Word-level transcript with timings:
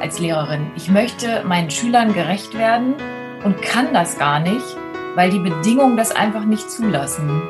als 0.00 0.18
Lehrerin. 0.18 0.70
Ich 0.76 0.90
möchte 0.90 1.42
meinen 1.44 1.70
Schülern 1.70 2.12
gerecht 2.12 2.56
werden 2.56 2.94
und 3.44 3.62
kann 3.62 3.92
das 3.92 4.18
gar 4.18 4.40
nicht, 4.40 4.76
weil 5.14 5.30
die 5.30 5.38
Bedingungen 5.38 5.96
das 5.96 6.14
einfach 6.14 6.44
nicht 6.44 6.70
zulassen. 6.70 7.42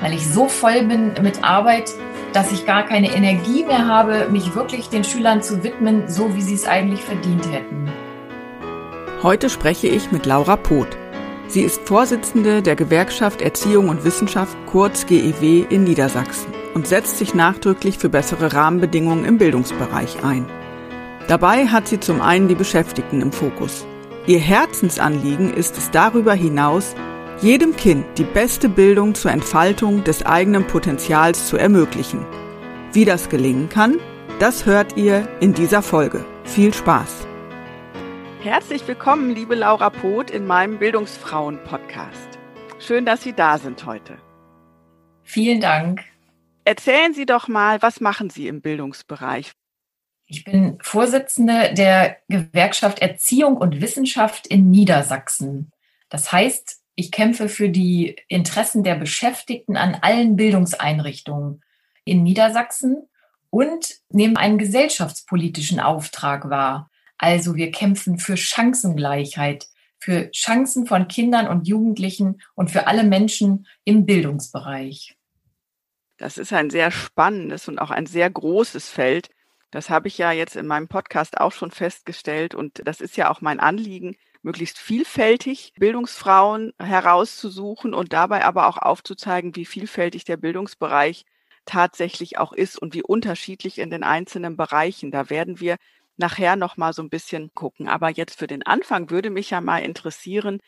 Weil 0.00 0.14
ich 0.14 0.26
so 0.26 0.48
voll 0.48 0.84
bin 0.84 1.12
mit 1.22 1.44
Arbeit, 1.44 1.92
dass 2.32 2.52
ich 2.52 2.66
gar 2.66 2.84
keine 2.84 3.14
Energie 3.14 3.64
mehr 3.64 3.86
habe, 3.86 4.28
mich 4.30 4.54
wirklich 4.54 4.88
den 4.88 5.04
Schülern 5.04 5.42
zu 5.42 5.62
widmen, 5.62 6.08
so 6.08 6.34
wie 6.34 6.42
sie 6.42 6.54
es 6.54 6.66
eigentlich 6.66 7.02
verdient 7.02 7.50
hätten. 7.52 7.90
Heute 9.22 9.50
spreche 9.50 9.88
ich 9.88 10.12
mit 10.12 10.24
Laura 10.24 10.56
Poth. 10.56 10.96
Sie 11.48 11.62
ist 11.62 11.86
Vorsitzende 11.86 12.62
der 12.62 12.76
Gewerkschaft 12.76 13.42
Erziehung 13.42 13.88
und 13.88 14.04
Wissenschaft, 14.04 14.56
kurz 14.66 15.06
GEW, 15.06 15.66
in 15.68 15.84
Niedersachsen 15.84 16.54
und 16.74 16.86
setzt 16.86 17.18
sich 17.18 17.34
nachdrücklich 17.34 17.98
für 17.98 18.08
bessere 18.08 18.52
Rahmenbedingungen 18.52 19.24
im 19.24 19.38
Bildungsbereich 19.38 20.24
ein. 20.24 20.46
Dabei 21.28 21.66
hat 21.66 21.88
sie 21.88 22.00
zum 22.00 22.20
einen 22.20 22.48
die 22.48 22.54
Beschäftigten 22.54 23.20
im 23.20 23.32
Fokus. 23.32 23.86
Ihr 24.26 24.38
Herzensanliegen 24.38 25.52
ist 25.54 25.78
es 25.78 25.90
darüber 25.90 26.34
hinaus, 26.34 26.94
jedem 27.40 27.74
Kind 27.74 28.04
die 28.18 28.24
beste 28.24 28.68
Bildung 28.68 29.14
zur 29.14 29.30
Entfaltung 29.30 30.04
des 30.04 30.26
eigenen 30.26 30.66
Potenzials 30.66 31.48
zu 31.48 31.56
ermöglichen. 31.56 32.26
Wie 32.92 33.04
das 33.04 33.28
gelingen 33.28 33.68
kann, 33.68 33.98
das 34.38 34.66
hört 34.66 34.96
ihr 34.96 35.26
in 35.40 35.54
dieser 35.54 35.82
Folge. 35.82 36.24
Viel 36.44 36.74
Spaß! 36.74 37.26
Herzlich 38.42 38.86
willkommen, 38.88 39.30
liebe 39.34 39.54
Laura 39.54 39.90
Poth, 39.90 40.30
in 40.30 40.46
meinem 40.46 40.78
Bildungsfrauen-Podcast. 40.78 42.38
Schön, 42.78 43.04
dass 43.04 43.22
Sie 43.22 43.34
da 43.34 43.58
sind 43.58 43.84
heute. 43.84 44.16
Vielen 45.22 45.60
Dank. 45.60 46.02
Erzählen 46.64 47.12
Sie 47.12 47.26
doch 47.26 47.48
mal, 47.48 47.82
was 47.82 48.00
machen 48.00 48.30
Sie 48.30 48.48
im 48.48 48.62
Bildungsbereich? 48.62 49.52
Ich 50.32 50.44
bin 50.44 50.78
Vorsitzende 50.80 51.74
der 51.74 52.18
Gewerkschaft 52.28 53.00
Erziehung 53.00 53.56
und 53.56 53.80
Wissenschaft 53.80 54.46
in 54.46 54.70
Niedersachsen. 54.70 55.72
Das 56.08 56.30
heißt, 56.30 56.82
ich 56.94 57.10
kämpfe 57.10 57.48
für 57.48 57.68
die 57.68 58.14
Interessen 58.28 58.84
der 58.84 58.94
Beschäftigten 58.94 59.76
an 59.76 59.96
allen 60.02 60.36
Bildungseinrichtungen 60.36 61.64
in 62.04 62.22
Niedersachsen 62.22 63.08
und 63.50 63.96
nehme 64.08 64.38
einen 64.38 64.58
gesellschaftspolitischen 64.58 65.80
Auftrag 65.80 66.48
wahr. 66.48 66.92
Also 67.18 67.56
wir 67.56 67.72
kämpfen 67.72 68.20
für 68.20 68.36
Chancengleichheit, 68.36 69.66
für 69.98 70.30
Chancen 70.30 70.86
von 70.86 71.08
Kindern 71.08 71.48
und 71.48 71.66
Jugendlichen 71.66 72.40
und 72.54 72.70
für 72.70 72.86
alle 72.86 73.02
Menschen 73.02 73.66
im 73.82 74.06
Bildungsbereich. 74.06 75.16
Das 76.18 76.38
ist 76.38 76.52
ein 76.52 76.70
sehr 76.70 76.92
spannendes 76.92 77.66
und 77.66 77.80
auch 77.80 77.90
ein 77.90 78.06
sehr 78.06 78.30
großes 78.30 78.88
Feld. 78.90 79.28
Das 79.70 79.88
habe 79.88 80.08
ich 80.08 80.18
ja 80.18 80.32
jetzt 80.32 80.56
in 80.56 80.66
meinem 80.66 80.88
Podcast 80.88 81.38
auch 81.40 81.52
schon 81.52 81.70
festgestellt 81.70 82.54
und 82.54 82.82
das 82.84 83.00
ist 83.00 83.16
ja 83.16 83.30
auch 83.30 83.40
mein 83.40 83.60
Anliegen, 83.60 84.16
möglichst 84.42 84.78
vielfältig 84.78 85.72
Bildungsfrauen 85.78 86.72
herauszusuchen 86.78 87.94
und 87.94 88.12
dabei 88.12 88.44
aber 88.44 88.66
auch 88.66 88.78
aufzuzeigen, 88.78 89.54
wie 89.54 89.66
vielfältig 89.66 90.24
der 90.24 90.38
Bildungsbereich 90.38 91.24
tatsächlich 91.66 92.38
auch 92.38 92.52
ist 92.52 92.78
und 92.78 92.94
wie 92.94 93.02
unterschiedlich 93.02 93.78
in 93.78 93.90
den 93.90 94.02
einzelnen 94.02 94.56
Bereichen. 94.56 95.10
Da 95.10 95.30
werden 95.30 95.60
wir 95.60 95.76
nachher 96.16 96.56
noch 96.56 96.76
mal 96.76 96.92
so 96.92 97.02
ein 97.02 97.10
bisschen 97.10 97.52
gucken. 97.54 97.88
Aber 97.88 98.10
jetzt 98.10 98.38
für 98.38 98.46
den 98.46 98.64
Anfang 98.64 99.10
würde 99.10 99.30
mich 99.30 99.50
ja 99.50 99.60
mal 99.60 99.78
interessieren, 99.78 100.60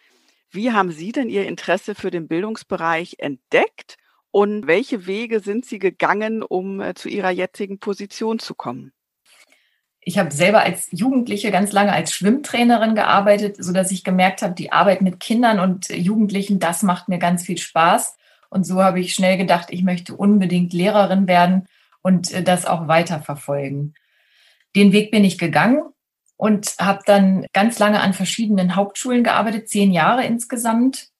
wie 0.50 0.72
haben 0.72 0.92
Sie 0.92 1.12
denn 1.12 1.30
Ihr 1.30 1.46
Interesse 1.46 1.94
für 1.94 2.10
den 2.10 2.28
Bildungsbereich 2.28 3.16
entdeckt 3.18 3.96
und 4.32 4.66
welche 4.66 5.06
Wege 5.06 5.40
sind 5.40 5.66
Sie 5.66 5.78
gegangen, 5.78 6.42
um 6.42 6.80
äh, 6.80 6.94
zu 6.94 7.08
Ihrer 7.08 7.30
jetzigen 7.30 7.78
Position 7.78 8.38
zu 8.38 8.54
kommen? 8.54 8.92
Ich 10.00 10.18
habe 10.18 10.32
selber 10.32 10.62
als 10.62 10.88
Jugendliche 10.90 11.52
ganz 11.52 11.70
lange 11.70 11.92
als 11.92 12.12
Schwimmtrainerin 12.12 12.96
gearbeitet, 12.96 13.62
so 13.62 13.72
dass 13.72 13.92
ich 13.92 14.02
gemerkt 14.02 14.42
habe, 14.42 14.54
die 14.54 14.72
Arbeit 14.72 15.00
mit 15.00 15.20
Kindern 15.20 15.60
und 15.60 15.90
Jugendlichen, 15.90 16.58
das 16.58 16.82
macht 16.82 17.08
mir 17.08 17.18
ganz 17.18 17.44
viel 17.44 17.58
Spaß. 17.58 18.16
Und 18.50 18.64
so 18.64 18.82
habe 18.82 18.98
ich 18.98 19.14
schnell 19.14 19.36
gedacht, 19.36 19.68
ich 19.70 19.84
möchte 19.84 20.16
unbedingt 20.16 20.72
Lehrerin 20.72 21.28
werden 21.28 21.68
und 22.00 22.32
äh, 22.32 22.42
das 22.42 22.66
auch 22.66 22.88
weiterverfolgen. 22.88 23.94
Den 24.74 24.92
Weg 24.92 25.10
bin 25.10 25.24
ich 25.24 25.36
gegangen 25.36 25.82
und 26.38 26.74
habe 26.80 27.00
dann 27.04 27.46
ganz 27.52 27.78
lange 27.78 28.00
an 28.00 28.14
verschiedenen 28.14 28.76
Hauptschulen 28.76 29.22
gearbeitet, 29.22 29.68
zehn 29.68 29.92
Jahre 29.92 30.24
insgesamt 30.24 31.11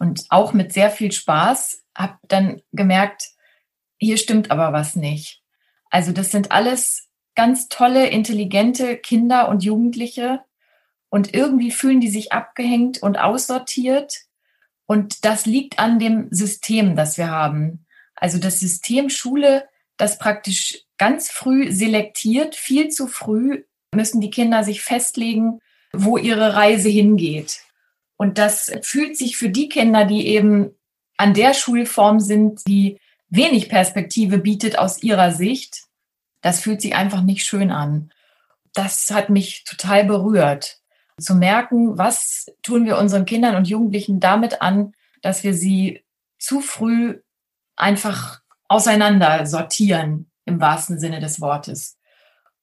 und 0.00 0.24
auch 0.30 0.52
mit 0.52 0.72
sehr 0.72 0.90
viel 0.90 1.12
Spaß 1.12 1.84
habe 1.96 2.18
dann 2.26 2.62
gemerkt, 2.72 3.28
hier 3.98 4.16
stimmt 4.16 4.50
aber 4.50 4.72
was 4.72 4.96
nicht. 4.96 5.42
Also 5.90 6.10
das 6.12 6.30
sind 6.30 6.50
alles 6.50 7.08
ganz 7.34 7.68
tolle, 7.68 8.08
intelligente 8.08 8.96
Kinder 8.96 9.48
und 9.48 9.62
Jugendliche 9.62 10.40
und 11.10 11.34
irgendwie 11.34 11.70
fühlen 11.70 12.00
die 12.00 12.08
sich 12.08 12.32
abgehängt 12.32 13.02
und 13.02 13.18
aussortiert. 13.18 14.14
Und 14.86 15.24
das 15.24 15.44
liegt 15.44 15.78
an 15.78 15.98
dem 15.98 16.28
System, 16.30 16.96
das 16.96 17.18
wir 17.18 17.30
haben. 17.30 17.84
Also 18.14 18.38
das 18.38 18.58
System 18.58 19.10
Schule, 19.10 19.68
das 19.98 20.18
praktisch 20.18 20.86
ganz 20.96 21.30
früh 21.30 21.70
selektiert, 21.70 22.56
viel 22.56 22.88
zu 22.88 23.06
früh 23.06 23.64
müssen 23.94 24.20
die 24.20 24.30
Kinder 24.30 24.64
sich 24.64 24.80
festlegen, 24.80 25.60
wo 25.92 26.16
ihre 26.16 26.54
Reise 26.54 26.88
hingeht. 26.88 27.60
Und 28.20 28.36
das 28.36 28.70
fühlt 28.82 29.16
sich 29.16 29.38
für 29.38 29.48
die 29.48 29.70
Kinder, 29.70 30.04
die 30.04 30.26
eben 30.26 30.72
an 31.16 31.32
der 31.32 31.54
Schulform 31.54 32.20
sind, 32.20 32.60
die 32.68 33.00
wenig 33.30 33.70
Perspektive 33.70 34.36
bietet 34.36 34.78
aus 34.78 35.02
ihrer 35.02 35.32
Sicht, 35.32 35.84
das 36.42 36.60
fühlt 36.60 36.82
sich 36.82 36.94
einfach 36.94 37.22
nicht 37.22 37.46
schön 37.46 37.70
an. 37.70 38.12
Das 38.74 39.10
hat 39.10 39.30
mich 39.30 39.64
total 39.64 40.04
berührt. 40.04 40.82
Zu 41.18 41.34
merken, 41.34 41.96
was 41.96 42.52
tun 42.62 42.84
wir 42.84 42.98
unseren 42.98 43.24
Kindern 43.24 43.56
und 43.56 43.68
Jugendlichen 43.68 44.20
damit 44.20 44.60
an, 44.60 44.92
dass 45.22 45.42
wir 45.42 45.54
sie 45.54 46.04
zu 46.38 46.60
früh 46.60 47.22
einfach 47.74 48.42
auseinander 48.68 49.46
sortieren, 49.46 50.30
im 50.44 50.60
wahrsten 50.60 51.00
Sinne 51.00 51.20
des 51.20 51.40
Wortes. 51.40 51.96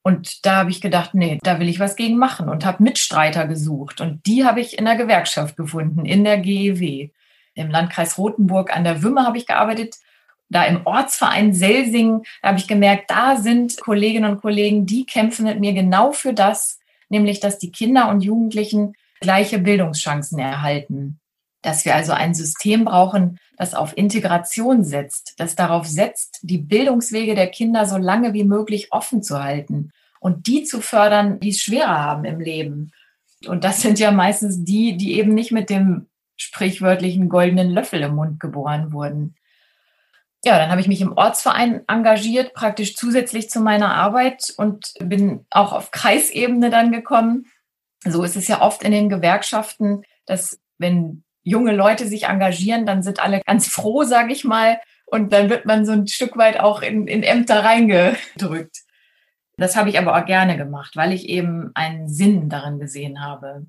Und 0.03 0.45
da 0.45 0.57
habe 0.57 0.69
ich 0.69 0.79
gedacht, 0.79 1.13
nee, 1.13 1.37
da 1.43 1.59
will 1.59 1.67
ich 1.67 1.79
was 1.79 1.95
gegen 1.95 2.17
machen 2.17 2.47
und 2.47 2.65
habe 2.65 2.83
Mitstreiter 2.83 3.45
gesucht. 3.45 3.99
Und 3.99 4.25
die 4.25 4.45
habe 4.45 4.61
ich 4.61 4.77
in 4.77 4.85
der 4.85 4.95
Gewerkschaft 4.95 5.57
gefunden, 5.57 6.05
in 6.05 6.23
der 6.23 6.37
GEW 6.37 7.09
im 7.57 7.69
Landkreis 7.69 8.17
Rothenburg 8.17 8.75
an 8.75 8.83
der 8.83 9.03
Wümme 9.03 9.25
habe 9.25 9.37
ich 9.37 9.47
gearbeitet. 9.47 9.95
Da 10.49 10.63
im 10.63 10.85
Ortsverein 10.85 11.53
Selsing 11.53 12.23
habe 12.41 12.57
ich 12.57 12.67
gemerkt, 12.67 13.09
da 13.11 13.35
sind 13.35 13.77
Kolleginnen 13.81 14.31
und 14.31 14.41
Kollegen, 14.41 14.85
die 14.85 15.05
kämpfen 15.05 15.45
mit 15.45 15.59
mir 15.59 15.73
genau 15.73 16.13
für 16.13 16.33
das, 16.33 16.79
nämlich 17.09 17.39
dass 17.39 17.59
die 17.59 17.71
Kinder 17.71 18.09
und 18.09 18.21
Jugendlichen 18.21 18.93
gleiche 19.19 19.59
Bildungschancen 19.59 20.39
erhalten. 20.39 21.19
Dass 21.61 21.85
wir 21.85 21.95
also 21.95 22.13
ein 22.13 22.33
System 22.33 22.85
brauchen, 22.85 23.39
das 23.57 23.73
auf 23.73 23.97
Integration 23.97 24.83
setzt, 24.83 25.33
das 25.37 25.55
darauf 25.55 25.87
setzt, 25.87 26.39
die 26.43 26.59
Bildungswege 26.59 27.35
der 27.35 27.47
Kinder 27.47 27.85
so 27.85 27.97
lange 27.97 28.33
wie 28.33 28.43
möglich 28.43 28.91
offen 28.91 29.23
zu 29.23 29.43
halten 29.43 29.91
und 30.19 30.47
die 30.47 30.63
zu 30.63 30.81
fördern, 30.81 31.39
die 31.39 31.49
es 31.49 31.59
schwerer 31.59 31.99
haben 31.99 32.25
im 32.25 32.39
Leben. 32.39 32.91
Und 33.47 33.63
das 33.63 33.81
sind 33.81 33.99
ja 33.99 34.11
meistens 34.11 34.63
die, 34.63 34.97
die 34.97 35.17
eben 35.17 35.33
nicht 35.33 35.51
mit 35.51 35.69
dem 35.69 36.07
sprichwörtlichen 36.37 37.29
goldenen 37.29 37.69
Löffel 37.71 38.01
im 38.01 38.15
Mund 38.15 38.39
geboren 38.39 38.93
wurden. 38.93 39.35
Ja, 40.45 40.57
dann 40.59 40.69
habe 40.69 40.81
ich 40.81 40.87
mich 40.87 41.01
im 41.01 41.17
Ortsverein 41.17 41.81
engagiert, 41.87 42.53
praktisch 42.53 42.95
zusätzlich 42.95 43.49
zu 43.49 43.59
meiner 43.59 43.95
Arbeit 43.95 44.53
und 44.57 44.93
bin 44.99 45.45
auch 45.49 45.73
auf 45.73 45.91
Kreisebene 45.91 46.69
dann 46.69 46.91
gekommen. 46.91 47.47
So 48.05 48.23
ist 48.23 48.35
es 48.35 48.47
ja 48.47 48.61
oft 48.61 48.83
in 48.83 48.91
den 48.91 49.09
Gewerkschaften, 49.09 50.03
dass 50.25 50.59
wenn 50.77 51.23
junge 51.47 51.73
Leute 51.73 52.07
sich 52.07 52.25
engagieren, 52.25 52.85
dann 52.85 53.03
sind 53.03 53.19
alle 53.19 53.41
ganz 53.45 53.67
froh, 53.67 54.03
sage 54.03 54.33
ich 54.33 54.43
mal, 54.43 54.79
und 55.05 55.31
dann 55.31 55.49
wird 55.49 55.65
man 55.65 55.85
so 55.85 55.93
ein 55.93 56.07
Stück 56.07 56.35
weit 56.35 56.59
auch 56.59 56.81
in, 56.81 57.07
in 57.07 57.23
Ämter 57.23 57.63
reingedrückt. 57.63 58.81
Das 59.55 59.75
habe 59.77 59.89
ich 59.89 59.97
aber 59.97 60.17
auch 60.17 60.25
gerne 60.25 60.57
gemacht, 60.57 60.95
weil 60.95 61.13
ich 61.13 61.29
eben 61.29 61.71
einen 61.73 62.09
Sinn 62.09 62.49
darin 62.49 62.79
gesehen 62.79 63.23
habe. 63.23 63.65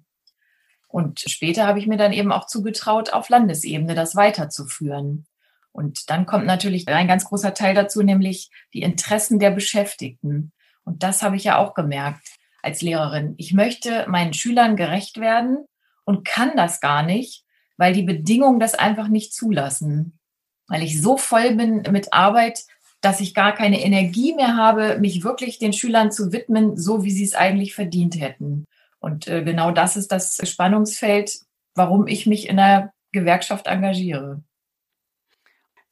Und 0.89 1.21
später 1.21 1.67
habe 1.67 1.79
ich 1.79 1.87
mir 1.87 1.97
dann 1.97 2.13
eben 2.13 2.33
auch 2.33 2.47
zugetraut, 2.47 3.13
auf 3.13 3.29
Landesebene 3.29 3.95
das 3.95 4.17
weiterzuführen. 4.17 5.27
Und 5.71 6.11
dann 6.11 6.27
kommt 6.27 6.47
natürlich 6.47 6.89
ein 6.89 7.07
ganz 7.07 7.25
großer 7.27 7.55
Teil 7.55 7.75
dazu, 7.75 8.03
nämlich 8.03 8.51
die 8.75 8.83
Interessen 8.83 9.39
der 9.39 9.53
Beschäftigten. 9.53 10.53
Und 10.83 11.05
das 11.05 11.23
habe 11.23 11.37
ich 11.37 11.45
ja 11.45 11.59
auch 11.59 11.75
gemerkt 11.75 12.27
als 12.63 12.83
Lehrerin. 12.83 13.35
Ich 13.37 13.53
möchte 13.53 14.07
meinen 14.09 14.35
Schülern 14.35 14.75
gerecht 14.75 15.21
werden 15.21 15.65
und 16.05 16.27
kann 16.27 16.57
das 16.57 16.81
gar 16.81 17.05
nicht, 17.05 17.45
weil 17.79 17.95
die 17.95 18.03
Bedingungen 18.03 18.61
das 18.61 18.75
einfach 18.75 19.09
nicht 19.09 19.33
zulassen. 19.33 20.19
Weil 20.67 20.83
ich 20.83 21.01
so 21.01 21.17
voll 21.17 21.55
bin 21.55 21.83
mit 21.91 22.13
Arbeit, 22.13 22.67
dass 23.01 23.21
ich 23.21 23.35
gar 23.35 23.55
keine 23.55 23.81
Energie 23.83 24.35
mehr 24.35 24.57
habe, 24.57 24.99
mich 24.99 25.25
wirklich 25.25 25.59
den 25.59 25.73
Schülern 25.73 26.11
zu 26.11 26.33
widmen, 26.33 26.77
so 26.77 27.05
wie 27.05 27.13
sie 27.13 27.25
es 27.25 27.35
eigentlich 27.35 27.75
verdient 27.75 28.21
hätten. 28.21 28.67
Und 28.99 29.29
äh, 29.29 29.43
genau 29.45 29.71
das 29.71 29.97
ist 29.97 30.13
das 30.13 30.41
Spannungsfeld, 30.47 31.39
warum 31.75 32.09
ich 32.09 32.27
mich 32.27 32.49
in 32.49 32.57
der 32.57 32.93
Gewerkschaft 33.13 33.69
engagiere. 33.69 34.43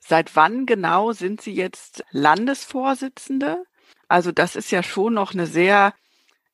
Seit 0.01 0.35
wann 0.37 0.67
genau 0.67 1.13
sind 1.13 1.41
Sie 1.41 1.55
jetzt 1.55 2.05
Landesvorsitzende? 2.11 3.65
Also 4.09 4.33
das 4.33 4.57
ist 4.57 4.71
ja 4.71 4.83
schon 4.83 5.15
noch 5.15 5.33
eine 5.33 5.47
sehr, 5.47 5.95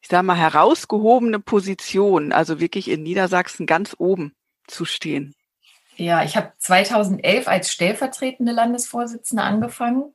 ich 0.01 0.09
sage 0.09 0.27
mal, 0.27 0.37
herausgehobene 0.37 1.41
Position, 1.41 2.33
also 2.33 2.61
wirklich 2.61 2.89
in 2.89 3.03
Niedersachsen 3.03 3.67
ganz 3.67 3.97
oben 3.99 4.35
zu 4.67 4.85
stehen. 4.85 5.35
Ja, 5.97 6.25
ich 6.25 6.37
habe 6.37 6.53
2011 6.59 7.49
als 7.49 7.71
stellvertretende 7.71 8.53
Landesvorsitzende 8.53 9.43
angefangen 9.43 10.15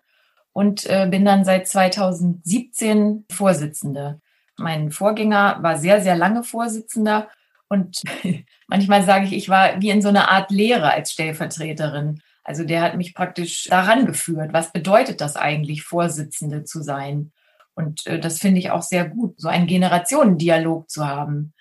und 0.54 0.86
äh, 0.88 1.08
bin 1.10 1.24
dann 1.24 1.46
seit 1.46 1.68
2017 1.68 3.26
Vorsitzende. 3.32 4.20
Mein 4.58 4.92
Vorgänger 4.92 5.60
war 5.62 5.78
sehr, 5.78 6.02
sehr 6.02 6.16
lange 6.16 6.44
Vorsitzender 6.44 7.30
und 7.70 8.02
manchmal 8.68 9.04
sage 9.04 9.26
ich, 9.26 9.34
ich 9.34 9.50
war 9.50 9.80
wie 9.82 9.92
in 9.92 10.02
so 10.02 10.10
einer 10.10 10.32
Art 10.32 10.50
Lehre 10.50 10.92
als 10.92 11.12
Stellvertreterin. 11.12 12.22
Also 12.44 12.64
der 12.64 12.82
hat 12.82 12.96
mich 12.96 13.14
praktisch 13.14 13.66
daran 13.66 14.06
geführt. 14.06 14.54
Was 14.54 14.72
bedeutet 14.72 15.22
das 15.22 15.36
eigentlich, 15.36 15.84
Vorsitzende 15.84 16.64
zu 16.64 16.82
sein? 16.82 17.34
Und 17.76 18.08
äh, 18.08 18.20
das 18.20 18.40
finde 18.40 18.60
ich 18.60 18.72
auch 18.72 18.82
sehr 18.82 19.08
gut, 19.08 19.40
so 19.40 19.50
einen 19.50 19.68
Generationendialog 19.68 20.90
zu 20.90 21.06
haben. 21.06 21.54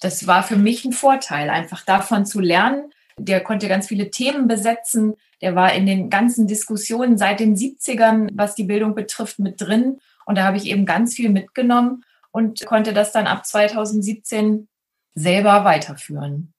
Das 0.00 0.26
war 0.26 0.42
für 0.42 0.56
mich 0.56 0.84
ein 0.84 0.92
Vorteil, 0.92 1.50
einfach 1.50 1.84
davon 1.84 2.26
zu 2.26 2.40
lernen. 2.40 2.90
Der 3.18 3.40
konnte 3.42 3.68
ganz 3.68 3.88
viele 3.88 4.10
Themen 4.10 4.46
besetzen. 4.46 5.14
Der 5.40 5.54
war 5.54 5.72
in 5.72 5.86
den 5.86 6.10
ganzen 6.10 6.46
Diskussionen 6.46 7.16
seit 7.16 7.40
den 7.40 7.56
70ern, 7.56 8.28
was 8.34 8.54
die 8.54 8.64
Bildung 8.64 8.94
betrifft, 8.94 9.38
mit 9.38 9.60
drin. 9.60 9.98
Und 10.26 10.36
da 10.36 10.44
habe 10.44 10.56
ich 10.56 10.66
eben 10.66 10.84
ganz 10.84 11.14
viel 11.14 11.30
mitgenommen 11.30 12.04
und 12.30 12.66
konnte 12.66 12.92
das 12.92 13.12
dann 13.12 13.26
ab 13.26 13.46
2017 13.46 14.68
selber 15.14 15.64
weiterführen. 15.64 16.52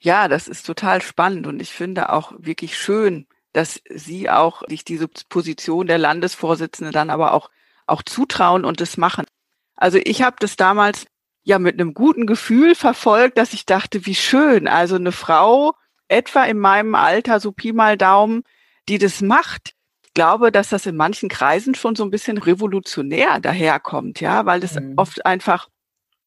Ja, 0.00 0.28
das 0.28 0.48
ist 0.48 0.64
total 0.64 1.02
spannend 1.02 1.46
und 1.46 1.60
ich 1.60 1.70
finde 1.72 2.12
auch 2.12 2.32
wirklich 2.38 2.78
schön, 2.78 3.26
dass 3.52 3.80
Sie 3.90 4.30
auch 4.30 4.62
sich 4.68 4.84
diese 4.84 5.08
Position 5.08 5.86
der 5.86 5.98
Landesvorsitzenden 5.98 6.92
dann 6.92 7.10
aber 7.10 7.32
auch, 7.32 7.50
auch 7.86 8.02
zutrauen 8.02 8.64
und 8.64 8.80
das 8.80 8.96
machen. 8.96 9.26
Also 9.74 9.98
ich 10.02 10.22
habe 10.22 10.36
das 10.38 10.56
damals 10.56 11.06
ja 11.48 11.58
mit 11.58 11.80
einem 11.80 11.94
guten 11.94 12.26
Gefühl 12.26 12.74
verfolgt, 12.74 13.38
dass 13.38 13.54
ich 13.54 13.64
dachte, 13.64 14.04
wie 14.04 14.14
schön. 14.14 14.68
Also 14.68 14.96
eine 14.96 15.12
Frau, 15.12 15.72
etwa 16.06 16.44
in 16.44 16.58
meinem 16.58 16.94
Alter, 16.94 17.40
so 17.40 17.52
Pi 17.52 17.72
mal 17.72 17.96
Daumen, 17.96 18.42
die 18.88 18.98
das 18.98 19.22
macht. 19.22 19.74
Ich 20.04 20.12
glaube, 20.12 20.52
dass 20.52 20.68
das 20.68 20.84
in 20.84 20.94
manchen 20.94 21.30
Kreisen 21.30 21.74
schon 21.74 21.96
so 21.96 22.04
ein 22.04 22.10
bisschen 22.10 22.36
revolutionär 22.36 23.40
daherkommt, 23.40 24.20
ja, 24.20 24.44
weil 24.44 24.60
das 24.60 24.74
mhm. 24.74 24.94
oft 24.96 25.24
einfach 25.24 25.68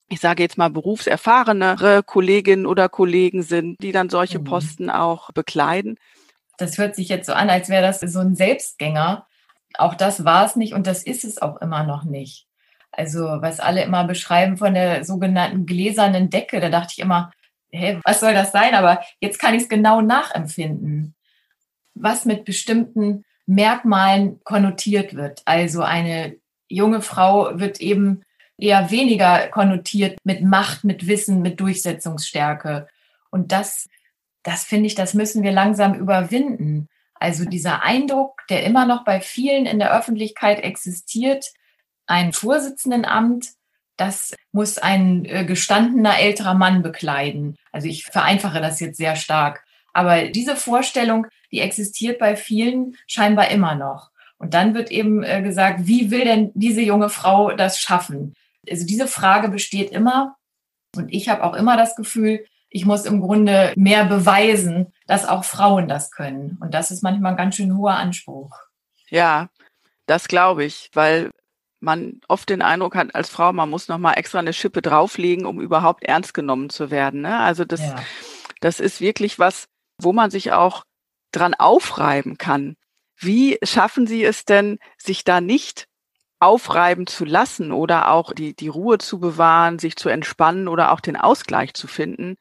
ich 0.09 0.19
sage 0.19 0.43
jetzt 0.43 0.57
mal, 0.57 0.69
berufserfahrenere 0.69 2.03
Kolleginnen 2.03 2.65
oder 2.65 2.89
Kollegen 2.89 3.43
sind, 3.43 3.81
die 3.81 3.93
dann 3.93 4.09
solche 4.09 4.39
mhm. 4.39 4.43
Posten 4.43 4.89
auch 4.89 5.31
bekleiden. 5.31 5.97
Das 6.57 6.77
hört 6.77 6.97
sich 6.97 7.07
jetzt 7.07 7.27
so 7.27 7.33
an, 7.33 7.49
als 7.49 7.69
wäre 7.69 7.81
das 7.81 8.01
so 8.01 8.19
ein 8.19 8.35
Selbstgänger. 8.35 9.25
Auch 9.77 9.95
das 9.95 10.25
war 10.25 10.45
es 10.45 10.57
nicht 10.57 10.73
und 10.73 10.85
das 10.85 11.03
ist 11.03 11.23
es 11.23 11.41
auch 11.41 11.61
immer 11.61 11.85
noch 11.85 12.03
nicht. 12.03 12.45
Also, 12.91 13.23
was 13.41 13.59
alle 13.59 13.83
immer 13.83 14.03
beschreiben 14.03 14.57
von 14.57 14.73
der 14.73 15.05
sogenannten 15.05 15.65
gläsernen 15.65 16.29
Decke, 16.29 16.59
da 16.59 16.69
dachte 16.69 16.93
ich 16.97 16.99
immer, 16.99 17.31
hey, 17.71 17.99
was 18.03 18.19
soll 18.19 18.33
das 18.33 18.51
sein? 18.51 18.75
Aber 18.75 19.01
jetzt 19.19 19.39
kann 19.39 19.53
ich 19.53 19.63
es 19.63 19.69
genau 19.69 20.01
nachempfinden, 20.01 21.15
was 21.93 22.25
mit 22.25 22.45
bestimmten 22.45 23.23
Merkmalen 23.45 24.41
konnotiert 24.43 25.15
wird. 25.15 25.41
Also 25.45 25.81
eine 25.81 26.37
junge 26.67 27.01
Frau 27.01 27.59
wird 27.59 27.81
eben 27.81 28.23
eher 28.57 28.91
weniger 28.91 29.47
konnotiert 29.47 30.17
mit 30.23 30.43
Macht, 30.43 30.83
mit 30.83 31.07
Wissen, 31.07 31.41
mit 31.41 31.59
Durchsetzungsstärke. 31.59 32.87
Und 33.29 33.51
das, 33.51 33.89
das 34.43 34.63
finde 34.63 34.87
ich, 34.87 34.95
das 34.95 35.13
müssen 35.13 35.43
wir 35.43 35.51
langsam 35.51 35.95
überwinden. 35.95 36.87
Also 37.15 37.45
dieser 37.45 37.83
Eindruck, 37.83 38.41
der 38.49 38.63
immer 38.63 38.85
noch 38.85 39.03
bei 39.03 39.19
vielen 39.21 39.65
in 39.65 39.79
der 39.79 39.95
Öffentlichkeit 39.95 40.59
existiert, 40.59 41.45
ein 42.07 42.33
Vorsitzendenamt, 42.33 43.49
das 43.97 44.33
muss 44.51 44.77
ein 44.77 45.25
äh, 45.25 45.45
gestandener 45.45 46.19
älterer 46.19 46.53
Mann 46.53 46.81
bekleiden. 46.81 47.55
Also 47.71 47.87
ich 47.87 48.05
vereinfache 48.05 48.61
das 48.61 48.79
jetzt 48.79 48.97
sehr 48.97 49.15
stark. 49.15 49.63
Aber 49.93 50.27
diese 50.29 50.55
Vorstellung, 50.55 51.27
die 51.51 51.59
existiert 51.59 52.17
bei 52.17 52.35
vielen 52.35 52.97
scheinbar 53.07 53.49
immer 53.49 53.75
noch. 53.75 54.09
Und 54.37 54.53
dann 54.55 54.73
wird 54.73 54.89
eben 54.89 55.23
äh, 55.23 55.41
gesagt, 55.43 55.81
wie 55.85 56.09
will 56.09 56.25
denn 56.25 56.51
diese 56.55 56.81
junge 56.81 57.09
Frau 57.09 57.51
das 57.51 57.79
schaffen? 57.79 58.33
Also 58.69 58.85
diese 58.85 59.07
Frage 59.07 59.49
besteht 59.49 59.91
immer. 59.91 60.35
Und 60.95 61.13
ich 61.13 61.29
habe 61.29 61.43
auch 61.43 61.53
immer 61.53 61.77
das 61.77 61.95
Gefühl, 61.95 62.45
ich 62.69 62.85
muss 62.85 63.05
im 63.05 63.21
Grunde 63.21 63.73
mehr 63.75 64.05
beweisen, 64.05 64.93
dass 65.05 65.27
auch 65.27 65.43
Frauen 65.43 65.87
das 65.87 66.09
können. 66.09 66.57
Und 66.61 66.73
das 66.73 66.89
ist 66.89 67.03
manchmal 67.03 67.33
ein 67.33 67.37
ganz 67.37 67.55
schön 67.55 67.77
hoher 67.77 67.95
Anspruch. 67.95 68.57
Ja, 69.09 69.49
das 70.07 70.27
glaube 70.27 70.63
ich, 70.63 70.89
weil 70.93 71.31
man 71.81 72.21
oft 72.27 72.49
den 72.49 72.61
Eindruck 72.61 72.95
hat 72.95 73.13
als 73.15 73.29
Frau, 73.29 73.51
man 73.51 73.69
muss 73.69 73.87
noch 73.87 73.97
mal 73.97 74.13
extra 74.13 74.39
eine 74.39 74.53
Schippe 74.53 74.81
drauflegen, 74.81 75.45
um 75.45 75.59
überhaupt 75.59 76.03
ernst 76.03 76.33
genommen 76.33 76.69
zu 76.69 76.91
werden. 76.91 77.21
Ne? 77.21 77.37
Also 77.39 77.65
das, 77.65 77.81
ja. 77.81 77.95
das 78.61 78.79
ist 78.79 79.01
wirklich 79.01 79.39
was, 79.39 79.67
wo 79.97 80.13
man 80.13 80.31
sich 80.31 80.51
auch 80.53 80.85
dran 81.31 81.53
aufreiben 81.53 82.37
kann. 82.37 82.77
Wie 83.17 83.57
schaffen 83.63 84.07
Sie 84.07 84.23
es 84.23 84.45
denn, 84.45 84.79
sich 84.97 85.23
da 85.23 85.41
nicht 85.41 85.87
aufreiben 86.39 87.07
zu 87.07 87.25
lassen 87.25 87.71
oder 87.71 88.11
auch 88.11 88.33
die, 88.33 88.55
die 88.55 88.67
Ruhe 88.67 88.97
zu 88.97 89.19
bewahren, 89.19 89.77
sich 89.77 89.95
zu 89.95 90.09
entspannen 90.09 90.67
oder 90.67 90.91
auch 90.91 90.99
den 90.99 91.15
Ausgleich 91.15 91.73
zu 91.73 91.87
finden 91.87 92.35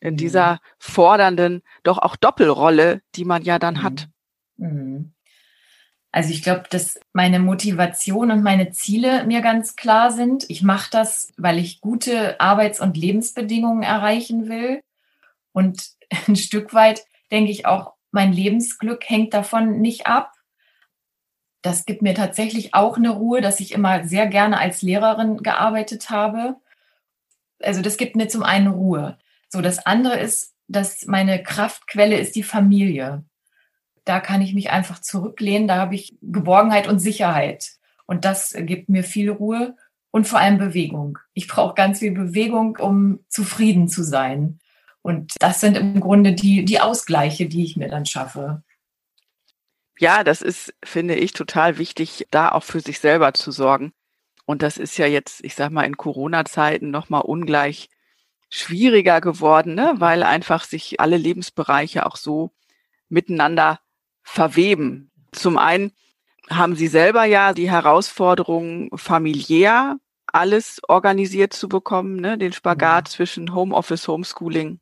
in 0.00 0.14
mhm. 0.14 0.18
dieser 0.18 0.60
fordernden, 0.78 1.62
doch 1.82 1.98
auch 1.98 2.16
Doppelrolle, 2.16 3.00
die 3.14 3.24
man 3.24 3.42
ja 3.42 3.58
dann 3.58 3.76
mhm. 3.76 3.82
hat. 3.82 4.08
Mhm. 4.56 5.12
Also 6.16 6.30
ich 6.30 6.42
glaube, 6.42 6.64
dass 6.70 6.98
meine 7.12 7.38
Motivation 7.38 8.30
und 8.30 8.42
meine 8.42 8.70
Ziele 8.70 9.24
mir 9.26 9.42
ganz 9.42 9.76
klar 9.76 10.10
sind. 10.10 10.46
Ich 10.48 10.62
mache 10.62 10.88
das, 10.90 11.34
weil 11.36 11.58
ich 11.58 11.82
gute 11.82 12.40
Arbeits- 12.40 12.80
und 12.80 12.96
Lebensbedingungen 12.96 13.82
erreichen 13.82 14.48
will. 14.48 14.80
Und 15.52 15.90
ein 16.26 16.36
Stück 16.36 16.72
weit 16.72 17.04
denke 17.30 17.50
ich 17.50 17.66
auch, 17.66 17.92
mein 18.12 18.32
Lebensglück 18.32 19.08
hängt 19.08 19.34
davon 19.34 19.80
nicht 19.80 20.06
ab 20.06 20.32
das 21.66 21.84
gibt 21.84 22.00
mir 22.00 22.14
tatsächlich 22.14 22.74
auch 22.74 22.96
eine 22.96 23.10
Ruhe, 23.10 23.40
dass 23.40 23.58
ich 23.58 23.72
immer 23.72 24.04
sehr 24.04 24.28
gerne 24.28 24.58
als 24.58 24.82
Lehrerin 24.82 25.38
gearbeitet 25.38 26.10
habe. 26.10 26.56
Also 27.60 27.82
das 27.82 27.96
gibt 27.96 28.14
mir 28.14 28.28
zum 28.28 28.44
einen 28.44 28.68
Ruhe. 28.68 29.18
So, 29.48 29.60
das 29.60 29.84
andere 29.84 30.16
ist, 30.16 30.54
dass 30.68 31.06
meine 31.06 31.42
Kraftquelle 31.42 32.18
ist 32.18 32.36
die 32.36 32.44
Familie. 32.44 33.24
Da 34.06 34.20
kann 34.20 34.40
ich 34.40 34.54
mich 34.54 34.70
einfach 34.70 35.00
zurücklehnen, 35.00 35.68
da 35.68 35.76
habe 35.76 35.94
ich 35.94 36.16
Geborgenheit 36.22 36.88
und 36.88 37.00
Sicherheit. 37.00 37.72
Und 38.06 38.24
das 38.24 38.54
gibt 38.56 38.88
mir 38.88 39.02
viel 39.02 39.30
Ruhe 39.30 39.76
und 40.12 40.26
vor 40.26 40.38
allem 40.38 40.58
Bewegung. 40.58 41.18
Ich 41.34 41.48
brauche 41.48 41.74
ganz 41.74 41.98
viel 41.98 42.12
Bewegung, 42.12 42.76
um 42.76 43.20
zufrieden 43.28 43.88
zu 43.88 44.02
sein. 44.02 44.60
Und 45.02 45.34
das 45.40 45.60
sind 45.60 45.76
im 45.76 46.00
Grunde 46.00 46.32
die, 46.32 46.64
die 46.64 46.80
Ausgleiche, 46.80 47.46
die 47.46 47.64
ich 47.64 47.76
mir 47.76 47.88
dann 47.88 48.06
schaffe. 48.06 48.62
Ja, 49.98 50.24
das 50.24 50.40
ist, 50.40 50.72
finde 50.84 51.16
ich, 51.16 51.32
total 51.32 51.78
wichtig, 51.78 52.26
da 52.30 52.50
auch 52.50 52.64
für 52.64 52.80
sich 52.80 53.00
selber 53.00 53.34
zu 53.34 53.50
sorgen. 53.50 53.92
Und 54.44 54.62
das 54.62 54.78
ist 54.78 54.96
ja 54.98 55.06
jetzt, 55.06 55.44
ich 55.44 55.54
sag 55.54 55.70
mal, 55.70 55.84
in 55.84 55.96
Corona-Zeiten 55.96 56.90
nochmal 56.90 57.22
ungleich 57.22 57.88
schwieriger 58.50 59.20
geworden, 59.20 59.74
ne? 59.74 59.94
weil 59.98 60.22
einfach 60.22 60.64
sich 60.64 61.00
alle 61.00 61.16
Lebensbereiche 61.16 62.06
auch 62.06 62.16
so 62.16 62.52
miteinander 63.08 63.80
verweben. 64.26 65.10
Zum 65.32 65.56
einen 65.56 65.92
haben 66.50 66.76
Sie 66.76 66.88
selber 66.88 67.24
ja 67.24 67.54
die 67.54 67.70
Herausforderung, 67.70 68.90
familiär 68.96 69.96
alles 70.26 70.80
organisiert 70.86 71.52
zu 71.52 71.68
bekommen, 71.68 72.16
ne? 72.16 72.36
den 72.36 72.52
Spagat 72.52 73.04
mhm. 73.04 73.10
zwischen 73.10 73.54
Homeoffice, 73.54 74.06
Homeschooling 74.08 74.80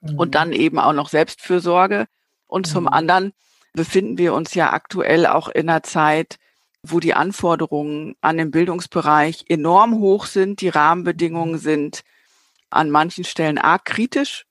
mhm. 0.00 0.18
und 0.18 0.34
dann 0.34 0.52
eben 0.52 0.78
auch 0.78 0.92
noch 0.92 1.08
Selbstfürsorge. 1.08 2.06
Und 2.46 2.66
mhm. 2.66 2.70
zum 2.70 2.88
anderen 2.88 3.32
befinden 3.72 4.16
wir 4.16 4.32
uns 4.32 4.54
ja 4.54 4.72
aktuell 4.72 5.26
auch 5.26 5.48
in 5.48 5.68
einer 5.68 5.82
Zeit, 5.82 6.38
wo 6.82 7.00
die 7.00 7.14
Anforderungen 7.14 8.14
an 8.20 8.38
den 8.38 8.50
Bildungsbereich 8.50 9.44
enorm 9.48 9.98
hoch 9.98 10.26
sind. 10.26 10.60
Die 10.60 10.68
Rahmenbedingungen 10.68 11.58
sind 11.58 12.04
an 12.70 12.90
manchen 12.90 13.24
Stellen 13.24 13.58
arg 13.58 13.84
kritisch. 13.84 14.46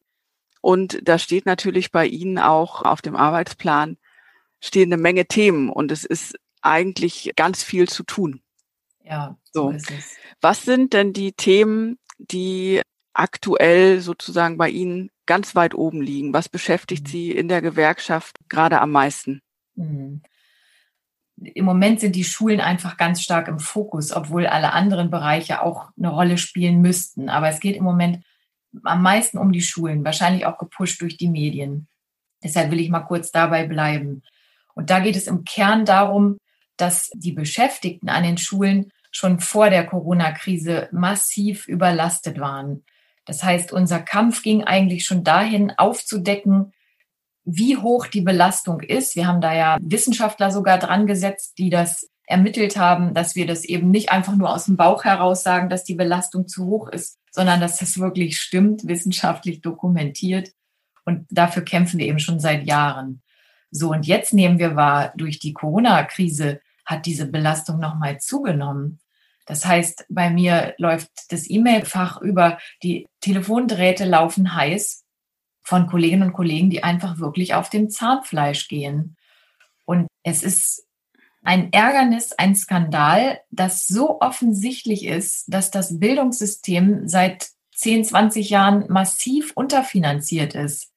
Und 0.62 1.00
da 1.08 1.18
steht 1.18 1.46
natürlich 1.46 1.92
bei 1.92 2.06
Ihnen 2.06 2.38
auch 2.38 2.82
auf 2.82 3.02
dem 3.02 3.16
Arbeitsplan 3.16 3.98
stehen 4.66 4.92
eine 4.92 5.02
Menge 5.02 5.26
Themen 5.26 5.70
und 5.70 5.92
es 5.92 6.06
ist 6.06 6.36
eigentlich 6.62 7.32
ganz 7.36 7.64
viel 7.64 7.88
zu 7.88 8.04
tun. 8.04 8.42
Ja, 9.04 9.38
so, 9.52 9.64
so 9.64 9.70
ist 9.70 9.92
es. 9.92 10.16
Was 10.42 10.64
sind 10.64 10.94
denn 10.94 11.14
die 11.14 11.34
Themen, 11.34 12.00
die 12.18 12.82
aktuell 13.14 14.02
sozusagen 14.02 14.58
bei 14.58 14.70
Ihnen 14.70 15.10
ganz 15.26 15.56
weit 15.56 15.76
oben 15.76 16.02
liegen? 16.02 16.34
Was 16.34 16.50
beschäftigt 16.50 17.04
mhm. 17.08 17.12
Sie 17.12 17.32
in 17.32 17.48
der 17.48 17.62
Gewerkschaft 17.62 18.38
gerade 18.50 18.82
am 18.82 18.92
meisten? 18.92 19.42
Mhm. 19.76 20.22
Im 21.38 21.66
Moment 21.66 22.00
sind 22.00 22.16
die 22.16 22.24
Schulen 22.24 22.62
einfach 22.62 22.98
ganz 22.98 23.22
stark 23.22 23.50
im 23.50 23.60
Fokus, 23.60 24.14
obwohl 24.14 24.48
alle 24.48 24.72
anderen 24.72 25.12
Bereiche 25.12 25.62
auch 25.62 25.90
eine 25.98 26.10
Rolle 26.10 26.38
spielen 26.38 26.82
müssten. 26.82 27.30
Aber 27.30 27.50
es 27.50 27.60
geht 27.60 27.76
im 27.76 27.84
Moment 27.84 28.24
am 28.84 29.02
meisten 29.02 29.38
um 29.38 29.52
die 29.52 29.62
Schulen, 29.62 30.04
wahrscheinlich 30.06 30.46
auch 30.46 30.58
gepusht 30.58 31.02
durch 31.02 31.18
die 31.18 31.30
Medien. 31.30 31.88
Deshalb 32.44 32.72
will 32.72 32.80
ich 32.80 32.90
mal 32.90 33.02
kurz 33.02 33.32
dabei 33.32 33.68
bleiben. 33.68 34.24
Und 34.76 34.90
da 34.90 35.00
geht 35.00 35.16
es 35.16 35.28
im 35.28 35.44
Kern 35.44 35.86
darum, 35.86 36.38
dass 36.78 37.10
die 37.14 37.32
Beschäftigten 37.32 38.10
an 38.10 38.24
den 38.24 38.38
Schulen 38.38 38.92
schon 39.12 39.40
vor 39.40 39.70
der 39.70 39.86
Corona-Krise 39.86 40.90
massiv 40.92 41.68
überlastet 41.68 42.40
waren. 42.40 42.84
Das 43.26 43.44
heißt, 43.44 43.72
unser 43.72 44.00
Kampf 44.00 44.44
ging 44.44 44.64
eigentlich 44.64 45.06
schon 45.06 45.24
dahin, 45.24 45.72
aufzudecken, 45.78 46.74
wie 47.46 47.78
hoch 47.78 48.08
die 48.08 48.22
Belastung 48.22 48.82
ist. 48.82 49.16
Wir 49.16 49.28
haben 49.28 49.42
da 49.42 49.54
ja 49.54 49.78
Wissenschaftler 49.82 50.52
sogar 50.52 50.80
dran 50.80 51.08
gesetzt, 51.08 51.58
die 51.58 51.70
das 51.70 52.10
ermittelt 52.28 52.76
haben, 52.76 53.14
dass 53.14 53.36
wir 53.36 53.46
das 53.46 53.64
eben 53.64 53.92
nicht 53.92 54.12
einfach 54.12 54.36
nur 54.36 54.54
aus 54.54 54.66
dem 54.66 54.78
Bauch 54.78 55.04
heraus 55.04 55.44
sagen, 55.44 55.70
dass 55.70 55.84
die 55.84 55.94
Belastung 55.94 56.48
zu 56.48 56.66
hoch 56.66 56.90
ist, 56.90 57.20
sondern 57.32 57.62
dass 57.62 57.78
das 57.78 58.00
wirklich 58.00 58.40
stimmt, 58.40 58.88
wissenschaftlich 58.88 59.62
dokumentiert. 59.62 60.52
Und 61.06 61.28
dafür 61.30 61.64
kämpfen 61.64 62.00
wir 62.00 62.08
eben 62.08 62.20
schon 62.20 62.40
seit 62.40 62.66
Jahren. 62.66 63.22
So, 63.76 63.92
und 63.92 64.08
jetzt 64.08 64.34
nehmen 64.34 64.58
wir 64.58 64.78
wahr, 64.78 65.12
durch 65.18 65.40
die 65.40 65.52
Corona-Krise 65.52 66.62
hat 66.86 67.06
diese 67.06 67.26
Belastung 67.26 67.78
nochmal 67.78 68.22
zugenommen. 68.22 69.02
Das 69.46 69.66
heißt, 69.66 70.06
bei 70.08 70.30
mir 70.30 70.76
läuft 70.78 71.10
das 71.30 71.50
E-Mail-Fach 71.50 72.22
über, 72.22 72.58
die 72.84 73.06
Telefondrähte 73.20 74.06
laufen 74.06 74.56
heiß 74.56 75.04
von 75.62 75.88
Kolleginnen 75.88 76.30
und 76.30 76.34
Kollegen, 76.34 76.70
die 76.70 76.84
einfach 76.84 77.20
wirklich 77.20 77.54
auf 77.54 77.70
dem 77.70 77.90
Zahnfleisch 77.90 78.70
gehen. 78.70 79.18
Und 79.84 80.08
es 80.24 80.42
ist 80.42 80.88
ein 81.44 81.74
Ärgernis, 81.74 82.32
ein 82.32 82.56
Skandal, 82.56 83.42
das 83.52 83.88
so 83.88 84.22
offensichtlich 84.22 85.06
ist, 85.06 85.46
dass 85.48 85.70
das 85.70 86.00
Bildungssystem 86.00 87.10
seit 87.10 87.50
10, 87.76 88.06
20 88.06 88.50
Jahren 88.50 88.86
massiv 88.88 89.52
unterfinanziert 89.54 90.56
ist. 90.56 90.95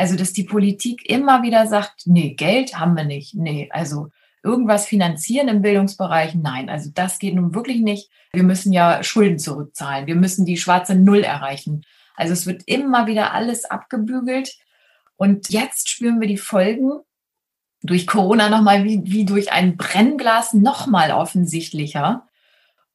Also, 0.00 0.16
dass 0.16 0.32
die 0.32 0.44
Politik 0.44 1.10
immer 1.10 1.42
wieder 1.42 1.66
sagt, 1.66 2.06
nee, 2.06 2.30
Geld 2.30 2.78
haben 2.78 2.96
wir 2.96 3.04
nicht. 3.04 3.34
Nee, 3.34 3.68
also 3.70 4.08
irgendwas 4.42 4.86
finanzieren 4.86 5.48
im 5.48 5.60
Bildungsbereich? 5.60 6.34
Nein, 6.34 6.70
also 6.70 6.90
das 6.94 7.18
geht 7.18 7.34
nun 7.34 7.54
wirklich 7.54 7.82
nicht. 7.82 8.10
Wir 8.32 8.42
müssen 8.42 8.72
ja 8.72 9.02
Schulden 9.02 9.38
zurückzahlen. 9.38 10.06
Wir 10.06 10.14
müssen 10.14 10.46
die 10.46 10.56
schwarze 10.56 10.94
Null 10.94 11.22
erreichen. 11.22 11.84
Also 12.16 12.32
es 12.32 12.46
wird 12.46 12.62
immer 12.64 13.08
wieder 13.08 13.34
alles 13.34 13.66
abgebügelt. 13.66 14.56
Und 15.16 15.50
jetzt 15.50 15.90
spüren 15.90 16.18
wir 16.18 16.28
die 16.28 16.38
Folgen 16.38 16.92
durch 17.82 18.06
Corona 18.06 18.48
nochmal 18.48 18.84
wie, 18.84 19.02
wie 19.04 19.26
durch 19.26 19.52
ein 19.52 19.76
Brennglas 19.76 20.54
nochmal 20.54 21.10
offensichtlicher. 21.10 22.26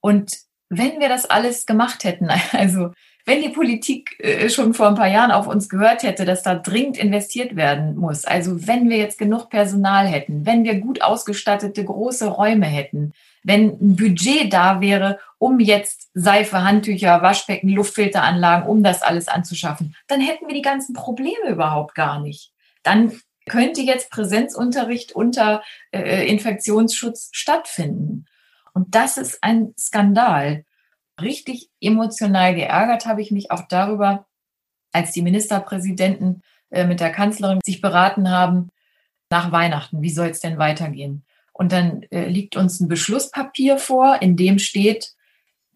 Und 0.02 0.40
wenn 0.70 1.00
wir 1.00 1.10
das 1.10 1.28
alles 1.28 1.68
gemacht 1.68 2.04
hätten, 2.04 2.30
also 2.52 2.94
wenn 3.26 3.42
die 3.42 3.50
Politik 3.50 4.20
äh, 4.20 4.50
schon 4.50 4.74
vor 4.74 4.88
ein 4.88 4.96
paar 4.96 5.08
Jahren 5.08 5.32
auf 5.32 5.48
uns 5.48 5.68
gehört 5.68 6.04
hätte, 6.04 6.26
dass 6.26 6.44
da 6.44 6.56
dringend 6.56 6.98
investiert 6.98 7.56
werden 7.56 7.96
muss, 7.96 8.26
also 8.26 8.68
wenn 8.68 8.90
wir 8.90 8.98
jetzt 8.98 9.18
genug 9.18 9.50
Personal 9.50 10.08
hätten, 10.08 10.46
wenn 10.46 10.64
wir 10.64 10.76
gut 10.76 11.02
ausgestattete 11.02 11.84
große 11.84 12.28
Räume 12.28 12.68
hätten, 12.68 13.14
wenn 13.44 13.78
ein 13.80 13.96
Budget 13.96 14.52
da 14.54 14.82
wäre, 14.82 15.20
um 15.38 15.60
jetzt 15.60 16.10
Seife, 16.14 16.64
Handtücher, 16.64 17.22
Waschbecken, 17.22 17.70
Luftfilteranlagen, 17.70 18.68
um 18.68 18.84
das 18.84 19.02
alles 19.02 19.28
anzuschaffen, 19.28 19.96
dann 20.08 20.22
hätten 20.22 20.48
wir 20.48 20.56
die 20.56 20.62
ganzen 20.62 20.94
Probleme 20.94 21.50
überhaupt 21.50 21.94
gar 21.96 22.20
nicht. 22.20 22.52
Dann 22.84 23.12
könnte 23.48 23.82
jetzt 23.82 24.10
Präsenzunterricht 24.10 25.12
unter 25.12 25.62
äh, 25.92 26.28
Infektionsschutz 26.28 27.30
stattfinden. 27.32 28.26
Und 28.74 28.96
das 28.96 29.18
ist 29.18 29.38
ein 29.42 29.74
Skandal. 29.78 30.66
Richtig 31.22 31.70
emotional 31.80 32.56
geärgert 32.56 33.06
habe 33.06 33.22
ich 33.22 33.32
mich 33.32 33.52
auch 33.52 33.68
darüber, 33.68 34.26
als 34.92 35.12
die 35.12 35.22
Ministerpräsidenten 35.22 36.42
äh, 36.70 36.86
mit 36.86 37.00
der 37.00 37.12
Kanzlerin 37.12 37.60
sich 37.64 37.82
beraten 37.82 38.30
haben 38.30 38.70
nach 39.30 39.52
Weihnachten. 39.52 40.02
Wie 40.02 40.10
soll 40.10 40.28
es 40.28 40.40
denn 40.40 40.58
weitergehen? 40.58 41.26
Und 41.54 41.72
dann 41.72 42.04
äh, 42.12 42.28
liegt 42.28 42.58
uns 42.58 42.80
ein 42.80 42.88
Beschlusspapier 42.88 43.78
vor, 43.78 44.22
in 44.22 44.36
dem 44.36 44.60
steht, 44.60 45.16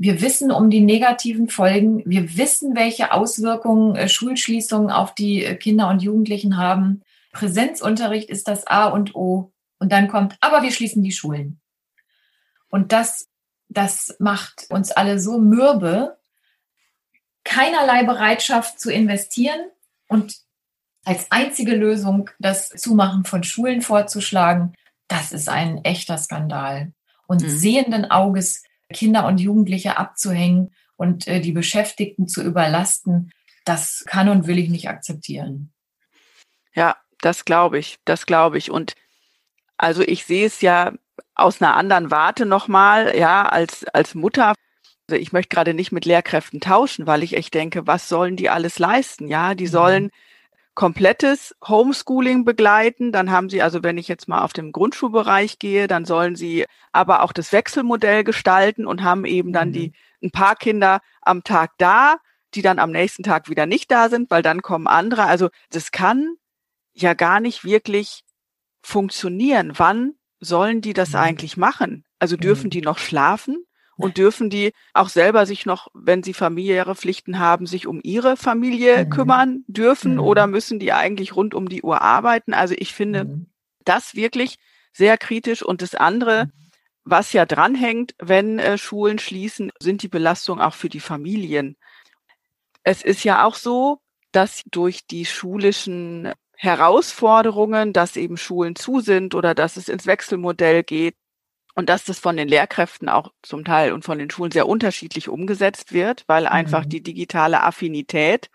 wir 0.02 0.22
wissen 0.22 0.50
um 0.50 0.70
die 0.70 0.80
negativen 0.80 1.50
Folgen. 1.50 2.04
Wir 2.06 2.38
wissen, 2.38 2.74
welche 2.76 3.12
Auswirkungen 3.12 3.98
äh, 3.98 4.08
Schulschließungen 4.08 4.90
auf 4.90 5.14
die 5.14 5.44
Kinder 5.56 5.90
und 5.90 6.02
Jugendlichen 6.02 6.56
haben. 6.56 7.02
Präsenzunterricht 7.34 8.30
ist 8.30 8.48
das 8.48 8.66
A 8.66 8.88
und 8.88 9.14
O. 9.14 9.52
Und 9.78 9.92
dann 9.92 10.08
kommt, 10.08 10.38
aber 10.40 10.64
wir 10.64 10.72
schließen 10.72 11.04
die 11.04 11.12
Schulen. 11.12 11.60
Und 12.70 12.92
das, 12.94 13.28
das 13.70 14.16
macht 14.20 14.66
uns 14.70 14.92
alle 14.92 15.20
so 15.20 15.40
mürbe, 15.40 16.18
keinerlei 17.44 18.04
Bereitschaft 18.04 18.80
zu 18.80 18.92
investieren 18.92 19.60
und 20.08 20.36
als 21.06 21.32
einzige 21.32 21.76
Lösung 21.76 22.30
das 22.40 22.70
Zumachen 22.70 23.26
von 23.26 23.44
Schulen 23.44 23.82
vorzuschlagen, 23.82 24.74
das 25.08 25.32
ist 25.32 25.50
ein 25.50 25.84
echter 25.84 26.18
Skandal. 26.18 26.92
Und 27.26 27.42
mhm. 27.42 27.50
sehenden 27.50 28.12
Auges 28.12 28.64
Kinder 28.92 29.28
und 29.28 29.40
Jugendliche 29.40 29.98
abzuhängen 29.98 30.74
und 30.96 31.28
äh, 31.28 31.40
die 31.40 31.52
Beschäftigten 31.52 32.28
zu 32.28 32.44
überlasten, 32.44 33.32
das 33.66 34.04
kann 34.08 34.30
und 34.30 34.48
will 34.48 34.58
ich 34.58 34.70
nicht 34.70 34.90
akzeptieren. 34.90 35.72
Ja, 36.74 36.98
das 37.22 37.46
glaube 37.46 37.78
ich, 37.78 38.00
das 38.06 38.26
glaube 38.26 38.58
ich. 38.58 38.72
Und 38.72 38.96
also 39.78 40.02
ich 40.02 40.26
sehe 40.26 40.48
es 40.48 40.62
ja 40.62 40.94
aus 41.36 41.62
einer 41.62 41.76
anderen 41.76 42.12
Warte 42.12 42.46
nochmal, 42.46 43.16
ja, 43.18 43.44
als, 43.44 43.86
als 43.86 44.16
Mutter. 44.16 44.54
Also 45.10 45.20
ich 45.20 45.32
möchte 45.32 45.54
gerade 45.56 45.74
nicht 45.74 45.92
mit 45.92 46.06
Lehrkräften 46.06 46.60
tauschen, 46.60 47.08
weil 47.08 47.24
ich 47.24 47.36
echt 47.36 47.54
denke, 47.54 47.88
was 47.88 48.10
sollen 48.10 48.36
die 48.36 48.50
alles 48.50 48.80
leisten? 48.80 49.28
Ja, 49.28 49.56
die 49.56 49.66
mhm. 49.66 49.72
sollen 49.72 50.10
komplettes 50.80 51.56
Homeschooling 51.68 52.46
begleiten. 52.46 53.12
Dann 53.12 53.32
haben 53.32 53.50
sie, 53.50 53.62
also 53.62 53.84
wenn 53.84 53.98
ich 53.98 54.08
jetzt 54.08 54.28
mal 54.28 54.44
auf 54.44 54.54
den 54.54 54.72
Grundschulbereich 54.72 55.60
gehe, 55.60 55.88
dann 55.88 56.06
sollen 56.06 56.36
sie 56.36 56.66
aber 56.92 57.24
auch 57.24 57.34
das 57.34 57.52
Wechselmodell 57.52 58.24
gestalten 58.24 58.86
und 58.86 59.04
haben 59.04 59.26
eben 59.26 59.52
dann 59.52 59.70
mhm. 59.70 59.74
die 59.74 59.92
ein 60.24 60.32
paar 60.32 60.56
Kinder 60.56 61.02
am 61.22 61.44
Tag 61.44 61.72
da, 61.80 62.18
die 62.54 62.62
dann 62.62 62.80
am 62.80 62.92
nächsten 62.92 63.24
Tag 63.24 63.50
wieder 63.50 63.66
nicht 63.66 63.92
da 63.92 64.10
sind, 64.10 64.32
weil 64.32 64.42
dann 64.42 64.62
kommen 64.62 64.88
andere. 64.88 65.24
Also 65.24 65.50
das 65.70 65.92
kann 65.92 66.36
ja 66.94 67.14
gar 67.14 67.40
nicht 67.40 67.64
wirklich 67.64 68.24
funktionieren. 68.82 69.74
Wann 69.76 70.14
sollen 70.40 70.82
die 70.82 70.94
das 70.94 71.10
mhm. 71.10 71.16
eigentlich 71.16 71.58
machen? 71.58 72.06
Also 72.20 72.38
dürfen 72.38 72.66
mhm. 72.66 72.72
die 72.72 72.82
noch 72.82 72.98
schlafen? 72.98 73.66
Und 74.02 74.18
dürfen 74.18 74.50
die 74.50 74.72
auch 74.94 75.10
selber 75.10 75.46
sich 75.46 75.66
noch, 75.66 75.90
wenn 75.94 76.24
sie 76.24 76.34
familiäre 76.34 76.96
Pflichten 76.96 77.38
haben, 77.38 77.66
sich 77.66 77.86
um 77.86 78.00
ihre 78.02 78.38
Familie 78.38 79.04
mhm. 79.04 79.10
kümmern 79.10 79.64
dürfen 79.68 80.14
mhm. 80.14 80.20
oder 80.22 80.48
müssen 80.48 80.80
die 80.80 80.94
eigentlich 80.94 81.36
rund 81.36 81.54
um 81.54 81.68
die 81.68 81.82
Uhr 81.82 82.02
arbeiten? 82.02 82.54
Also 82.54 82.76
ich 82.78 82.94
finde 82.94 83.26
mhm. 83.26 83.48
das 83.84 84.16
wirklich 84.16 84.58
sehr 84.94 85.18
kritisch. 85.18 85.64
Und 85.64 85.82
das 85.82 85.96
andere, 85.96 86.50
was 87.04 87.34
ja 87.34 87.46
dranhängt, 87.46 88.16
wenn 88.20 88.58
äh, 88.58 88.78
Schulen 88.78 89.20
schließen, 89.20 89.70
sind 89.82 90.02
die 90.02 90.08
Belastungen 90.08 90.64
auch 90.64 90.76
für 90.76 90.90
die 90.90 91.02
Familien. 91.02 91.76
Es 92.84 93.02
ist 93.02 93.26
ja 93.26 93.44
auch 93.44 93.56
so, 93.56 94.00
dass 94.32 94.64
durch 94.72 95.08
die 95.08 95.26
schulischen 95.26 96.32
Herausforderungen, 96.62 97.94
dass 97.94 98.18
eben 98.18 98.36
Schulen 98.36 98.76
zu 98.76 99.00
sind 99.00 99.34
oder 99.34 99.56
dass 99.56 99.78
es 99.78 99.88
ins 99.88 100.06
Wechselmodell 100.06 100.84
geht, 100.84 101.16
und 101.80 101.88
dass 101.88 102.04
das 102.04 102.20
von 102.20 102.36
den 102.36 102.50
Lehrkräften 102.50 103.08
auch 103.08 103.32
zum 103.42 103.64
Teil 103.64 103.94
und 103.94 104.04
von 104.04 104.20
den 104.20 104.30
Schulen 104.30 104.52
sehr 104.52 104.68
unterschiedlich 104.68 105.30
umgesetzt 105.30 105.94
wird, 105.94 106.26
weil 106.28 106.46
einfach 106.46 106.84
mhm. 106.84 106.90
die 106.90 107.02
digitale 107.02 107.64
Affinität 107.64 108.50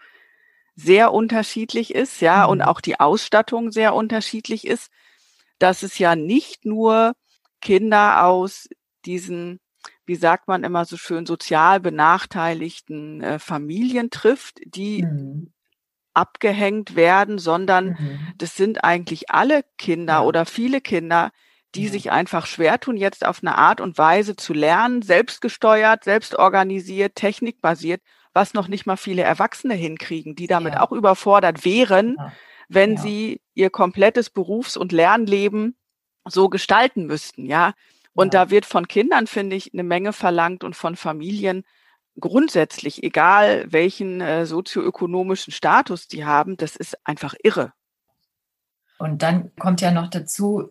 sehr 0.76 1.10
unterschiedlich 1.10 1.94
ist, 1.94 2.20
ja, 2.20 2.44
mhm. 2.44 2.50
und 2.50 2.62
auch 2.62 2.82
die 2.82 3.00
Ausstattung 3.00 3.72
sehr 3.72 3.94
unterschiedlich 3.94 4.66
ist, 4.66 4.90
dass 5.58 5.82
es 5.82 5.98
ja 5.98 6.16
nicht 6.16 6.66
nur 6.66 7.14
Kinder 7.62 8.24
aus 8.26 8.68
diesen, 9.06 9.58
wie 10.04 10.16
sagt 10.16 10.46
man 10.46 10.62
immer 10.62 10.84
so 10.84 10.98
schön, 10.98 11.24
sozial 11.24 11.80
benachteiligten 11.80 13.22
äh, 13.22 13.38
Familien 13.38 14.10
trifft, 14.10 14.58
die 14.66 15.02
mhm. 15.02 15.53
Abgehängt 16.14 16.96
werden, 16.96 17.38
sondern 17.38 17.88
mhm. 17.88 18.18
das 18.38 18.56
sind 18.56 18.84
eigentlich 18.84 19.30
alle 19.30 19.64
Kinder 19.78 20.14
ja. 20.14 20.22
oder 20.22 20.46
viele 20.46 20.80
Kinder, 20.80 21.30
die 21.74 21.88
sich 21.88 22.12
einfach 22.12 22.46
schwer 22.46 22.78
tun, 22.78 22.96
jetzt 22.96 23.26
auf 23.26 23.40
eine 23.42 23.58
Art 23.58 23.80
und 23.80 23.98
Weise 23.98 24.36
zu 24.36 24.52
lernen, 24.52 25.02
selbstgesteuert, 25.02 26.04
selbstorganisiert, 26.04 27.16
technikbasiert, 27.16 28.00
was 28.32 28.54
noch 28.54 28.68
nicht 28.68 28.86
mal 28.86 28.96
viele 28.96 29.22
Erwachsene 29.22 29.74
hinkriegen, 29.74 30.36
die 30.36 30.46
damit 30.46 30.74
ja. 30.74 30.80
auch 30.80 30.92
überfordert 30.92 31.64
wären, 31.64 32.16
ja. 32.16 32.32
wenn 32.68 32.94
ja. 32.94 33.02
sie 33.02 33.40
ihr 33.54 33.70
komplettes 33.70 34.30
Berufs- 34.30 34.76
und 34.76 34.92
Lernleben 34.92 35.76
so 36.26 36.48
gestalten 36.48 37.06
müssten, 37.06 37.44
ja. 37.46 37.74
Und 38.16 38.32
da 38.32 38.48
wird 38.48 38.64
von 38.64 38.86
Kindern, 38.86 39.26
finde 39.26 39.56
ich, 39.56 39.72
eine 39.72 39.82
Menge 39.82 40.12
verlangt 40.12 40.62
und 40.62 40.76
von 40.76 40.94
Familien, 40.94 41.64
grundsätzlich, 42.20 43.02
egal 43.02 43.66
welchen 43.70 44.20
äh, 44.20 44.46
sozioökonomischen 44.46 45.52
Status 45.52 46.08
die 46.08 46.24
haben, 46.24 46.56
das 46.56 46.76
ist 46.76 46.96
einfach 47.04 47.34
irre. 47.42 47.72
Und 48.98 49.22
dann 49.22 49.54
kommt 49.56 49.80
ja 49.80 49.90
noch 49.90 50.08
dazu, 50.08 50.70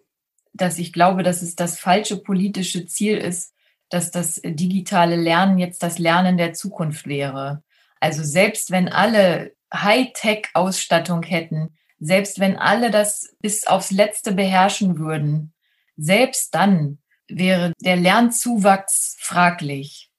dass 0.54 0.78
ich 0.78 0.94
glaube, 0.94 1.24
dass 1.24 1.42
es 1.42 1.56
das 1.56 1.80
falsche 1.80 2.18
politische 2.18 2.86
Ziel 2.86 3.18
ist, 3.18 3.54
dass 3.90 4.12
das 4.12 4.42
digitale 4.44 5.16
Lernen 5.16 5.58
jetzt 5.60 5.84
das 5.84 6.00
Lernen 6.00 6.38
der 6.38 6.54
Zukunft 6.54 7.08
wäre. 7.08 7.64
Also 8.00 8.24
selbst 8.24 8.72
wenn 8.72 8.90
alle 8.90 9.54
Hightech-Ausstattung 9.74 11.24
hätten, 11.24 11.78
selbst 12.00 12.40
wenn 12.40 12.58
alle 12.58 12.92
das 12.92 13.36
bis 13.40 13.66
aufs 13.68 13.92
Letzte 13.92 14.34
beherrschen 14.34 14.98
würden, 15.00 15.54
selbst 15.96 16.54
dann 16.54 17.00
wäre 17.28 17.74
der 17.80 17.96
Lernzuwachs 17.96 19.16
fraglich. 19.20 20.10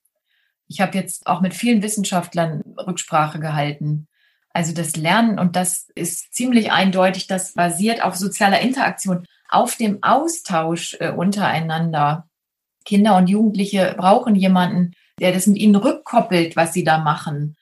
Ich 0.68 0.80
habe 0.80 0.96
jetzt 0.96 1.26
auch 1.26 1.40
mit 1.40 1.54
vielen 1.54 1.82
Wissenschaftlern 1.82 2.62
Rücksprache 2.78 3.38
gehalten. 3.38 4.08
Also 4.50 4.72
das 4.72 4.96
Lernen, 4.96 5.38
und 5.38 5.56
das 5.56 5.88
ist 5.94 6.32
ziemlich 6.32 6.70
eindeutig, 6.70 7.26
das 7.26 7.54
basiert 7.54 8.02
auf 8.02 8.14
sozialer 8.14 8.60
Interaktion, 8.60 9.26
auf 9.48 9.76
dem 9.76 10.02
Austausch 10.02 10.96
äh, 11.00 11.10
untereinander. 11.10 12.28
Kinder 12.84 13.16
und 13.16 13.28
Jugendliche 13.28 13.94
brauchen 13.96 14.36
jemanden, 14.36 14.92
der 15.20 15.32
das 15.32 15.46
mit 15.46 15.58
ihnen 15.58 15.76
rückkoppelt, 15.76 16.56
was 16.56 16.72
sie 16.72 16.84
da 16.84 16.98
machen. 16.98 17.56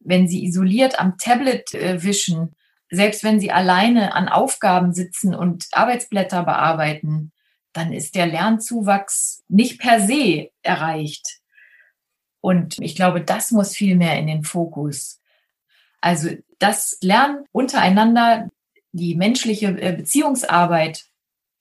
Wenn 0.00 0.28
sie 0.28 0.44
isoliert 0.44 0.98
am 0.98 1.16
Tablet 1.18 1.74
äh, 1.74 2.02
wischen, 2.02 2.54
selbst 2.90 3.24
wenn 3.24 3.40
sie 3.40 3.50
alleine 3.50 4.14
an 4.14 4.28
Aufgaben 4.28 4.92
sitzen 4.92 5.34
und 5.34 5.66
Arbeitsblätter 5.72 6.44
bearbeiten, 6.44 7.32
dann 7.72 7.92
ist 7.92 8.14
der 8.14 8.26
Lernzuwachs 8.26 9.42
nicht 9.48 9.80
per 9.80 10.00
se 10.00 10.50
erreicht. 10.62 11.41
Und 12.42 12.78
ich 12.80 12.96
glaube, 12.96 13.22
das 13.22 13.52
muss 13.52 13.74
viel 13.74 13.96
mehr 13.96 14.18
in 14.18 14.26
den 14.26 14.42
Fokus. 14.42 15.20
Also 16.02 16.28
das 16.58 16.98
Lernen 17.00 17.44
untereinander, 17.52 18.48
die 18.90 19.14
menschliche 19.14 19.68
äh, 19.80 19.92
Beziehungsarbeit, 19.96 21.04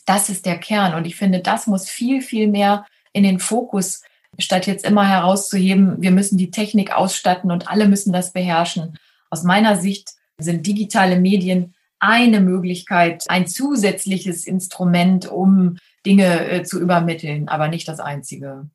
das 0.06 0.30
ist 0.30 0.46
der 0.46 0.58
Kern. 0.58 0.96
Und 0.96 1.06
ich 1.06 1.16
finde, 1.16 1.40
das 1.40 1.68
muss 1.68 1.88
viel, 1.88 2.22
viel 2.22 2.48
mehr 2.48 2.86
in 3.14 3.24
den 3.24 3.40
Fokus, 3.40 4.02
statt 4.40 4.66
jetzt 4.66 4.84
immer 4.84 5.08
herauszuheben, 5.08 6.02
wir 6.02 6.12
müssen 6.12 6.38
die 6.38 6.52
Technik 6.52 6.92
ausstatten 6.92 7.52
und 7.52 7.70
alle 7.70 7.88
müssen 7.88 8.12
das 8.12 8.34
beherrschen. 8.34 8.98
Aus 9.30 9.44
meiner 9.44 9.78
Sicht 9.78 10.10
sind 10.40 10.66
digitale 10.66 11.20
Medien 11.20 11.76
eine 12.00 12.42
Möglichkeit, 12.42 13.26
ein 13.28 13.46
zusätzliches 13.46 14.48
Instrument, 14.48 15.28
um 15.28 15.78
Dinge 16.06 16.50
äh, 16.50 16.64
zu 16.64 16.80
übermitteln, 16.80 17.48
aber 17.48 17.68
nicht 17.68 17.88
das 17.88 18.00
einzige. 18.00 18.68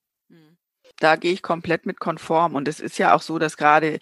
Da 0.99 1.17
gehe 1.17 1.33
ich 1.33 1.43
komplett 1.43 1.87
mit 1.87 2.01
konform. 2.01 2.55
Und 2.55 2.69
es 2.69 2.81
ist 2.81 2.99
ja 2.99 3.15
auch 3.15 3.23
so, 3.23 3.39
dass 3.39 3.57
gerade 3.57 3.99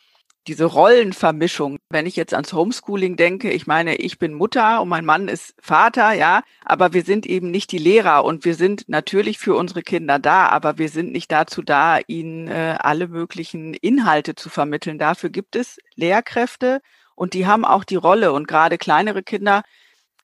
diese 0.46 0.66
Rollenvermischung, 0.66 1.78
wenn 1.88 2.06
ich 2.06 2.16
jetzt 2.16 2.34
ans 2.34 2.52
Homeschooling 2.52 3.16
denke, 3.16 3.50
ich 3.50 3.66
meine, 3.66 3.96
ich 3.96 4.18
bin 4.18 4.34
Mutter 4.34 4.82
und 4.82 4.88
mein 4.88 5.04
Mann 5.04 5.28
ist 5.28 5.54
Vater, 5.58 6.12
ja, 6.12 6.42
aber 6.64 6.92
wir 6.92 7.02
sind 7.02 7.24
eben 7.24 7.50
nicht 7.50 7.72
die 7.72 7.78
Lehrer 7.78 8.24
und 8.24 8.44
wir 8.44 8.54
sind 8.54 8.88
natürlich 8.88 9.38
für 9.38 9.54
unsere 9.54 9.82
Kinder 9.82 10.18
da, 10.18 10.48
aber 10.48 10.76
wir 10.76 10.90
sind 10.90 11.12
nicht 11.12 11.32
dazu 11.32 11.62
da, 11.62 11.98
ihnen 12.06 12.48
äh, 12.48 12.76
alle 12.78 13.08
möglichen 13.08 13.72
Inhalte 13.74 14.34
zu 14.34 14.50
vermitteln. 14.50 14.98
Dafür 14.98 15.30
gibt 15.30 15.56
es 15.56 15.78
Lehrkräfte 15.94 16.80
und 17.14 17.32
die 17.32 17.46
haben 17.46 17.64
auch 17.64 17.84
die 17.84 17.96
Rolle 17.96 18.32
und 18.32 18.46
gerade 18.46 18.76
kleinere 18.76 19.22
Kinder 19.22 19.62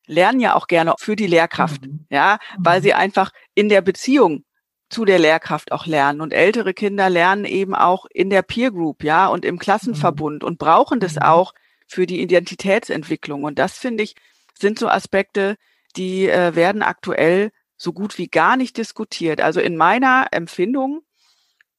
lernen 0.06 0.40
ja 0.40 0.54
auch 0.54 0.66
gerne 0.66 0.94
für 0.98 1.16
die 1.16 1.28
Lehrkraft, 1.28 1.86
mhm. 1.86 2.06
ja, 2.10 2.38
weil 2.58 2.80
mhm. 2.80 2.82
sie 2.82 2.94
einfach 2.94 3.30
in 3.54 3.70
der 3.70 3.80
Beziehung 3.80 4.44
zu 4.90 5.04
der 5.04 5.18
Lehrkraft 5.18 5.72
auch 5.72 5.86
lernen. 5.86 6.20
Und 6.20 6.32
ältere 6.32 6.74
Kinder 6.74 7.08
lernen 7.08 7.44
eben 7.44 7.74
auch 7.74 8.06
in 8.12 8.28
der 8.28 8.42
Peer 8.42 8.70
Group, 8.70 9.02
ja, 9.04 9.28
und 9.28 9.44
im 9.44 9.58
Klassenverbund 9.58 10.44
und 10.44 10.58
brauchen 10.58 11.00
das 11.00 11.14
mhm. 11.14 11.22
auch 11.22 11.54
für 11.86 12.06
die 12.06 12.20
Identitätsentwicklung. 12.20 13.44
Und 13.44 13.58
das 13.58 13.78
finde 13.78 14.04
ich, 14.04 14.16
sind 14.58 14.78
so 14.78 14.88
Aspekte, 14.88 15.56
die 15.96 16.28
äh, 16.28 16.54
werden 16.54 16.82
aktuell 16.82 17.50
so 17.76 17.92
gut 17.92 18.18
wie 18.18 18.28
gar 18.28 18.56
nicht 18.56 18.76
diskutiert. 18.76 19.40
Also 19.40 19.60
in 19.60 19.76
meiner 19.76 20.26
Empfindung, 20.32 21.02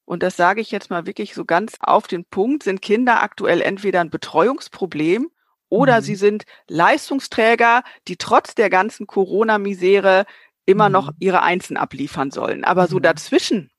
und 0.05 0.23
das 0.23 0.35
sage 0.35 0.61
ich 0.61 0.71
jetzt 0.71 0.89
mal 0.89 1.05
wirklich 1.05 1.33
so 1.33 1.45
ganz 1.45 1.75
auf 1.79 2.07
den 2.07 2.25
Punkt, 2.25 2.63
sind 2.63 2.81
Kinder 2.81 3.21
aktuell 3.21 3.61
entweder 3.61 4.01
ein 4.01 4.09
Betreuungsproblem 4.09 5.29
oder 5.69 5.97
mhm. 5.99 6.03
sie 6.03 6.15
sind 6.15 6.43
Leistungsträger, 6.67 7.83
die 8.07 8.17
trotz 8.17 8.55
der 8.55 8.69
ganzen 8.69 9.07
Corona-Misere 9.07 10.25
immer 10.71 10.89
mhm. 10.89 10.93
noch 10.93 11.11
ihre 11.19 11.43
Einsen 11.43 11.77
abliefern 11.77 12.31
sollen. 12.31 12.63
Aber 12.63 12.87
so 12.87 12.97
mhm. 12.97 13.03
dazwischen 13.03 13.69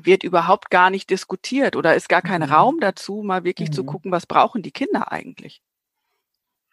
wird 0.00 0.24
überhaupt 0.24 0.70
gar 0.70 0.90
nicht 0.90 1.08
diskutiert 1.08 1.74
oder 1.74 1.94
ist 1.94 2.08
gar 2.08 2.22
kein 2.22 2.42
mhm. 2.42 2.52
Raum 2.52 2.80
dazu, 2.80 3.22
mal 3.22 3.44
wirklich 3.44 3.72
zu 3.72 3.84
gucken, 3.84 4.12
was 4.12 4.26
brauchen 4.26 4.62
die 4.62 4.72
Kinder 4.72 5.10
eigentlich. 5.10 5.62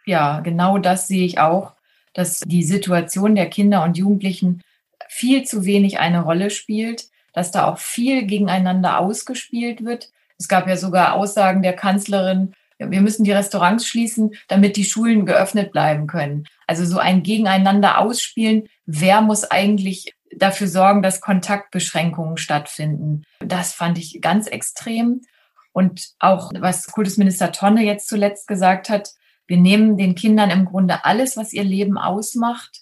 Ja, 0.06 0.42
genau 0.42 0.78
das 0.78 1.08
sehe 1.08 1.26
ich 1.26 1.39
auch, 1.39 1.74
dass 2.13 2.42
die 2.42 2.63
Situation 2.63 3.36
der 3.36 3.50
Kinder 3.50 3.84
und 3.84 3.98
Jugendlichen 3.98 4.62
viel 5.08 5.44
zu 5.44 5.66
wenig 5.66 6.00
eine 6.00 6.24
Rolle 6.24 6.50
spielt, 6.50 7.06
dass 7.34 7.52
da 7.52 7.68
auch 7.68 7.78
viel 7.78 8.26
gegeneinander 8.26 9.00
ausgespielt 9.00 9.86
wird. 9.86 10.12
Es 10.38 10.48
gab 10.48 10.68
ja 10.68 10.76
sogar 10.76 11.13
Aussagen 11.13 11.63
der 11.63 11.74
Kanzlerin, 11.74 12.54
wir 12.89 13.02
müssen 13.02 13.24
die 13.24 13.32
Restaurants 13.32 13.88
schließen, 13.88 14.36
damit 14.48 14.76
die 14.78 14.86
Schulen 14.86 15.26
geöffnet 15.26 15.72
bleiben 15.72 16.08
können. 16.08 16.46
Also 16.67 16.86
so 16.86 16.98
ein 16.98 17.24
Gegeneinander 17.24 18.00
ausspielen, 18.00 18.67
wer 18.86 19.22
muss 19.22 19.43
eigentlich 19.43 20.13
dafür 20.36 20.67
sorgen, 20.67 21.02
dass 21.02 21.22
Kontaktbeschränkungen 21.22 22.38
stattfinden. 22.38 23.24
Das 23.39 23.74
fand 23.74 23.98
ich 23.98 24.22
ganz 24.22 24.48
extrem. 24.48 25.22
Und 25.72 26.10
auch, 26.19 26.52
was 26.60 26.88
Kultusminister 26.88 27.52
Tonne 27.52 27.84
jetzt 27.84 28.08
zuletzt 28.08 28.48
gesagt 28.48 28.89
hat, 28.89 29.10
wir 29.48 29.58
nehmen 29.58 29.98
den 29.98 30.15
Kindern 30.15 30.52
im 30.52 30.65
Grunde 30.65 31.06
alles, 31.06 31.36
was 31.36 31.54
ihr 31.54 31.63
Leben 31.63 31.98
ausmacht. 31.98 32.82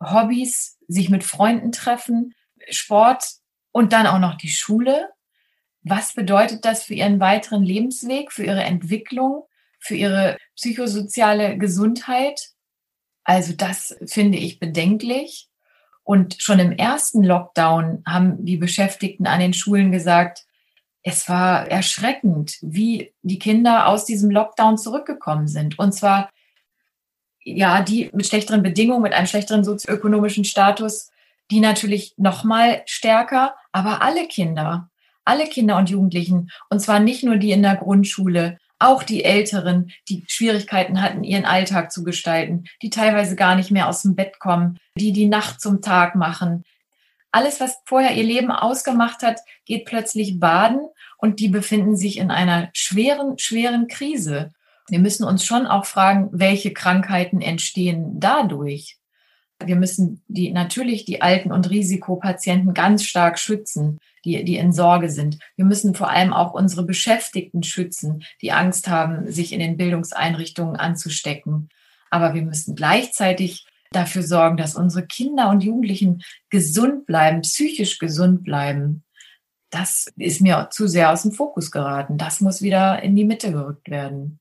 Hobbys, 0.00 0.78
sich 0.88 1.10
mit 1.10 1.24
Freunden 1.24 1.70
treffen, 1.72 2.34
Sport 2.70 3.24
und 3.70 3.92
dann 3.92 4.06
auch 4.06 4.18
noch 4.18 4.34
die 4.36 4.50
Schule. 4.50 5.10
Was 5.82 6.14
bedeutet 6.14 6.64
das 6.64 6.84
für 6.84 6.94
ihren 6.94 7.20
weiteren 7.20 7.64
Lebensweg, 7.64 8.32
für 8.32 8.44
ihre 8.44 8.62
Entwicklung, 8.62 9.44
für 9.78 9.96
ihre 9.96 10.36
psychosoziale 10.54 11.58
Gesundheit? 11.58 12.50
Also 13.24 13.52
das 13.52 13.96
finde 14.06 14.38
ich 14.38 14.58
bedenklich. 14.58 15.48
Und 16.04 16.40
schon 16.40 16.58
im 16.58 16.72
ersten 16.72 17.22
Lockdown 17.22 18.02
haben 18.06 18.44
die 18.44 18.56
Beschäftigten 18.56 19.26
an 19.26 19.40
den 19.40 19.54
Schulen 19.54 19.92
gesagt, 19.92 20.44
es 21.04 21.28
war 21.28 21.68
erschreckend, 21.68 22.58
wie 22.60 23.12
die 23.22 23.38
Kinder 23.38 23.88
aus 23.88 24.04
diesem 24.04 24.30
Lockdown 24.30 24.78
zurückgekommen 24.78 25.48
sind. 25.48 25.78
Und 25.78 25.92
zwar, 25.92 26.30
ja, 27.42 27.82
die 27.82 28.10
mit 28.12 28.26
schlechteren 28.26 28.62
Bedingungen, 28.62 29.02
mit 29.02 29.12
einem 29.12 29.26
schlechteren 29.26 29.64
sozioökonomischen 29.64 30.44
Status, 30.44 31.10
die 31.50 31.60
natürlich 31.60 32.14
noch 32.18 32.44
mal 32.44 32.82
stärker, 32.86 33.56
aber 33.72 34.02
alle 34.02 34.28
Kinder, 34.28 34.90
alle 35.24 35.46
Kinder 35.46 35.76
und 35.76 35.90
Jugendlichen, 35.90 36.50
und 36.70 36.80
zwar 36.80 37.00
nicht 37.00 37.24
nur 37.24 37.36
die 37.36 37.52
in 37.52 37.62
der 37.62 37.76
Grundschule, 37.76 38.58
auch 38.82 39.02
die 39.02 39.24
Älteren, 39.24 39.92
die 40.08 40.24
Schwierigkeiten 40.26 41.00
hatten, 41.00 41.22
ihren 41.22 41.44
Alltag 41.44 41.92
zu 41.92 42.02
gestalten, 42.02 42.64
die 42.82 42.90
teilweise 42.90 43.36
gar 43.36 43.54
nicht 43.54 43.70
mehr 43.70 43.88
aus 43.88 44.02
dem 44.02 44.16
Bett 44.16 44.40
kommen, 44.40 44.78
die 44.96 45.12
die 45.12 45.28
Nacht 45.28 45.60
zum 45.60 45.82
Tag 45.82 46.16
machen. 46.16 46.64
Alles, 47.30 47.60
was 47.60 47.78
vorher 47.86 48.14
ihr 48.14 48.24
Leben 48.24 48.50
ausgemacht 48.50 49.22
hat, 49.22 49.40
geht 49.64 49.86
plötzlich 49.86 50.38
baden 50.40 50.80
und 51.16 51.38
die 51.38 51.48
befinden 51.48 51.96
sich 51.96 52.18
in 52.18 52.30
einer 52.30 52.68
schweren, 52.74 53.38
schweren 53.38 53.86
Krise. 53.86 54.52
Wir 54.88 54.98
müssen 54.98 55.24
uns 55.24 55.44
schon 55.44 55.66
auch 55.66 55.86
fragen, 55.86 56.28
welche 56.32 56.72
Krankheiten 56.72 57.40
entstehen 57.40 58.18
dadurch. 58.18 58.98
Wir 59.64 59.76
müssen 59.76 60.22
die, 60.26 60.50
natürlich 60.50 61.04
die 61.04 61.22
Alten 61.22 61.52
und 61.52 61.70
Risikopatienten 61.70 62.74
ganz 62.74 63.04
stark 63.04 63.38
schützen 63.38 64.00
die, 64.24 64.44
die 64.44 64.56
in 64.56 64.72
Sorge 64.72 65.10
sind. 65.10 65.38
Wir 65.56 65.64
müssen 65.64 65.94
vor 65.94 66.10
allem 66.10 66.32
auch 66.32 66.54
unsere 66.54 66.84
Beschäftigten 66.84 67.62
schützen, 67.62 68.24
die 68.40 68.52
Angst 68.52 68.88
haben, 68.88 69.30
sich 69.30 69.52
in 69.52 69.60
den 69.60 69.76
Bildungseinrichtungen 69.76 70.76
anzustecken. 70.76 71.68
Aber 72.10 72.34
wir 72.34 72.42
müssen 72.42 72.74
gleichzeitig 72.74 73.66
dafür 73.90 74.22
sorgen, 74.22 74.56
dass 74.56 74.74
unsere 74.74 75.06
Kinder 75.06 75.50
und 75.50 75.62
Jugendlichen 75.62 76.22
gesund 76.50 77.06
bleiben, 77.06 77.42
psychisch 77.42 77.98
gesund 77.98 78.44
bleiben. 78.44 79.04
Das 79.70 80.06
ist 80.16 80.40
mir 80.40 80.68
zu 80.70 80.86
sehr 80.86 81.10
aus 81.10 81.22
dem 81.22 81.32
Fokus 81.32 81.70
geraten. 81.70 82.18
Das 82.18 82.40
muss 82.40 82.62
wieder 82.62 83.02
in 83.02 83.16
die 83.16 83.24
Mitte 83.24 83.52
gerückt 83.52 83.90
werden. 83.90 84.38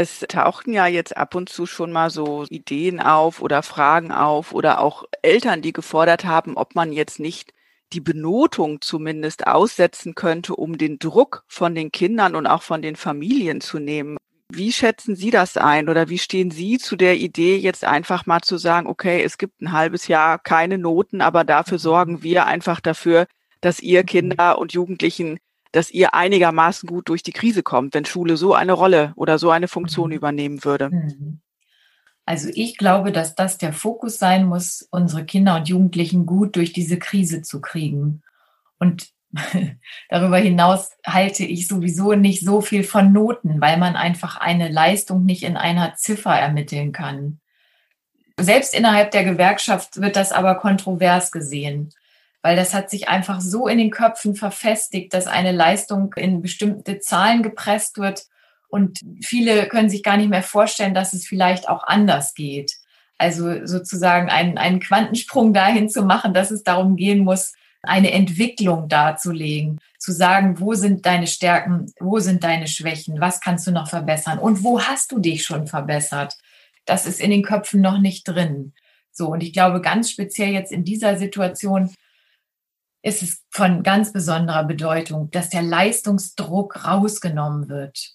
Es 0.00 0.20
tauchten 0.20 0.72
ja 0.72 0.86
jetzt 0.86 1.14
ab 1.14 1.34
und 1.34 1.50
zu 1.50 1.66
schon 1.66 1.92
mal 1.92 2.08
so 2.08 2.46
Ideen 2.48 3.00
auf 3.00 3.42
oder 3.42 3.62
Fragen 3.62 4.12
auf 4.12 4.54
oder 4.54 4.80
auch 4.80 5.04
Eltern, 5.20 5.60
die 5.60 5.74
gefordert 5.74 6.24
haben, 6.24 6.56
ob 6.56 6.74
man 6.74 6.90
jetzt 6.90 7.20
nicht 7.20 7.52
die 7.92 8.00
Benotung 8.00 8.80
zumindest 8.80 9.46
aussetzen 9.46 10.14
könnte, 10.14 10.54
um 10.54 10.78
den 10.78 10.98
Druck 10.98 11.44
von 11.48 11.74
den 11.74 11.92
Kindern 11.92 12.36
und 12.36 12.46
auch 12.46 12.62
von 12.62 12.82
den 12.82 12.96
Familien 12.96 13.60
zu 13.60 13.78
nehmen. 13.78 14.16
Wie 14.52 14.72
schätzen 14.72 15.14
Sie 15.14 15.30
das 15.30 15.56
ein 15.56 15.88
oder 15.88 16.08
wie 16.08 16.18
stehen 16.18 16.50
Sie 16.50 16.78
zu 16.78 16.96
der 16.96 17.16
Idee, 17.16 17.56
jetzt 17.56 17.84
einfach 17.84 18.26
mal 18.26 18.40
zu 18.40 18.58
sagen, 18.58 18.88
okay, 18.88 19.22
es 19.22 19.38
gibt 19.38 19.60
ein 19.60 19.72
halbes 19.72 20.08
Jahr 20.08 20.38
keine 20.38 20.76
Noten, 20.78 21.20
aber 21.20 21.44
dafür 21.44 21.78
sorgen 21.78 22.22
wir 22.22 22.46
einfach 22.46 22.80
dafür, 22.80 23.26
dass 23.60 23.80
ihr 23.80 24.02
Kinder 24.02 24.58
und 24.58 24.72
Jugendlichen 24.72 25.38
dass 25.72 25.90
ihr 25.90 26.14
einigermaßen 26.14 26.88
gut 26.88 27.08
durch 27.08 27.22
die 27.22 27.32
Krise 27.32 27.62
kommt, 27.62 27.94
wenn 27.94 28.04
Schule 28.04 28.36
so 28.36 28.54
eine 28.54 28.72
Rolle 28.72 29.12
oder 29.16 29.38
so 29.38 29.50
eine 29.50 29.68
Funktion 29.68 30.10
mhm. 30.10 30.16
übernehmen 30.16 30.64
würde? 30.64 30.90
Mhm. 30.90 31.40
Also 32.26 32.48
ich 32.54 32.76
glaube, 32.76 33.12
dass 33.12 33.34
das 33.34 33.58
der 33.58 33.72
Fokus 33.72 34.18
sein 34.18 34.44
muss, 34.44 34.86
unsere 34.90 35.24
Kinder 35.24 35.56
und 35.56 35.68
Jugendlichen 35.68 36.26
gut 36.26 36.56
durch 36.56 36.72
diese 36.72 36.98
Krise 36.98 37.42
zu 37.42 37.60
kriegen. 37.60 38.22
Und 38.78 39.08
darüber 40.08 40.38
hinaus 40.38 40.96
halte 41.06 41.44
ich 41.44 41.68
sowieso 41.68 42.14
nicht 42.14 42.44
so 42.44 42.60
viel 42.60 42.84
von 42.84 43.12
Noten, 43.12 43.60
weil 43.60 43.78
man 43.78 43.96
einfach 43.96 44.36
eine 44.36 44.68
Leistung 44.68 45.24
nicht 45.24 45.42
in 45.42 45.56
einer 45.56 45.94
Ziffer 45.94 46.34
ermitteln 46.34 46.92
kann. 46.92 47.40
Selbst 48.38 48.74
innerhalb 48.74 49.10
der 49.10 49.24
Gewerkschaft 49.24 50.00
wird 50.00 50.16
das 50.16 50.32
aber 50.32 50.54
kontrovers 50.56 51.30
gesehen, 51.30 51.92
weil 52.42 52.56
das 52.56 52.74
hat 52.74 52.90
sich 52.90 53.08
einfach 53.08 53.40
so 53.40 53.68
in 53.68 53.78
den 53.78 53.90
Köpfen 53.90 54.34
verfestigt, 54.34 55.12
dass 55.12 55.26
eine 55.26 55.52
Leistung 55.52 56.14
in 56.14 56.40
bestimmte 56.40 57.00
Zahlen 57.00 57.42
gepresst 57.42 57.98
wird 57.98 58.26
und 58.70 59.00
viele 59.22 59.66
können 59.68 59.90
sich 59.90 60.02
gar 60.02 60.16
nicht 60.16 60.30
mehr 60.30 60.42
vorstellen, 60.42 60.94
dass 60.94 61.12
es 61.12 61.26
vielleicht 61.26 61.68
auch 61.68 61.84
anders 61.84 62.34
geht. 62.34 62.72
Also 63.18 63.66
sozusagen 63.66 64.30
einen, 64.30 64.56
einen 64.56 64.80
Quantensprung 64.80 65.52
dahin 65.52 65.88
zu 65.90 66.02
machen, 66.02 66.32
dass 66.32 66.50
es 66.50 66.62
darum 66.62 66.96
gehen 66.96 67.24
muss, 67.24 67.52
eine 67.82 68.12
Entwicklung 68.12 68.88
darzulegen, 68.88 69.78
zu 69.98 70.12
sagen, 70.12 70.60
wo 70.60 70.74
sind 70.74 71.04
deine 71.06 71.26
Stärken, 71.26 71.92
wo 71.98 72.18
sind 72.18 72.44
deine 72.44 72.66
Schwächen, 72.66 73.20
was 73.20 73.40
kannst 73.40 73.66
du 73.66 73.72
noch 73.72 73.88
verbessern 73.88 74.38
und 74.38 74.62
wo 74.62 74.80
hast 74.80 75.12
du 75.12 75.18
dich 75.18 75.44
schon 75.44 75.66
verbessert. 75.66 76.36
Das 76.84 77.06
ist 77.06 77.20
in 77.20 77.30
den 77.30 77.42
Köpfen 77.42 77.80
noch 77.80 77.98
nicht 77.98 78.24
drin. 78.24 78.72
So, 79.12 79.28
und 79.28 79.42
ich 79.42 79.52
glaube, 79.52 79.80
ganz 79.80 80.10
speziell 80.10 80.52
jetzt 80.52 80.72
in 80.72 80.84
dieser 80.84 81.18
Situation 81.18 81.94
ist 83.02 83.22
es 83.22 83.42
von 83.50 83.82
ganz 83.82 84.12
besonderer 84.12 84.64
Bedeutung, 84.64 85.30
dass 85.30 85.48
der 85.48 85.62
Leistungsdruck 85.62 86.84
rausgenommen 86.84 87.68
wird. 87.68 88.14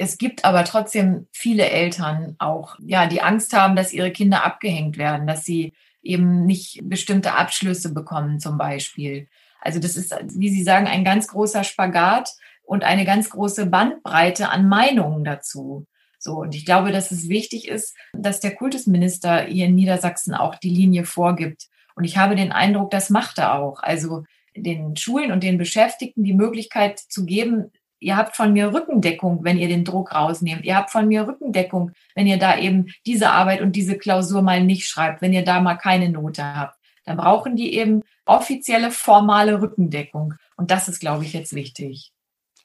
Es 0.00 0.16
gibt 0.16 0.44
aber 0.44 0.64
trotzdem 0.64 1.26
viele 1.32 1.68
Eltern 1.68 2.36
auch, 2.38 2.76
ja, 2.80 3.06
die 3.06 3.20
Angst 3.20 3.52
haben, 3.52 3.74
dass 3.74 3.92
ihre 3.92 4.12
Kinder 4.12 4.44
abgehängt 4.44 4.96
werden, 4.96 5.26
dass 5.26 5.44
sie 5.44 5.72
eben 6.02 6.46
nicht 6.46 6.80
bestimmte 6.84 7.34
Abschlüsse 7.34 7.92
bekommen 7.92 8.38
zum 8.38 8.56
Beispiel. 8.58 9.28
Also 9.60 9.80
das 9.80 9.96
ist, 9.96 10.14
wie 10.36 10.50
Sie 10.50 10.62
sagen, 10.62 10.86
ein 10.86 11.04
ganz 11.04 11.26
großer 11.26 11.64
Spagat 11.64 12.30
und 12.62 12.84
eine 12.84 13.04
ganz 13.04 13.28
große 13.30 13.66
Bandbreite 13.66 14.50
an 14.50 14.68
Meinungen 14.68 15.24
dazu. 15.24 15.86
So, 16.20 16.36
und 16.38 16.54
ich 16.54 16.64
glaube, 16.64 16.92
dass 16.92 17.10
es 17.10 17.28
wichtig 17.28 17.66
ist, 17.66 17.96
dass 18.12 18.38
der 18.38 18.54
Kultusminister 18.54 19.42
hier 19.42 19.66
in 19.66 19.74
Niedersachsen 19.74 20.34
auch 20.34 20.54
die 20.54 20.70
Linie 20.70 21.04
vorgibt. 21.04 21.66
Und 21.96 22.04
ich 22.04 22.16
habe 22.16 22.36
den 22.36 22.52
Eindruck, 22.52 22.90
das 22.92 23.10
macht 23.10 23.38
er 23.38 23.54
auch. 23.54 23.82
Also 23.82 24.22
den 24.56 24.96
Schulen 24.96 25.32
und 25.32 25.42
den 25.42 25.58
Beschäftigten 25.58 26.22
die 26.22 26.34
Möglichkeit 26.34 26.98
zu 26.98 27.24
geben, 27.24 27.72
ihr 28.00 28.16
habt 28.16 28.36
von 28.36 28.52
mir 28.52 28.72
Rückendeckung, 28.72 29.44
wenn 29.44 29.58
ihr 29.58 29.68
den 29.68 29.84
Druck 29.84 30.14
rausnehmt. 30.14 30.64
Ihr 30.64 30.76
habt 30.76 30.90
von 30.90 31.08
mir 31.08 31.26
Rückendeckung, 31.26 31.92
wenn 32.14 32.26
ihr 32.26 32.38
da 32.38 32.58
eben 32.58 32.92
diese 33.06 33.30
Arbeit 33.30 33.60
und 33.60 33.72
diese 33.76 33.98
Klausur 33.98 34.42
mal 34.42 34.62
nicht 34.62 34.86
schreibt, 34.86 35.22
wenn 35.22 35.32
ihr 35.32 35.44
da 35.44 35.60
mal 35.60 35.76
keine 35.76 36.08
Note 36.08 36.44
habt. 36.44 36.78
Dann 37.04 37.16
brauchen 37.16 37.56
die 37.56 37.74
eben 37.74 38.02
offizielle, 38.26 38.90
formale 38.90 39.60
Rückendeckung. 39.62 40.34
Und 40.56 40.70
das 40.70 40.88
ist, 40.88 41.00
glaube 41.00 41.24
ich, 41.24 41.32
jetzt 41.32 41.54
wichtig. 41.54 42.12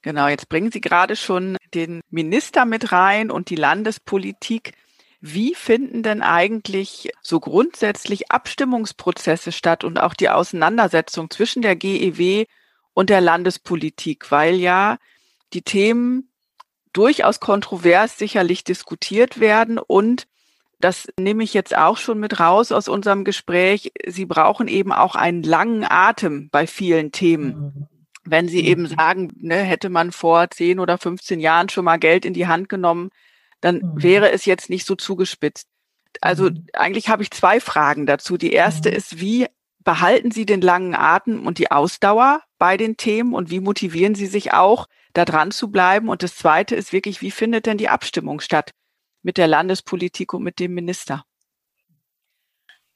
Genau, 0.02 0.28
jetzt 0.28 0.50
bringen 0.50 0.70
Sie 0.70 0.82
gerade 0.82 1.16
schon 1.16 1.56
den 1.74 2.02
Minister 2.10 2.66
mit 2.66 2.92
rein 2.92 3.32
und 3.32 3.50
die 3.50 3.56
Landespolitik. 3.56 4.74
Wie 5.22 5.56
finden 5.56 6.04
denn 6.04 6.22
eigentlich 6.22 7.10
so 7.22 7.40
grundsätzlich 7.40 8.30
Abstimmungsprozesse 8.30 9.54
statt 9.54 9.86
und 9.86 9.98
auch 9.98 10.14
die 10.14 10.30
Auseinandersetzung 10.30 11.30
zwischen 11.30 11.62
der 11.62 11.78
GEW 11.78 12.44
und 12.94 13.10
der 13.10 13.22
Landespolitik? 13.22 14.30
Weil 14.30 14.56
ja 14.56 14.98
die 15.54 15.62
Themen 15.62 16.30
durchaus 16.92 17.40
kontrovers 17.40 18.18
sicherlich 18.18 18.64
diskutiert 18.64 19.40
werden 19.40 19.78
und 19.80 20.28
das 20.80 21.08
nehme 21.18 21.44
ich 21.46 21.54
jetzt 21.54 21.76
auch 21.76 21.96
schon 21.96 22.20
mit 22.20 22.42
raus 22.42 22.74
aus 22.74 22.90
unserem 22.90 23.24
Gespräch. 23.24 23.94
Sie 24.06 24.26
brauchen 24.26 24.68
eben 24.68 24.92
auch 24.92 25.16
einen 25.16 25.42
langen 25.42 25.86
Atem 25.86 26.50
bei 26.52 26.68
vielen 26.68 27.14
Themen. 27.14 27.48
Mhm. 27.48 27.88
Wenn 28.26 28.48
Sie 28.50 28.66
eben 28.66 28.84
mhm. 28.84 28.88
sagen, 28.88 29.32
ne, 29.40 29.56
hätte 29.56 29.90
man 29.90 30.12
vor 30.12 30.50
10 30.50 30.80
oder 30.80 30.98
15 30.98 31.40
Jahren 31.40 31.70
schon 31.70 31.86
mal 31.86 32.00
Geld 32.00 32.26
in 32.26 32.34
die 32.34 32.48
Hand 32.48 32.68
genommen, 32.68 33.12
dann 33.62 33.78
mhm. 33.78 34.04
wäre 34.04 34.32
es 34.32 34.44
jetzt 34.44 34.70
nicht 34.70 34.86
so 34.86 34.96
zugespitzt. 34.96 35.70
Also 36.20 36.50
eigentlich 36.74 37.08
habe 37.08 37.24
ich 37.24 37.32
zwei 37.32 37.62
Fragen 37.62 38.06
dazu. 38.06 38.38
Die 38.38 38.52
erste 38.52 38.90
ist, 38.90 39.22
wie 39.22 39.48
behalten 39.80 40.32
Sie 40.32 40.46
den 40.46 40.60
langen 40.60 40.96
Atem 40.96 41.48
und 41.48 41.60
die 41.60 41.72
Ausdauer 41.72 42.42
bei 42.64 42.78
den 42.78 42.96
Themen 42.96 43.34
und 43.34 43.50
wie 43.50 43.60
motivieren 43.60 44.16
Sie 44.16 44.26
sich 44.26 44.54
auch, 44.54 44.88
da 45.12 45.26
dran 45.26 45.52
zu 45.52 45.70
bleiben? 45.70 46.08
Und 46.08 46.24
das 46.24 46.38
Zweite 46.38 46.76
ist 46.78 46.94
wirklich, 46.94 47.22
wie 47.22 47.30
findet 47.30 47.66
denn 47.66 47.78
die 47.78 47.90
Abstimmung 47.90 48.40
statt 48.40 48.72
mit 49.22 49.38
der 49.38 49.50
Landespolitik 49.50 50.34
und 50.34 50.44
mit 50.44 50.60
dem 50.60 50.74
Minister? 50.74 51.26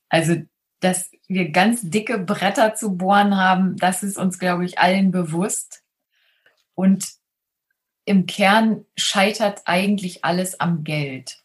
Also, 0.08 0.38
dass 0.80 1.12
wir 1.28 1.50
ganz 1.50 1.82
dicke 1.82 2.18
Bretter 2.18 2.76
zu 2.76 2.96
bohren 2.96 3.36
haben, 3.36 3.76
das 3.76 4.04
ist 4.04 4.18
uns, 4.18 4.40
glaube 4.40 4.64
ich, 4.64 4.80
allen 4.80 5.12
bewusst. 5.12 5.84
Und 6.74 7.06
im 8.06 8.26
Kern 8.26 8.86
scheitert 8.96 9.64
eigentlich 9.66 10.24
alles 10.24 10.62
am 10.62 10.86
Geld. 10.86 11.44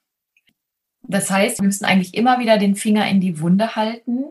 Das 1.03 1.29
heißt, 1.29 1.59
wir 1.59 1.67
müssen 1.67 1.87
eigentlich 1.87 2.15
immer 2.15 2.39
wieder 2.39 2.57
den 2.57 2.77
Finger 2.77 3.09
in 3.09 3.21
die 3.21 3.41
Wunde 3.41 3.75
halten 3.75 4.27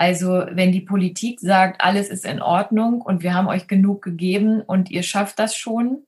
also 0.00 0.46
wenn 0.50 0.72
die 0.72 0.80
Politik 0.80 1.40
sagt, 1.40 1.82
alles 1.82 2.08
ist 2.08 2.24
in 2.24 2.40
Ordnung 2.40 3.02
und 3.02 3.22
wir 3.22 3.34
haben 3.34 3.48
euch 3.48 3.66
genug 3.66 4.00
gegeben 4.00 4.62
und 4.62 4.90
ihr 4.90 5.02
schafft 5.02 5.38
das 5.38 5.54
schon, 5.54 6.06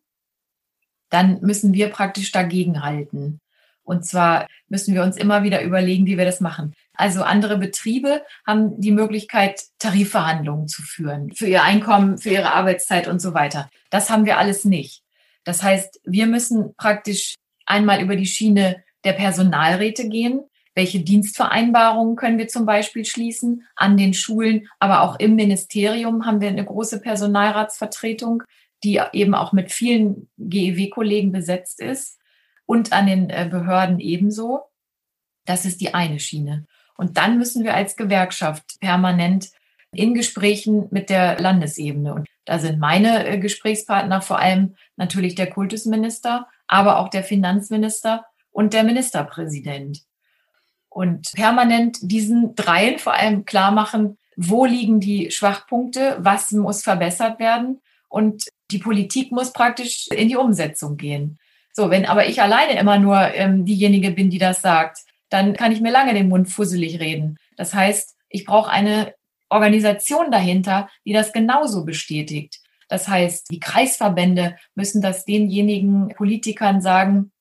dann 1.10 1.42
müssen 1.42 1.74
wir 1.74 1.90
praktisch 1.90 2.32
dagegen 2.32 2.82
halten. 2.82 3.38
Und 3.82 4.06
zwar 4.06 4.46
müssen 4.70 4.94
wir 4.94 5.02
uns 5.02 5.18
immer 5.18 5.42
wieder 5.42 5.60
überlegen, 5.60 6.06
wie 6.06 6.16
wir 6.16 6.24
das 6.24 6.40
machen. 6.40 6.72
Also 6.94 7.22
andere 7.22 7.58
Betriebe 7.58 8.22
haben 8.46 8.80
die 8.80 8.92
Möglichkeit, 8.92 9.62
Tarifverhandlungen 9.78 10.68
zu 10.68 10.80
führen 10.80 11.30
für 11.34 11.46
ihr 11.46 11.62
Einkommen, 11.62 12.16
für 12.16 12.30
ihre 12.30 12.54
Arbeitszeit 12.54 13.08
und 13.08 13.20
so 13.20 13.34
weiter. 13.34 13.68
Das 13.90 14.08
haben 14.08 14.24
wir 14.24 14.38
alles 14.38 14.64
nicht. 14.64 15.02
Das 15.44 15.62
heißt, 15.62 16.00
wir 16.04 16.26
müssen 16.28 16.74
praktisch 16.76 17.34
einmal 17.66 18.00
über 18.00 18.16
die 18.16 18.24
Schiene 18.24 18.82
der 19.04 19.12
Personalräte 19.12 20.08
gehen. 20.08 20.40
Welche 20.74 21.00
Dienstvereinbarungen 21.00 22.16
können 22.16 22.38
wir 22.38 22.48
zum 22.48 22.64
Beispiel 22.64 23.04
schließen 23.04 23.66
an 23.76 23.96
den 23.96 24.14
Schulen, 24.14 24.68
aber 24.78 25.02
auch 25.02 25.18
im 25.18 25.34
Ministerium 25.34 26.24
haben 26.24 26.40
wir 26.40 26.48
eine 26.48 26.64
große 26.64 27.00
Personalratsvertretung, 27.00 28.42
die 28.82 29.00
eben 29.12 29.34
auch 29.34 29.52
mit 29.52 29.70
vielen 29.70 30.28
GEW-Kollegen 30.38 31.30
besetzt 31.30 31.80
ist 31.80 32.18
und 32.66 32.92
an 32.92 33.06
den 33.06 33.30
äh, 33.30 33.48
Behörden 33.50 34.00
ebenso. 34.00 34.60
Das 35.44 35.64
ist 35.64 35.80
die 35.80 35.94
eine 35.94 36.18
Schiene. 36.18 36.66
Und 36.96 37.16
dann 37.16 37.38
müssen 37.38 37.64
wir 37.64 37.74
als 37.74 37.96
Gewerkschaft 37.96 38.80
permanent 38.80 39.50
in 39.94 40.14
Gesprächen 40.14 40.88
mit 40.90 41.10
der 41.10 41.38
Landesebene. 41.38 42.14
Und 42.14 42.26
da 42.44 42.58
sind 42.58 42.78
meine 42.78 43.26
äh, 43.26 43.38
Gesprächspartner 43.38 44.22
vor 44.22 44.38
allem 44.38 44.74
natürlich 44.96 45.34
der 45.34 45.50
Kultusminister, 45.50 46.48
aber 46.66 46.98
auch 46.98 47.08
der 47.08 47.24
Finanzminister 47.24 48.24
und 48.50 48.72
der 48.72 48.84
Ministerpräsident 48.84 50.02
und 50.94 51.32
permanent 51.34 51.98
diesen 52.02 52.54
dreien 52.54 52.98
vor 52.98 53.14
allem 53.14 53.44
klar 53.44 53.70
machen, 53.70 54.18
wo 54.36 54.64
liegen 54.64 55.00
die 55.00 55.30
Schwachpunkte, 55.30 56.18
was 56.20 56.52
muss 56.52 56.82
verbessert 56.82 57.38
werden 57.38 57.80
und 58.08 58.44
die 58.70 58.78
Politik 58.78 59.32
muss 59.32 59.52
praktisch 59.52 60.08
in 60.08 60.28
die 60.28 60.36
Umsetzung 60.36 60.96
gehen. 60.96 61.38
So, 61.72 61.90
wenn 61.90 62.04
aber 62.04 62.26
ich 62.26 62.42
alleine 62.42 62.78
immer 62.78 62.98
nur 62.98 63.18
ähm, 63.34 63.64
diejenige 63.64 64.10
bin, 64.10 64.30
die 64.30 64.38
das 64.38 64.60
sagt, 64.60 64.98
dann 65.30 65.54
kann 65.54 65.72
ich 65.72 65.80
mir 65.80 65.92
lange 65.92 66.12
den 66.12 66.28
Mund 66.28 66.50
fusselig 66.50 67.00
reden. 67.00 67.38
Das 67.56 67.72
heißt, 67.72 68.16
ich 68.28 68.44
brauche 68.44 68.70
eine 68.70 69.14
Organisation 69.48 70.30
dahinter, 70.30 70.88
die 71.06 71.12
das 71.12 71.32
genauso 71.32 71.84
bestätigt. 71.84 72.60
Das 72.88 73.08
heißt, 73.08 73.50
die 73.50 73.60
Kreisverbände 73.60 74.56
müssen 74.74 75.00
das 75.00 75.24
denjenigen 75.24 76.08
Politikern 76.08 76.82
sagen, 76.82 77.32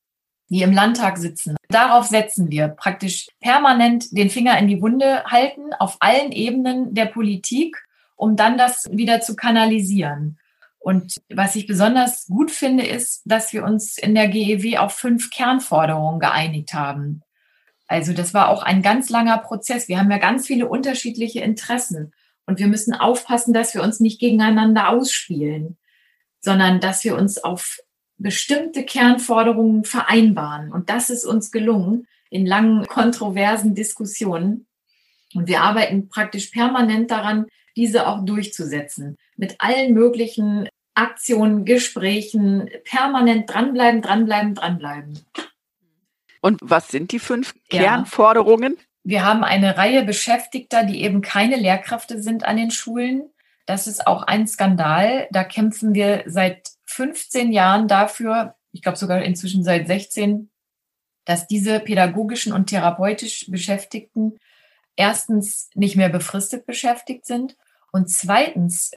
die 0.52 0.64
im 0.64 0.74
Landtag 0.74 1.18
sitzen. 1.18 1.56
Darauf 1.70 2.08
setzen 2.08 2.52
wir 2.52 2.68
praktisch 2.68 3.30
permanent 3.40 4.16
den 4.16 4.30
Finger 4.30 4.60
in 4.60 4.68
die 4.68 4.82
Wunde 4.82 5.24
halten 5.24 5.74
auf 5.80 5.96
allen 6.02 6.34
Ebenen 6.34 6.94
der 6.94 7.06
Politik, 7.06 7.78
um 8.18 8.36
dann 8.36 8.58
das 8.58 8.90
wieder 8.92 9.22
zu 9.22 9.38
kanalisieren. 9.38 10.38
Und 10.78 11.22
was 11.34 11.56
ich 11.56 11.68
besonders 11.68 12.28
gut 12.28 12.52
finde, 12.52 12.86
ist, 12.86 13.22
dass 13.24 13.54
wir 13.54 13.64
uns 13.64 13.98
in 13.98 14.14
der 14.14 14.28
GEW 14.28 14.78
auf 14.78 14.94
fünf 14.94 15.30
Kernforderungen 15.30 16.20
geeinigt 16.20 16.74
haben. 16.74 17.22
Also 17.88 18.12
das 18.12 18.34
war 18.34 18.50
auch 18.50 18.64
ein 18.64 18.82
ganz 18.82 19.10
langer 19.10 19.38
Prozess. 19.38 19.88
Wir 19.88 20.00
haben 20.00 20.12
ja 20.12 20.18
ganz 20.18 20.48
viele 20.48 20.68
unterschiedliche 20.68 21.40
Interessen 21.40 22.14
und 22.46 22.60
wir 22.60 22.68
müssen 22.68 22.94
aufpassen, 22.94 23.54
dass 23.54 23.74
wir 23.74 23.84
uns 23.84 24.02
nicht 24.02 24.20
gegeneinander 24.20 24.90
ausspielen, 24.90 25.78
sondern 26.42 26.82
dass 26.82 27.06
wir 27.06 27.16
uns 27.16 27.42
auf 27.42 27.80
bestimmte 28.22 28.84
Kernforderungen 28.84 29.84
vereinbaren. 29.84 30.72
Und 30.72 30.90
das 30.90 31.10
ist 31.10 31.26
uns 31.26 31.52
gelungen 31.52 32.08
in 32.30 32.46
langen, 32.46 32.86
kontroversen 32.88 33.76
Diskussionen. 33.76 34.68
Und 35.34 35.48
wir 35.48 35.62
arbeiten 35.62 36.10
praktisch 36.10 36.48
permanent 36.48 37.12
daran, 37.12 37.46
diese 37.76 38.08
auch 38.08 38.26
durchzusetzen. 38.26 39.18
Mit 39.38 39.56
allen 39.60 39.94
möglichen 39.94 40.68
Aktionen, 40.94 41.66
Gesprächen, 41.66 42.70
permanent 42.84 43.50
dranbleiben, 43.50 44.02
dranbleiben, 44.02 44.56
dranbleiben. 44.56 45.20
Und 46.42 46.60
was 46.62 46.90
sind 46.90 47.12
die 47.12 47.20
fünf 47.20 47.54
ja. 47.72 47.82
Kernforderungen? 47.82 48.78
Wir 49.04 49.26
haben 49.26 49.44
eine 49.44 49.78
Reihe 49.78 50.04
Beschäftigter, 50.04 50.84
die 50.84 51.02
eben 51.02 51.22
keine 51.22 51.56
Lehrkräfte 51.56 52.22
sind 52.22 52.44
an 52.44 52.58
den 52.58 52.72
Schulen. 52.72 53.24
Das 53.66 53.88
ist 53.88 54.06
auch 54.06 54.24
ein 54.24 54.48
Skandal. 54.48 55.28
Da 55.32 55.44
kämpfen 55.44 55.94
wir 55.94 56.24
seit 56.28 56.72
15 57.02 57.52
Jahren 57.52 57.88
dafür, 57.88 58.54
ich 58.72 58.84
glaube 58.84 58.98
sogar 58.98 59.24
inzwischen 59.24 59.64
seit 59.64 59.88
16, 59.88 60.52
dass 61.26 61.48
diese 61.48 61.80
pädagogischen 61.80 62.54
und 62.54 62.68
therapeutisch 62.68 63.50
Beschäftigten 63.50 64.38
erstens 64.96 65.72
nicht 65.74 65.96
mehr 65.96 66.10
befristet 66.10 66.68
beschäftigt 66.68 67.26
sind 67.26 67.58
und 67.92 68.08
zweitens 68.12 68.92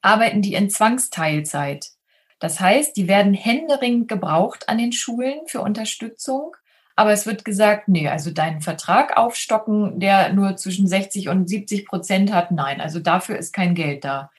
arbeiten 0.00 0.40
die 0.40 0.54
in 0.54 0.70
Zwangsteilzeit. 0.70 1.90
Das 2.38 2.60
heißt, 2.60 2.96
die 2.96 3.08
werden 3.08 3.34
händeringend 3.34 4.08
gebraucht 4.08 4.70
an 4.70 4.78
den 4.78 4.92
Schulen 4.92 5.40
für 5.46 5.60
Unterstützung. 5.60 6.56
Aber 6.96 7.12
es 7.12 7.26
wird 7.26 7.44
gesagt, 7.44 7.88
nee, 7.88 8.08
also 8.08 8.30
deinen 8.30 8.62
Vertrag 8.62 9.18
aufstocken, 9.18 10.00
der 10.00 10.32
nur 10.32 10.56
zwischen 10.56 10.86
60 10.86 11.28
und 11.28 11.46
70 11.46 11.86
Prozent 11.86 12.32
hat, 12.32 12.52
nein, 12.52 12.80
also 12.80 13.00
dafür 13.00 13.36
ist 13.36 13.52
kein 13.52 13.74
Geld 13.74 14.04
da. 14.04 14.30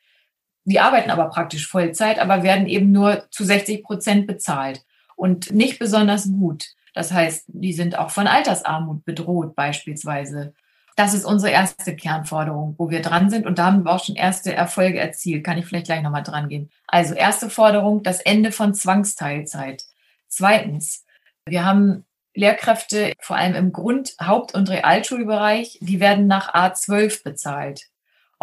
Die 0.65 0.79
arbeiten 0.79 1.09
aber 1.09 1.25
praktisch 1.29 1.67
Vollzeit, 1.67 2.19
aber 2.19 2.43
werden 2.43 2.67
eben 2.67 2.91
nur 2.91 3.25
zu 3.31 3.43
60 3.43 3.83
Prozent 3.83 4.27
bezahlt 4.27 4.83
und 5.15 5.51
nicht 5.51 5.79
besonders 5.79 6.25
gut. 6.31 6.65
Das 6.93 7.11
heißt, 7.11 7.45
die 7.47 7.73
sind 7.73 7.97
auch 7.97 8.11
von 8.11 8.27
Altersarmut 8.27 9.05
bedroht 9.05 9.55
beispielsweise. 9.55 10.53
Das 10.95 11.13
ist 11.13 11.25
unsere 11.25 11.53
erste 11.53 11.95
Kernforderung, 11.95 12.75
wo 12.77 12.89
wir 12.89 13.01
dran 13.01 13.29
sind. 13.29 13.45
Und 13.45 13.57
da 13.57 13.67
haben 13.67 13.85
wir 13.85 13.91
auch 13.91 14.03
schon 14.03 14.15
erste 14.15 14.53
Erfolge 14.53 14.99
erzielt. 14.99 15.43
Kann 15.43 15.57
ich 15.57 15.65
vielleicht 15.65 15.85
gleich 15.85 16.01
nochmal 16.03 16.23
dran 16.23 16.49
gehen. 16.49 16.69
Also 16.87 17.13
erste 17.13 17.49
Forderung, 17.49 18.03
das 18.03 18.19
Ende 18.19 18.51
von 18.51 18.73
Zwangsteilzeit. 18.73 19.83
Zweitens, 20.27 21.05
wir 21.45 21.65
haben 21.65 22.05
Lehrkräfte, 22.33 23.13
vor 23.19 23.35
allem 23.35 23.55
im 23.55 23.71
Grund-, 23.71 24.15
Haupt- 24.21 24.53
und 24.53 24.69
Realschulbereich, 24.69 25.79
die 25.81 25.99
werden 25.99 26.27
nach 26.27 26.53
A12 26.53 27.23
bezahlt. 27.23 27.90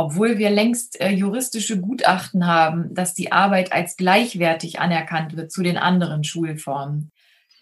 Obwohl 0.01 0.39
wir 0.39 0.51
längst 0.51 1.01
äh, 1.01 1.11
juristische 1.11 1.81
Gutachten 1.81 2.47
haben, 2.47 2.95
dass 2.95 3.15
die 3.15 3.33
Arbeit 3.33 3.73
als 3.73 3.97
gleichwertig 3.97 4.79
anerkannt 4.79 5.37
wird 5.37 5.51
zu 5.51 5.61
den 5.65 5.77
anderen 5.77 6.23
Schulformen. 6.23 7.11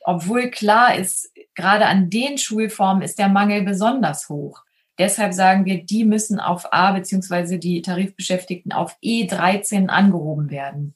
Obwohl 0.05 0.51
klar 0.51 0.96
ist, 0.96 1.33
gerade 1.55 1.87
an 1.87 2.11
den 2.11 2.37
Schulformen 2.37 3.03
ist 3.03 3.18
der 3.18 3.31
Mangel 3.31 3.62
besonders 3.62 4.29
hoch. 4.29 4.64
Deshalb 4.99 5.33
sagen 5.33 5.64
wir, 5.64 5.83
die 5.83 6.05
müssen 6.05 6.38
auf 6.38 6.75
A 6.75 6.92
beziehungsweise 6.92 7.59
die 7.59 7.81
Tarifbeschäftigten 7.81 8.70
auf 8.70 8.99
E13 9.03 9.88
angehoben 9.88 10.51
werden. 10.51 10.94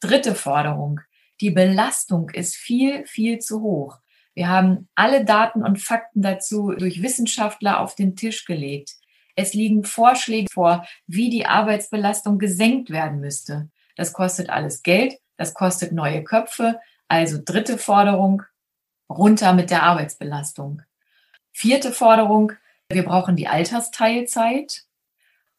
Dritte 0.00 0.34
Forderung. 0.34 0.98
Die 1.40 1.50
Belastung 1.50 2.30
ist 2.30 2.56
viel, 2.56 3.06
viel 3.06 3.38
zu 3.38 3.62
hoch. 3.62 3.98
Wir 4.34 4.48
haben 4.48 4.88
alle 4.96 5.24
Daten 5.24 5.62
und 5.62 5.80
Fakten 5.80 6.20
dazu 6.20 6.72
durch 6.72 7.00
Wissenschaftler 7.00 7.78
auf 7.78 7.94
den 7.94 8.16
Tisch 8.16 8.44
gelegt. 8.44 8.96
Es 9.40 9.54
liegen 9.54 9.84
Vorschläge 9.84 10.48
vor, 10.52 10.86
wie 11.06 11.30
die 11.30 11.46
Arbeitsbelastung 11.46 12.38
gesenkt 12.38 12.90
werden 12.90 13.20
müsste. 13.20 13.70
Das 13.96 14.12
kostet 14.12 14.50
alles 14.50 14.82
Geld, 14.82 15.18
das 15.36 15.54
kostet 15.54 15.92
neue 15.92 16.22
Köpfe. 16.22 16.78
Also 17.08 17.38
dritte 17.42 17.78
Forderung, 17.78 18.42
runter 19.08 19.52
mit 19.52 19.70
der 19.70 19.82
Arbeitsbelastung. 19.82 20.82
Vierte 21.52 21.90
Forderung, 21.90 22.52
wir 22.90 23.04
brauchen 23.04 23.36
die 23.36 23.48
Altersteilzeit. 23.48 24.84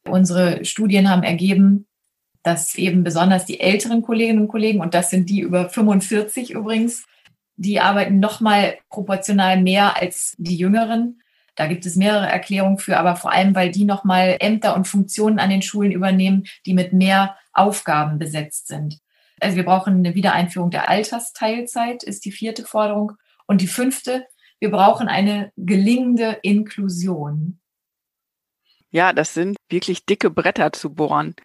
Unsere 0.08 0.63
Studien 0.63 1.10
haben 1.10 1.24
ergeben, 1.24 1.88
dass 2.44 2.76
eben 2.76 3.04
besonders 3.04 3.46
die 3.46 3.60
älteren 3.60 4.02
Kolleginnen 4.02 4.41
und 4.41 4.48
Kollegen, 4.48 4.80
und 4.80 4.94
das 4.94 5.10
sind 5.10 5.30
die 5.30 5.41
über 5.41 5.70
45 5.70 6.52
übrigens, 6.52 7.06
die 7.56 7.80
arbeiten 7.80 8.20
nochmal 8.20 8.78
proportional 8.89 9.62
mehr 9.62 10.00
als 10.02 10.36
die 10.38 10.56
Jüngeren. 10.56 11.22
Da 11.56 11.68
gibt 11.68 11.86
es 11.86 11.96
mehrere 11.96 12.28
Erklärungen 12.28 12.78
für, 12.78 12.98
aber 12.98 13.16
vor 13.16 13.32
allem, 13.32 13.56
weil 13.56 13.72
die 13.72 13.84
nochmal 13.84 14.38
Ämter 14.40 14.76
und 14.76 14.88
Funktionen 14.88 15.40
an 15.40 15.50
den 15.50 15.62
Schulen 15.62 15.92
übernehmen, 15.92 16.46
die 16.66 16.74
mit 16.74 16.94
mehr 16.94 17.36
Aufgaben 17.54 18.20
besetzt 18.20 18.68
sind. 18.68 19.00
Also 19.40 19.58
wir 19.58 19.66
brauchen 19.66 19.96
eine 19.96 20.16
Wiedereinführung 20.16 20.70
der 20.70 20.88
Altersteilzeit, 20.88 22.04
ist 22.04 22.26
die 22.26 22.32
vierte 22.32 22.64
Forderung. 22.64 23.14
Und 23.48 23.62
die 23.62 23.68
fünfte, 23.68 24.26
wir 24.60 24.72
brauchen 24.72 25.08
eine 25.08 25.52
gelingende 25.58 26.38
Inklusion. 26.44 27.60
Ja, 28.92 29.14
das 29.14 29.34
sind 29.34 29.58
wirklich 29.70 30.06
dicke 30.06 30.30
Bretter 30.30 30.72
zu 30.72 30.94
bohren, 30.94 31.36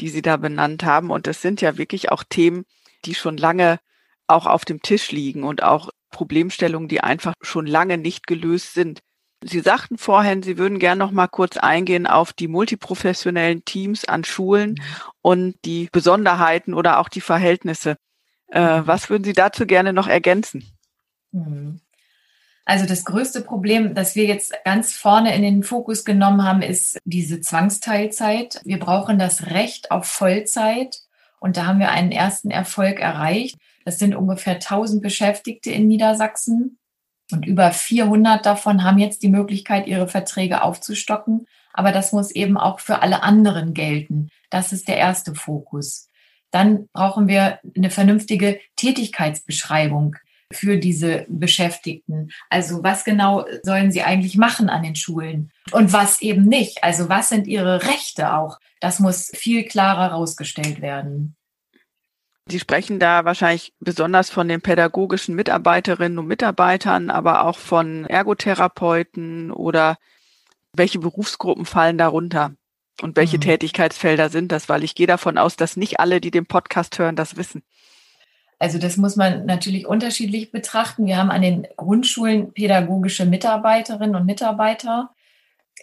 die 0.00 0.08
Sie 0.08 0.22
da 0.22 0.36
benannt 0.36 0.84
haben. 0.84 1.10
Und 1.10 1.26
das 1.26 1.40
sind 1.40 1.60
ja 1.60 1.78
wirklich 1.78 2.10
auch 2.10 2.24
Themen, 2.24 2.64
die 3.04 3.14
schon 3.14 3.36
lange 3.36 3.78
auch 4.26 4.46
auf 4.46 4.64
dem 4.64 4.82
Tisch 4.82 5.12
liegen 5.12 5.44
und 5.44 5.62
auch 5.62 5.90
Problemstellungen, 6.10 6.88
die 6.88 7.00
einfach 7.00 7.34
schon 7.40 7.66
lange 7.66 7.98
nicht 7.98 8.26
gelöst 8.26 8.74
sind. 8.74 9.00
Sie 9.46 9.60
sagten 9.60 9.98
vorhin, 9.98 10.42
Sie 10.42 10.58
würden 10.58 10.78
gerne 10.78 10.98
noch 10.98 11.10
mal 11.10 11.28
kurz 11.28 11.56
eingehen 11.56 12.06
auf 12.06 12.32
die 12.32 12.48
multiprofessionellen 12.48 13.64
Teams 13.64 14.04
an 14.04 14.24
Schulen 14.24 14.70
mhm. 14.70 14.82
und 15.22 15.54
die 15.64 15.88
Besonderheiten 15.92 16.74
oder 16.74 16.98
auch 16.98 17.08
die 17.08 17.20
Verhältnisse. 17.20 17.96
Äh, 18.50 18.80
mhm. 18.80 18.86
was 18.86 19.10
würden 19.10 19.24
Sie 19.24 19.32
dazu 19.32 19.66
gerne 19.66 19.92
noch 19.92 20.08
ergänzen? 20.08 20.64
Mhm. 21.32 21.80
Also 22.66 22.86
das 22.86 23.04
größte 23.04 23.42
Problem, 23.42 23.94
das 23.94 24.16
wir 24.16 24.24
jetzt 24.24 24.54
ganz 24.64 24.94
vorne 24.96 25.36
in 25.36 25.42
den 25.42 25.62
Fokus 25.62 26.04
genommen 26.04 26.44
haben, 26.44 26.62
ist 26.62 26.98
diese 27.04 27.40
Zwangsteilzeit. 27.40 28.62
Wir 28.64 28.78
brauchen 28.78 29.18
das 29.18 29.48
Recht 29.48 29.90
auf 29.90 30.06
Vollzeit 30.06 31.00
und 31.40 31.58
da 31.58 31.66
haben 31.66 31.78
wir 31.78 31.90
einen 31.90 32.10
ersten 32.10 32.50
Erfolg 32.50 33.00
erreicht. 33.00 33.56
Das 33.84 33.98
sind 33.98 34.14
ungefähr 34.14 34.54
1000 34.54 35.02
Beschäftigte 35.02 35.70
in 35.70 35.86
Niedersachsen 35.88 36.78
und 37.30 37.46
über 37.46 37.72
400 37.72 38.44
davon 38.44 38.84
haben 38.84 38.98
jetzt 38.98 39.22
die 39.22 39.28
Möglichkeit, 39.28 39.86
ihre 39.86 40.08
Verträge 40.08 40.62
aufzustocken. 40.62 41.46
Aber 41.72 41.90
das 41.90 42.12
muss 42.12 42.30
eben 42.30 42.56
auch 42.56 42.80
für 42.80 43.02
alle 43.02 43.22
anderen 43.22 43.74
gelten. 43.74 44.28
Das 44.50 44.72
ist 44.72 44.88
der 44.88 44.96
erste 44.96 45.34
Fokus. 45.34 46.08
Dann 46.50 46.88
brauchen 46.92 47.26
wir 47.26 47.58
eine 47.76 47.90
vernünftige 47.90 48.60
Tätigkeitsbeschreibung 48.76 50.16
für 50.52 50.78
diese 50.78 51.26
Beschäftigten. 51.28 52.30
Also 52.48 52.84
was 52.84 53.04
genau 53.04 53.44
sollen 53.62 53.90
sie 53.90 54.02
eigentlich 54.02 54.36
machen 54.36 54.68
an 54.68 54.82
den 54.82 54.94
Schulen 54.94 55.50
und 55.72 55.92
was 55.92 56.22
eben 56.22 56.44
nicht? 56.44 56.84
Also 56.84 57.08
was 57.08 57.28
sind 57.28 57.46
ihre 57.46 57.82
Rechte 57.82 58.34
auch? 58.34 58.60
Das 58.80 59.00
muss 59.00 59.32
viel 59.34 59.64
klarer 59.64 60.10
herausgestellt 60.10 60.80
werden. 60.80 61.34
Sie 62.46 62.60
sprechen 62.60 62.98
da 62.98 63.24
wahrscheinlich 63.24 63.72
besonders 63.80 64.28
von 64.28 64.48
den 64.48 64.60
pädagogischen 64.60 65.34
Mitarbeiterinnen 65.34 66.18
und 66.18 66.26
Mitarbeitern, 66.26 67.08
aber 67.08 67.46
auch 67.46 67.58
von 67.58 68.04
Ergotherapeuten 68.04 69.50
oder 69.50 69.96
welche 70.74 70.98
Berufsgruppen 70.98 71.64
fallen 71.64 71.98
darunter? 71.98 72.52
Und 73.00 73.16
welche 73.16 73.38
mhm. 73.38 73.42
Tätigkeitsfelder 73.42 74.28
sind 74.28 74.52
das? 74.52 74.68
Weil 74.68 74.84
ich 74.84 74.94
gehe 74.94 75.06
davon 75.06 75.38
aus, 75.38 75.56
dass 75.56 75.76
nicht 75.76 76.00
alle, 76.00 76.20
die 76.20 76.30
den 76.30 76.46
Podcast 76.46 76.98
hören, 76.98 77.16
das 77.16 77.36
wissen. 77.36 77.62
Also 78.58 78.78
das 78.78 78.96
muss 78.96 79.16
man 79.16 79.46
natürlich 79.46 79.86
unterschiedlich 79.86 80.52
betrachten. 80.52 81.06
Wir 81.06 81.16
haben 81.16 81.30
an 81.30 81.42
den 81.42 81.66
Grundschulen 81.76 82.52
pädagogische 82.52 83.26
Mitarbeiterinnen 83.26 84.14
und 84.14 84.26
Mitarbeiter. 84.26 85.10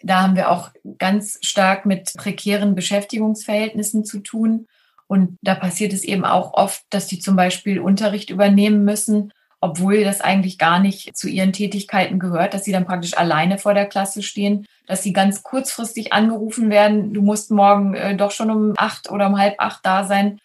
Da 0.03 0.21
haben 0.21 0.35
wir 0.35 0.49
auch 0.49 0.69
ganz 0.97 1.37
stark 1.41 1.85
mit 1.85 2.13
prekären 2.15 2.75
Beschäftigungsverhältnissen 2.75 4.05
zu 4.05 4.19
tun. 4.19 4.67
Und 5.11 5.37
da 5.41 5.55
passiert 5.55 5.91
es 5.91 6.05
eben 6.05 6.23
auch 6.23 6.53
oft, 6.53 6.85
dass 6.89 7.05
die 7.05 7.19
zum 7.19 7.35
Beispiel 7.35 7.81
Unterricht 7.81 8.29
übernehmen 8.29 8.85
müssen, 8.85 9.33
obwohl 9.59 10.05
das 10.05 10.21
eigentlich 10.21 10.57
gar 10.57 10.79
nicht 10.79 11.17
zu 11.17 11.27
ihren 11.27 11.51
Tätigkeiten 11.51 12.17
gehört, 12.17 12.53
dass 12.53 12.63
sie 12.63 12.71
dann 12.71 12.85
praktisch 12.85 13.17
alleine 13.17 13.57
vor 13.57 13.73
der 13.73 13.87
Klasse 13.87 14.23
stehen, 14.23 14.65
dass 14.87 15.03
sie 15.03 15.11
ganz 15.11 15.43
kurzfristig 15.43 16.13
angerufen 16.13 16.69
werden, 16.69 17.13
du 17.13 17.21
musst 17.21 17.51
morgen 17.51 17.93
äh, 17.93 18.15
doch 18.15 18.31
schon 18.31 18.49
um 18.49 18.73
acht 18.77 19.11
oder 19.11 19.27
um 19.27 19.37
halb 19.37 19.55
acht 19.57 19.85
da 19.85 20.05
sein. 20.05 20.39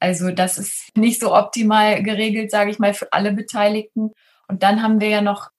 Also 0.00 0.30
das 0.30 0.56
ist 0.56 0.96
nicht 0.96 1.20
so 1.20 1.36
optimal 1.36 2.02
geregelt, 2.02 2.50
sage 2.50 2.70
ich 2.70 2.78
mal, 2.78 2.94
für 2.94 3.12
alle 3.12 3.34
Beteiligten. 3.34 4.12
Und 4.48 4.62
dann 4.62 4.82
haben 4.82 4.98
wir 4.98 5.10
ja 5.10 5.20
noch 5.20 5.50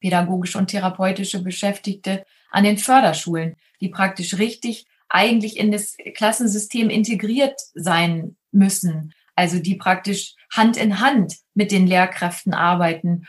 pädagogische 0.00 0.56
und 0.56 0.68
therapeutische 0.68 1.42
Beschäftigte 1.42 2.24
an 2.50 2.64
den 2.64 2.78
Förderschulen, 2.78 3.56
die 3.82 3.90
praktisch 3.90 4.38
richtig 4.38 4.86
eigentlich 5.08 5.56
in 5.56 5.70
das 5.70 5.96
Klassensystem 6.14 6.90
integriert 6.90 7.60
sein 7.74 8.36
müssen. 8.52 9.14
Also 9.34 9.58
die 9.58 9.76
praktisch 9.76 10.34
Hand 10.50 10.76
in 10.76 11.00
Hand 11.00 11.36
mit 11.54 11.70
den 11.70 11.86
Lehrkräften 11.86 12.54
arbeiten, 12.54 13.26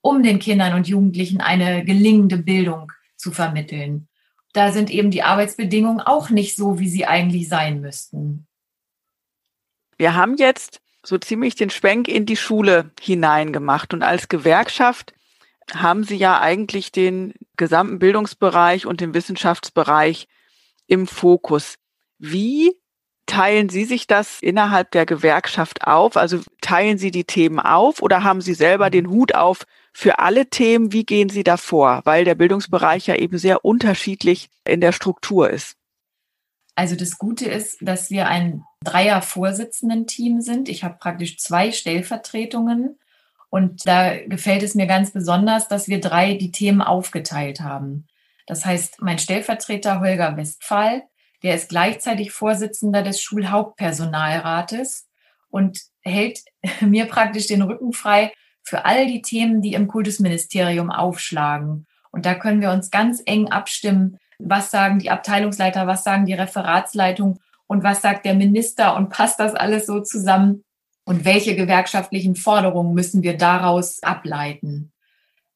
um 0.00 0.22
den 0.22 0.38
Kindern 0.38 0.74
und 0.74 0.88
Jugendlichen 0.88 1.40
eine 1.40 1.84
gelingende 1.84 2.38
Bildung 2.38 2.92
zu 3.16 3.30
vermitteln. 3.30 4.08
Da 4.52 4.72
sind 4.72 4.90
eben 4.90 5.10
die 5.10 5.22
Arbeitsbedingungen 5.22 6.00
auch 6.00 6.30
nicht 6.30 6.56
so, 6.56 6.78
wie 6.78 6.88
sie 6.88 7.06
eigentlich 7.06 7.48
sein 7.48 7.80
müssten. 7.80 8.46
Wir 9.96 10.14
haben 10.14 10.36
jetzt 10.36 10.80
so 11.04 11.18
ziemlich 11.18 11.54
den 11.54 11.70
Schwenk 11.70 12.08
in 12.08 12.26
die 12.26 12.36
Schule 12.36 12.90
hineingemacht 13.00 13.94
und 13.94 14.02
als 14.02 14.28
Gewerkschaft 14.28 15.14
haben 15.74 16.04
Sie 16.04 16.16
ja 16.16 16.40
eigentlich 16.40 16.92
den 16.92 17.34
gesamten 17.56 17.98
Bildungsbereich 17.98 18.86
und 18.86 19.00
den 19.00 19.14
Wissenschaftsbereich 19.14 20.28
im 20.86 21.06
Fokus. 21.06 21.76
Wie 22.18 22.72
teilen 23.26 23.68
Sie 23.68 23.84
sich 23.84 24.06
das 24.06 24.40
innerhalb 24.40 24.90
der 24.90 25.06
Gewerkschaft 25.06 25.86
auf? 25.86 26.16
Also 26.16 26.40
teilen 26.60 26.98
Sie 26.98 27.10
die 27.10 27.24
Themen 27.24 27.60
auf 27.60 28.02
oder 28.02 28.24
haben 28.24 28.40
Sie 28.40 28.54
selber 28.54 28.90
den 28.90 29.08
Hut 29.08 29.34
auf 29.34 29.64
für 29.92 30.18
alle 30.18 30.50
Themen? 30.50 30.92
Wie 30.92 31.04
gehen 31.04 31.28
Sie 31.28 31.44
da 31.44 31.56
vor? 31.56 32.02
Weil 32.04 32.24
der 32.24 32.34
Bildungsbereich 32.34 33.06
ja 33.06 33.16
eben 33.16 33.38
sehr 33.38 33.64
unterschiedlich 33.64 34.50
in 34.64 34.80
der 34.80 34.92
Struktur 34.92 35.50
ist. 35.50 35.76
Also 36.74 36.96
das 36.96 37.18
Gute 37.18 37.46
ist, 37.46 37.78
dass 37.80 38.10
wir 38.10 38.28
ein 38.28 38.64
Dreier-Vorsitzenden-Team 38.84 40.40
sind. 40.40 40.68
Ich 40.68 40.84
habe 40.84 40.96
praktisch 40.98 41.38
zwei 41.38 41.70
Stellvertretungen. 41.70 42.98
Und 43.50 43.86
da 43.86 44.16
gefällt 44.26 44.62
es 44.62 44.74
mir 44.74 44.86
ganz 44.86 45.10
besonders, 45.10 45.68
dass 45.68 45.88
wir 45.88 46.00
drei 46.00 46.34
die 46.34 46.52
Themen 46.52 46.80
aufgeteilt 46.80 47.60
haben. 47.60 48.06
Das 48.46 48.64
heißt, 48.64 49.00
mein 49.00 49.18
Stellvertreter 49.18 50.00
Holger 50.00 50.36
Westphal, 50.36 51.02
der 51.42 51.54
ist 51.54 51.68
gleichzeitig 51.68 52.32
Vorsitzender 52.32 53.02
des 53.02 53.20
Schulhauptpersonalrates 53.20 55.08
und 55.48 55.80
hält 56.02 56.40
mir 56.80 57.06
praktisch 57.06 57.46
den 57.46 57.62
Rücken 57.62 57.92
frei 57.92 58.32
für 58.64 58.84
all 58.84 59.06
die 59.06 59.22
Themen, 59.22 59.60
die 59.60 59.74
im 59.74 59.88
Kultusministerium 59.88 60.90
aufschlagen. 60.90 61.86
Und 62.10 62.26
da 62.26 62.34
können 62.34 62.60
wir 62.60 62.70
uns 62.70 62.90
ganz 62.90 63.22
eng 63.24 63.48
abstimmen, 63.48 64.18
was 64.38 64.70
sagen 64.70 64.98
die 64.98 65.10
Abteilungsleiter, 65.10 65.86
was 65.86 66.04
sagen 66.04 66.26
die 66.26 66.34
Referatsleitung 66.34 67.40
und 67.66 67.82
was 67.82 68.02
sagt 68.02 68.24
der 68.24 68.34
Minister 68.34 68.96
und 68.96 69.08
passt 69.08 69.40
das 69.40 69.54
alles 69.54 69.86
so 69.86 70.00
zusammen 70.00 70.64
und 71.04 71.24
welche 71.24 71.56
gewerkschaftlichen 71.56 72.36
Forderungen 72.36 72.94
müssen 72.94 73.22
wir 73.22 73.36
daraus 73.36 74.02
ableiten. 74.02 74.91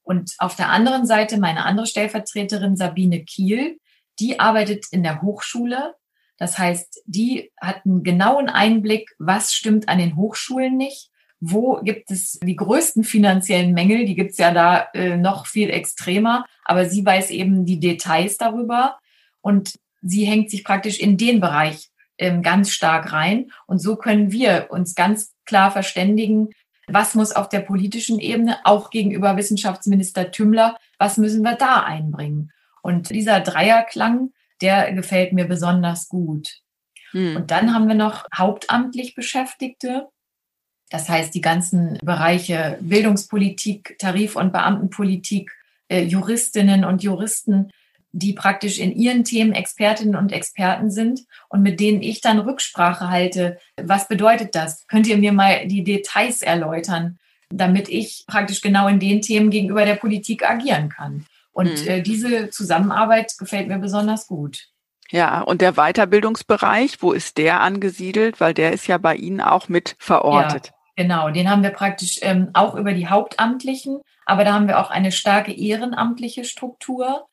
Und 0.07 0.35
auf 0.38 0.55
der 0.55 0.69
anderen 0.69 1.05
Seite 1.05 1.37
meine 1.38 1.64
andere 1.64 1.88
Stellvertreterin 1.88 2.77
Sabine 2.77 3.25
Kiel, 3.25 3.81
die 4.21 4.38
arbeitet 4.38 4.87
in 4.92 5.03
der 5.03 5.21
Hochschule. 5.21 5.97
Das 6.38 6.59
heißt, 6.59 7.03
die 7.07 7.51
hat 7.61 7.85
einen 7.85 8.05
genauen 8.05 8.49
Einblick, 8.49 9.11
was 9.19 9.53
stimmt 9.53 9.88
an 9.88 9.99
den 9.99 10.14
Hochschulen 10.14 10.77
nicht, 10.77 11.11
wo 11.40 11.81
gibt 11.83 12.12
es 12.12 12.38
die 12.40 12.55
größten 12.55 13.03
finanziellen 13.03 13.73
Mängel, 13.73 14.07
die 14.07 14.14
gibt 14.14 14.31
es 14.31 14.38
ja 14.38 14.53
da 14.53 14.87
äh, 14.95 15.16
noch 15.16 15.47
viel 15.47 15.71
extremer, 15.71 16.47
aber 16.64 16.88
sie 16.88 17.05
weiß 17.05 17.31
eben 17.31 17.64
die 17.66 17.81
Details 17.81 18.38
darüber 18.38 18.99
und 19.40 19.75
sie 20.03 20.25
hängt 20.25 20.51
sich 20.51 20.62
praktisch 20.62 21.01
in 21.01 21.16
den 21.16 21.40
Bereich 21.40 21.90
ähm, 22.19 22.42
ganz 22.42 22.71
stark 22.71 23.12
rein. 23.12 23.51
Und 23.66 23.81
so 23.81 23.97
können 23.97 24.31
wir 24.31 24.69
uns 24.71 24.95
ganz 24.95 25.35
klar 25.45 25.73
verständigen, 25.73 26.51
was 26.87 27.14
muss 27.14 27.33
auf 27.33 27.49
der 27.49 27.61
politischen 27.61 28.18
Ebene, 28.18 28.59
auch 28.64 28.90
gegenüber 28.90 29.37
Wissenschaftsminister 29.37 30.31
Tümmler, 30.31 30.77
was 30.99 31.16
müssen 31.16 31.42
wir 31.42 31.55
da 31.55 31.83
einbringen? 31.83 32.53
Und 32.83 33.11
dieser 33.11 33.40
Dreierklang, 33.40 34.33
der 34.61 34.92
gefällt 34.92 35.33
mir 35.33 35.46
besonders 35.46 36.09
gut. 36.09 36.61
Hm. 37.11 37.37
Und 37.37 37.51
dann 37.51 37.75
haben 37.75 37.88
wir 37.88 37.94
noch 37.94 38.27
hauptamtlich 38.35 39.14
Beschäftigte. 39.14 40.09
Das 40.90 41.09
heißt, 41.09 41.35
die 41.35 41.40
ganzen 41.40 41.99
Bereiche 42.03 42.79
Bildungspolitik, 42.81 43.96
Tarif- 43.99 44.37
und 44.37 44.53
Beamtenpolitik, 44.53 45.51
äh, 45.88 46.03
Juristinnen 46.03 46.85
und 46.85 47.03
Juristen, 47.03 47.70
die 48.17 48.33
praktisch 48.33 48.79
in 48.79 48.93
ihren 48.93 49.25
Themen 49.25 49.53
Expertinnen 49.53 50.17
und 50.17 50.33
Experten 50.33 50.91
sind 50.91 51.21
und 51.49 51.63
mit 51.63 51.81
denen 51.81 52.01
ich 52.01 52.23
dann 52.23 52.39
Rücksprache 52.39 53.11
halte. 53.11 53.59
Was 53.81 54.09
bedeutet 54.09 54.55
das? 54.55 54.87
Könnt 54.87 55.07
ihr 55.07 55.19
mir 55.19 55.33
mal 55.33 55.67
die 55.67 55.85
Details 55.85 56.41
erläutern, 56.41 57.19
damit 57.51 57.91
ich 57.91 58.25
praktisch 58.27 58.63
genau 58.63 58.89
in 58.89 59.01
den 59.01 59.21
Themen 59.21 59.51
gegenüber 59.51 59.85
der 59.85 59.97
Politik 59.97 60.49
agieren 60.49 60.89
kann? 60.89 61.27
Und 61.53 61.83
mhm. 61.83 61.89
äh, 61.89 62.03
diese 62.03 62.49
Zusammenarbeit 62.49 63.37
gefällt 63.39 63.69
mir 63.69 63.79
besonders 63.79 64.27
gut. 64.27 64.69
Ja, 65.11 65.43
und 65.43 65.61
der 65.61 65.75
Weiterbildungsbereich, 65.75 66.97
wo 67.01 67.13
ist 67.13 67.37
der 67.37 67.61
angesiedelt? 67.61 68.41
Weil 68.41 68.55
der 68.55 68.73
ist 68.73 68.87
ja 68.87 68.97
bei 68.97 69.15
Ihnen 69.15 69.43
auch 69.43 69.69
mit 69.69 69.95
verortet. 69.99 70.67
Ja, 70.67 71.05
genau, 71.05 71.31
den 71.31 71.51
haben 71.51 71.63
wir 71.63 71.71
praktisch 71.71 72.19
ähm, 72.23 72.49
auch 72.55 72.75
über 72.75 72.95
die 72.95 73.09
Hauptamtlichen, 73.09 74.01
aber 74.25 74.45
da 74.45 74.55
haben 74.55 74.69
wir 74.69 74.81
auch 74.81 74.91
eine 74.91 75.13
starke 75.13 75.53
ehrenamtliche 75.53 76.45
Struktur. 76.45 77.27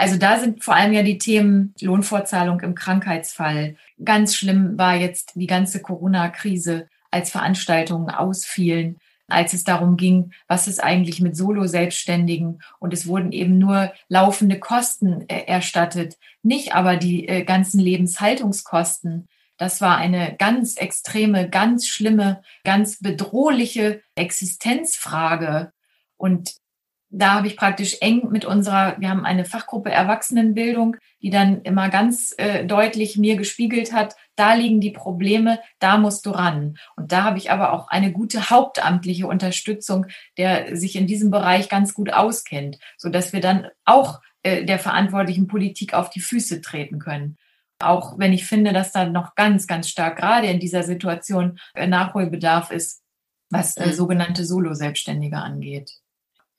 Also 0.00 0.16
da 0.16 0.38
sind 0.38 0.64
vor 0.64 0.74
allem 0.74 0.94
ja 0.94 1.02
die 1.02 1.18
Themen 1.18 1.74
Lohnfortzahlung 1.78 2.60
im 2.60 2.74
Krankheitsfall. 2.74 3.76
Ganz 4.02 4.34
schlimm 4.34 4.78
war 4.78 4.96
jetzt 4.96 5.32
die 5.34 5.46
ganze 5.46 5.82
Corona-Krise, 5.82 6.88
als 7.10 7.28
Veranstaltungen 7.28 8.08
ausfielen, 8.08 8.96
als 9.28 9.52
es 9.52 9.62
darum 9.62 9.98
ging, 9.98 10.32
was 10.48 10.68
ist 10.68 10.82
eigentlich 10.82 11.20
mit 11.20 11.36
Solo-Selbstständigen 11.36 12.62
und 12.78 12.94
es 12.94 13.06
wurden 13.06 13.30
eben 13.32 13.58
nur 13.58 13.92
laufende 14.08 14.58
Kosten 14.58 15.28
äh, 15.28 15.44
erstattet, 15.44 16.16
nicht 16.42 16.74
aber 16.74 16.96
die 16.96 17.28
äh, 17.28 17.44
ganzen 17.44 17.78
Lebenshaltungskosten. 17.78 19.28
Das 19.58 19.82
war 19.82 19.98
eine 19.98 20.34
ganz 20.38 20.78
extreme, 20.78 21.50
ganz 21.50 21.86
schlimme, 21.86 22.40
ganz 22.64 23.00
bedrohliche 23.00 24.00
Existenzfrage. 24.14 25.72
Und 26.16 26.59
da 27.10 27.34
habe 27.34 27.48
ich 27.48 27.56
praktisch 27.56 27.96
eng 28.00 28.28
mit 28.30 28.44
unserer, 28.44 28.96
wir 29.00 29.10
haben 29.10 29.24
eine 29.24 29.44
Fachgruppe 29.44 29.90
Erwachsenenbildung, 29.90 30.96
die 31.20 31.30
dann 31.30 31.62
immer 31.62 31.88
ganz 31.88 32.32
äh, 32.38 32.64
deutlich 32.64 33.18
mir 33.18 33.36
gespiegelt 33.36 33.92
hat, 33.92 34.14
da 34.36 34.54
liegen 34.54 34.80
die 34.80 34.92
Probleme, 34.92 35.58
da 35.80 35.98
musst 35.98 36.24
du 36.24 36.30
ran. 36.30 36.78
Und 36.96 37.10
da 37.10 37.24
habe 37.24 37.38
ich 37.38 37.50
aber 37.50 37.72
auch 37.72 37.88
eine 37.88 38.12
gute 38.12 38.48
hauptamtliche 38.50 39.26
Unterstützung, 39.26 40.06
der 40.38 40.76
sich 40.76 40.94
in 40.94 41.08
diesem 41.08 41.30
Bereich 41.30 41.68
ganz 41.68 41.94
gut 41.94 42.12
auskennt, 42.12 42.78
so 42.96 43.08
dass 43.08 43.32
wir 43.32 43.40
dann 43.40 43.66
auch 43.84 44.20
äh, 44.42 44.64
der 44.64 44.78
verantwortlichen 44.78 45.48
Politik 45.48 45.94
auf 45.94 46.10
die 46.10 46.20
Füße 46.20 46.60
treten 46.60 47.00
können. 47.00 47.36
Auch 47.80 48.18
wenn 48.18 48.32
ich 48.32 48.46
finde, 48.46 48.72
dass 48.72 48.92
da 48.92 49.06
noch 49.06 49.34
ganz, 49.34 49.66
ganz 49.66 49.88
stark 49.88 50.18
gerade 50.18 50.46
in 50.46 50.60
dieser 50.60 50.84
Situation 50.84 51.58
äh, 51.74 51.88
Nachholbedarf 51.88 52.70
ist, 52.70 53.02
was 53.50 53.76
äh, 53.76 53.88
mhm. 53.88 53.92
sogenannte 53.92 54.44
Solo-Selbstständige 54.44 55.38
angeht. 55.38 55.98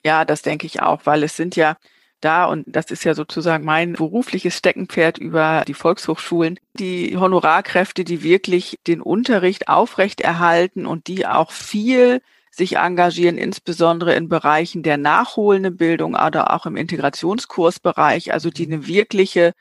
Ja, 0.04 0.26
das 0.26 0.42
denke 0.42 0.66
ich 0.66 0.82
auch, 0.82 1.02
weil 1.06 1.24
es 1.24 1.36
sind 1.36 1.56
ja 1.56 1.78
da, 2.22 2.46
und 2.46 2.66
das 2.68 2.92
ist 2.92 3.04
ja 3.04 3.16
sozusagen 3.16 3.66
mein 3.66 3.94
berufliches 3.94 4.56
Steckenpferd 4.56 5.18
über 5.18 5.64
die 5.68 5.74
Volkshochschulen, 5.74 6.60
die 6.74 7.18
Honorarkräfte, 7.18 8.04
die 8.04 8.24
wirklich 8.24 8.80
den 8.88 9.02
Unterricht 9.02 9.68
aufrechterhalten 9.68 10.86
und 10.86 11.08
die 11.08 11.26
auch 11.26 11.52
viel 11.52 12.22
sich 12.52 12.78
engagieren, 12.78 13.38
insbesondere 13.38 14.14
in 14.14 14.28
Bereichen 14.30 14.84
der 14.84 14.98
nachholenden 14.98 15.78
Bildung 15.78 16.16
oder 16.16 16.54
auch 16.54 16.66
im 16.66 16.76
Integrationskursbereich, 16.76 18.34
also 18.34 18.50
die 18.50 18.68
eine 18.68 18.88
wirkliche, 18.88 19.54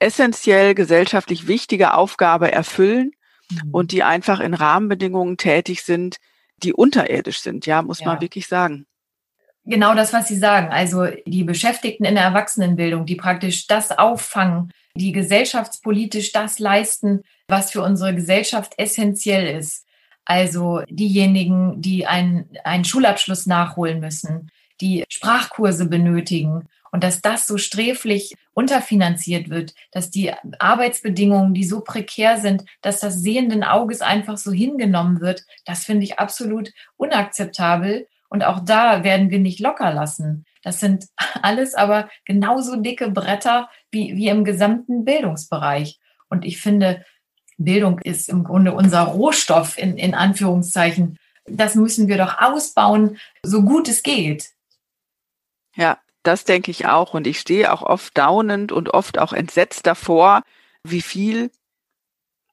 essentiell 0.00 0.74
gesellschaftlich 0.74 1.46
wichtige 1.46 1.94
Aufgabe 1.94 2.50
erfüllen 2.50 3.12
mhm. 3.50 3.70
und 3.70 3.92
die 3.92 4.02
einfach 4.02 4.40
in 4.40 4.54
Rahmenbedingungen 4.54 5.36
tätig 5.36 5.82
sind, 5.82 6.16
die 6.62 6.72
unterirdisch 6.72 7.40
sind, 7.40 7.66
ja, 7.66 7.82
muss 7.82 8.00
ja. 8.00 8.06
man 8.06 8.20
wirklich 8.20 8.48
sagen. 8.48 8.86
Genau 9.70 9.94
das, 9.94 10.12
was 10.12 10.26
Sie 10.26 10.36
sagen. 10.36 10.72
Also 10.72 11.06
die 11.26 11.44
Beschäftigten 11.44 12.04
in 12.04 12.16
der 12.16 12.24
Erwachsenenbildung, 12.24 13.06
die 13.06 13.14
praktisch 13.14 13.68
das 13.68 13.96
auffangen, 13.96 14.72
die 14.96 15.12
gesellschaftspolitisch 15.12 16.32
das 16.32 16.58
leisten, 16.58 17.22
was 17.46 17.70
für 17.70 17.82
unsere 17.82 18.12
Gesellschaft 18.12 18.72
essentiell 18.76 19.56
ist. 19.56 19.86
Also 20.24 20.82
diejenigen, 20.88 21.80
die 21.80 22.06
einen, 22.06 22.48
einen 22.64 22.84
Schulabschluss 22.84 23.46
nachholen 23.46 24.00
müssen, 24.00 24.50
die 24.80 25.04
Sprachkurse 25.08 25.86
benötigen 25.86 26.66
und 26.90 27.04
dass 27.04 27.22
das 27.22 27.46
so 27.46 27.56
sträflich 27.56 28.34
unterfinanziert 28.52 29.50
wird, 29.50 29.74
dass 29.92 30.10
die 30.10 30.32
Arbeitsbedingungen, 30.58 31.54
die 31.54 31.64
so 31.64 31.80
prekär 31.80 32.38
sind, 32.38 32.64
dass 32.82 32.98
das 32.98 33.20
sehenden 33.20 33.62
Auges 33.62 34.00
einfach 34.00 34.36
so 34.36 34.50
hingenommen 34.50 35.20
wird, 35.20 35.44
das 35.64 35.84
finde 35.84 36.04
ich 36.04 36.18
absolut 36.18 36.72
unakzeptabel. 36.96 38.08
Und 38.30 38.44
auch 38.44 38.60
da 38.60 39.04
werden 39.04 39.28
wir 39.30 39.40
nicht 39.40 39.60
locker 39.60 39.92
lassen. 39.92 40.46
Das 40.62 40.80
sind 40.80 41.06
alles 41.42 41.74
aber 41.74 42.08
genauso 42.24 42.76
dicke 42.76 43.10
Bretter 43.10 43.68
wie, 43.90 44.16
wie 44.16 44.28
im 44.28 44.44
gesamten 44.44 45.04
Bildungsbereich. 45.04 45.98
Und 46.30 46.44
ich 46.44 46.60
finde, 46.60 47.04
Bildung 47.58 47.98
ist 47.98 48.28
im 48.28 48.44
Grunde 48.44 48.72
unser 48.72 49.02
Rohstoff 49.02 49.76
in, 49.76 49.98
in 49.98 50.14
Anführungszeichen. 50.14 51.18
Das 51.44 51.74
müssen 51.74 52.08
wir 52.08 52.16
doch 52.16 52.40
ausbauen, 52.40 53.18
so 53.42 53.62
gut 53.62 53.88
es 53.88 54.02
geht. 54.02 54.50
Ja, 55.74 55.98
das 56.22 56.44
denke 56.44 56.70
ich 56.70 56.86
auch. 56.86 57.14
Und 57.14 57.26
ich 57.26 57.40
stehe 57.40 57.72
auch 57.72 57.82
oft 57.82 58.16
daunend 58.16 58.72
und 58.72 58.94
oft 58.94 59.18
auch 59.18 59.32
entsetzt 59.32 59.86
davor, 59.86 60.42
wie 60.84 61.02
viel 61.02 61.50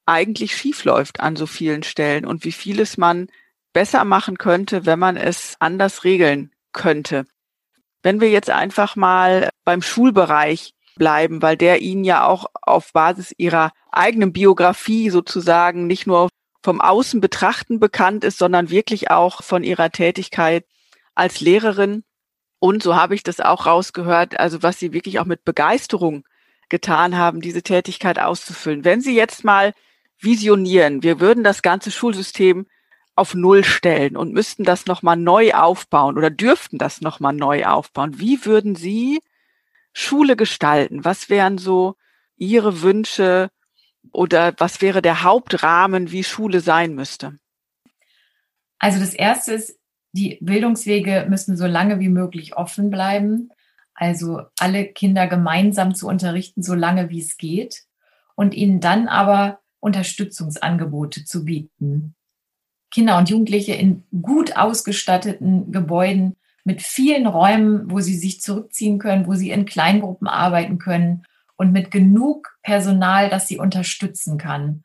eigentlich 0.05 0.55
schiefläuft 0.55 1.19
an 1.19 1.35
so 1.35 1.45
vielen 1.45 1.83
Stellen 1.83 2.25
und 2.25 2.43
wie 2.45 2.51
vieles 2.51 2.97
man 2.97 3.27
besser 3.77 4.05
machen 4.05 4.39
könnte, 4.39 4.87
wenn 4.87 4.97
man 4.97 5.17
es 5.17 5.55
anders 5.59 6.03
regeln 6.03 6.49
könnte. 6.73 7.27
Wenn 8.01 8.21
wir 8.21 8.31
jetzt 8.31 8.49
einfach 8.49 8.95
mal 8.95 9.51
beim 9.65 9.83
Schulbereich 9.83 10.73
bleiben, 10.95 11.43
weil 11.43 11.57
der 11.57 11.79
Ihnen 11.83 12.03
ja 12.03 12.25
auch 12.25 12.47
auf 12.59 12.91
Basis 12.91 13.35
Ihrer 13.37 13.71
eigenen 13.91 14.33
Biografie 14.33 15.11
sozusagen 15.11 15.85
nicht 15.85 16.07
nur 16.07 16.29
vom 16.63 16.81
Außen 16.81 17.21
betrachten 17.21 17.79
bekannt 17.79 18.23
ist, 18.23 18.39
sondern 18.39 18.71
wirklich 18.71 19.11
auch 19.11 19.43
von 19.43 19.63
Ihrer 19.63 19.91
Tätigkeit 19.91 20.65
als 21.13 21.39
Lehrerin. 21.39 22.03
Und 22.57 22.81
so 22.81 22.95
habe 22.95 23.13
ich 23.13 23.21
das 23.21 23.39
auch 23.39 23.67
rausgehört, 23.67 24.39
also 24.39 24.63
was 24.63 24.79
Sie 24.79 24.91
wirklich 24.91 25.19
auch 25.19 25.25
mit 25.25 25.45
Begeisterung 25.45 26.23
getan 26.69 27.15
haben, 27.15 27.41
diese 27.41 27.61
Tätigkeit 27.61 28.17
auszufüllen. 28.17 28.83
Wenn 28.83 29.01
Sie 29.01 29.15
jetzt 29.15 29.43
mal 29.43 29.71
visionieren, 30.19 31.03
wir 31.03 31.19
würden 31.19 31.43
das 31.43 31.61
ganze 31.61 31.91
Schulsystem 31.91 32.65
auf 33.17 33.33
Null 33.33 33.63
stellen 33.63 34.15
und 34.15 34.33
müssten 34.33 34.63
das 34.63 34.85
nochmal 34.85 35.17
neu 35.17 35.53
aufbauen 35.53 36.17
oder 36.17 36.29
dürften 36.29 36.77
das 36.77 37.01
nochmal 37.01 37.33
neu 37.33 37.65
aufbauen. 37.65 38.19
Wie 38.19 38.45
würden 38.45 38.75
Sie 38.75 39.21
Schule 39.91 40.35
gestalten? 40.35 41.03
Was 41.03 41.29
wären 41.29 41.57
so 41.57 41.95
Ihre 42.35 42.83
Wünsche 42.83 43.49
oder 44.11 44.53
was 44.57 44.81
wäre 44.81 45.01
der 45.01 45.23
Hauptrahmen, 45.23 46.11
wie 46.11 46.23
Schule 46.23 46.59
sein 46.59 46.93
müsste? 46.93 47.37
Also 48.77 48.99
das 48.99 49.15
Erste 49.15 49.53
ist, 49.53 49.79
die 50.11 50.37
Bildungswege 50.39 51.25
müssen 51.27 51.57
so 51.57 51.65
lange 51.65 51.99
wie 51.99 52.09
möglich 52.09 52.55
offen 52.55 52.91
bleiben. 52.91 53.49
Also 53.95 54.43
alle 54.59 54.85
Kinder 54.85 55.25
gemeinsam 55.25 55.95
zu 55.95 56.07
unterrichten, 56.07 56.61
so 56.61 56.75
lange 56.75 57.09
wie 57.09 57.19
es 57.19 57.37
geht. 57.37 57.83
Und 58.35 58.53
ihnen 58.53 58.79
dann 58.79 59.07
aber 59.07 59.59
Unterstützungsangebote 59.79 61.25
zu 61.25 61.43
bieten. 61.43 62.15
Kinder 62.91 63.17
und 63.17 63.29
Jugendliche 63.29 63.73
in 63.73 64.03
gut 64.21 64.55
ausgestatteten 64.55 65.71
Gebäuden 65.71 66.35
mit 66.63 66.81
vielen 66.81 67.27
Räumen, 67.27 67.89
wo 67.89 67.99
sie 67.99 68.15
sich 68.15 68.41
zurückziehen 68.41 68.99
können, 68.99 69.27
wo 69.27 69.35
sie 69.35 69.51
in 69.51 69.65
Kleingruppen 69.65 70.27
arbeiten 70.27 70.79
können 70.79 71.23
und 71.55 71.71
mit 71.71 71.91
genug 71.91 72.57
Personal, 72.61 73.29
das 73.29 73.47
sie 73.47 73.57
unterstützen 73.57 74.37
kann, 74.37 74.83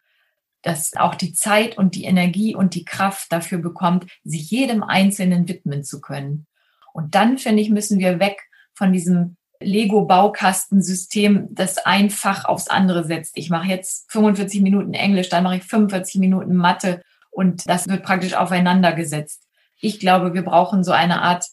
dass 0.62 0.94
auch 0.96 1.14
die 1.14 1.32
Zeit 1.32 1.76
und 1.76 1.94
die 1.94 2.04
Energie 2.04 2.54
und 2.54 2.74
die 2.74 2.84
Kraft 2.84 3.32
dafür 3.32 3.58
bekommt, 3.58 4.06
sich 4.24 4.50
jedem 4.50 4.82
Einzelnen 4.82 5.48
widmen 5.48 5.84
zu 5.84 6.00
können. 6.00 6.46
Und 6.92 7.14
dann, 7.14 7.38
finde 7.38 7.62
ich, 7.62 7.70
müssen 7.70 7.98
wir 7.98 8.20
weg 8.20 8.38
von 8.74 8.92
diesem 8.92 9.36
Lego-Baukastensystem, 9.60 11.48
das 11.50 11.78
einfach 11.78 12.44
aufs 12.44 12.68
andere 12.68 13.04
setzt. 13.04 13.36
Ich 13.36 13.50
mache 13.50 13.68
jetzt 13.68 14.10
45 14.10 14.60
Minuten 14.60 14.94
Englisch, 14.94 15.28
dann 15.28 15.44
mache 15.44 15.56
ich 15.56 15.64
45 15.64 16.20
Minuten 16.20 16.54
Mathe 16.54 17.02
und 17.32 17.68
das 17.68 17.88
wird 17.88 18.04
praktisch 18.04 18.34
aufeinander 18.34 18.92
gesetzt. 18.92 19.48
Ich 19.80 19.98
glaube, 19.98 20.34
wir 20.34 20.42
brauchen 20.42 20.84
so 20.84 20.92
eine 20.92 21.22
Art, 21.22 21.46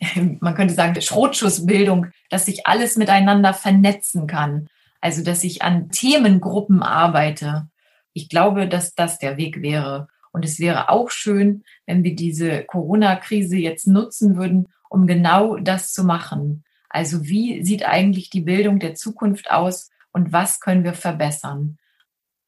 man 0.40 0.54
könnte 0.54 0.74
sagen, 0.74 1.00
Schrotschussbildung, 1.00 2.06
dass 2.30 2.46
sich 2.46 2.66
alles 2.66 2.96
miteinander 2.96 3.54
vernetzen 3.54 4.28
kann. 4.28 4.68
Also, 5.00 5.24
dass 5.24 5.42
ich 5.42 5.62
an 5.62 5.90
Themengruppen 5.90 6.82
arbeite. 6.82 7.68
Ich 8.12 8.28
glaube, 8.28 8.68
dass 8.68 8.94
das 8.94 9.18
der 9.18 9.36
Weg 9.36 9.60
wäre. 9.60 10.06
Und 10.30 10.44
es 10.44 10.60
wäre 10.60 10.90
auch 10.90 11.10
schön, 11.10 11.64
wenn 11.86 12.04
wir 12.04 12.14
diese 12.14 12.64
Corona-Krise 12.64 13.56
jetzt 13.56 13.86
nutzen 13.86 14.36
würden, 14.36 14.68
um 14.88 15.06
genau 15.06 15.56
das 15.56 15.92
zu 15.92 16.04
machen. 16.04 16.64
Also 16.88 17.24
wie 17.24 17.64
sieht 17.64 17.86
eigentlich 17.86 18.30
die 18.30 18.42
Bildung 18.42 18.78
der 18.78 18.94
Zukunft 18.94 19.50
aus 19.50 19.90
und 20.12 20.32
was 20.32 20.60
können 20.60 20.84
wir 20.84 20.94
verbessern? 20.94 21.78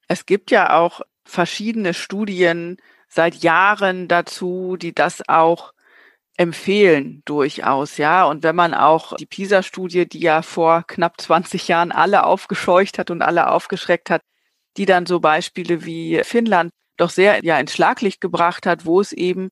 Es 0.06 0.26
gibt 0.26 0.50
ja 0.50 0.78
auch 0.78 1.00
verschiedene 1.24 1.94
Studien 1.94 2.76
seit 3.08 3.36
Jahren 3.36 4.08
dazu, 4.08 4.76
die 4.76 4.94
das 4.94 5.22
auch 5.28 5.72
empfehlen 6.36 7.22
durchaus, 7.24 7.96
ja. 7.96 8.24
Und 8.24 8.42
wenn 8.42 8.56
man 8.56 8.74
auch 8.74 9.14
die 9.16 9.26
PISA-Studie, 9.26 10.08
die 10.08 10.20
ja 10.20 10.42
vor 10.42 10.84
knapp 10.86 11.20
20 11.20 11.68
Jahren 11.68 11.92
alle 11.92 12.24
aufgescheucht 12.24 12.98
hat 12.98 13.10
und 13.10 13.22
alle 13.22 13.50
aufgeschreckt 13.50 14.10
hat, 14.10 14.22
die 14.76 14.86
dann 14.86 15.06
so 15.06 15.20
Beispiele 15.20 15.84
wie 15.84 16.20
Finnland 16.24 16.72
doch 16.96 17.10
sehr 17.10 17.44
ja 17.44 17.58
ins 17.58 17.72
Schlaglicht 17.72 18.20
gebracht 18.20 18.66
hat, 18.66 18.84
wo 18.84 19.00
es 19.00 19.12
eben 19.12 19.50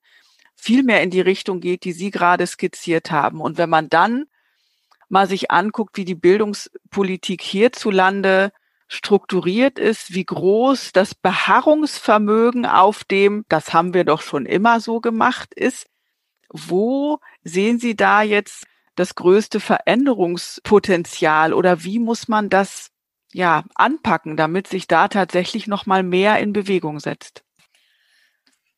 viel 0.55 0.83
mehr 0.83 1.01
in 1.01 1.09
die 1.09 1.21
Richtung 1.21 1.61
geht, 1.61 1.83
die 1.85 1.93
Sie 1.93 2.11
gerade 2.11 2.47
skizziert 2.47 3.11
haben. 3.11 3.41
Und 3.41 3.57
wenn 3.57 3.69
man 3.69 3.89
dann 3.89 4.25
mal 5.09 5.27
sich 5.27 5.51
anguckt, 5.51 5.97
wie 5.97 6.05
die 6.05 6.15
Bildungspolitik 6.15 7.41
hierzulande 7.41 8.51
strukturiert 8.93 9.79
ist, 9.79 10.13
wie 10.13 10.23
groß 10.23 10.91
das 10.91 11.15
Beharrungsvermögen 11.15 12.65
auf 12.65 13.03
dem, 13.03 13.43
das 13.49 13.73
haben 13.73 13.93
wir 13.93 14.03
doch 14.03 14.21
schon 14.21 14.45
immer 14.45 14.79
so 14.79 15.01
gemacht, 15.01 15.53
ist. 15.53 15.87
Wo 16.49 17.19
sehen 17.43 17.79
Sie 17.79 17.95
da 17.95 18.21
jetzt 18.21 18.67
das 18.95 19.15
größte 19.15 19.59
Veränderungspotenzial 19.59 21.53
oder 21.53 21.83
wie 21.83 21.97
muss 21.97 22.27
man 22.27 22.49
das 22.49 22.91
ja 23.31 23.63
anpacken, 23.73 24.37
damit 24.37 24.67
sich 24.67 24.87
da 24.87 25.07
tatsächlich 25.07 25.65
noch 25.65 25.87
mal 25.87 26.03
mehr 26.03 26.37
in 26.37 26.53
Bewegung 26.53 26.99
setzt? 26.99 27.43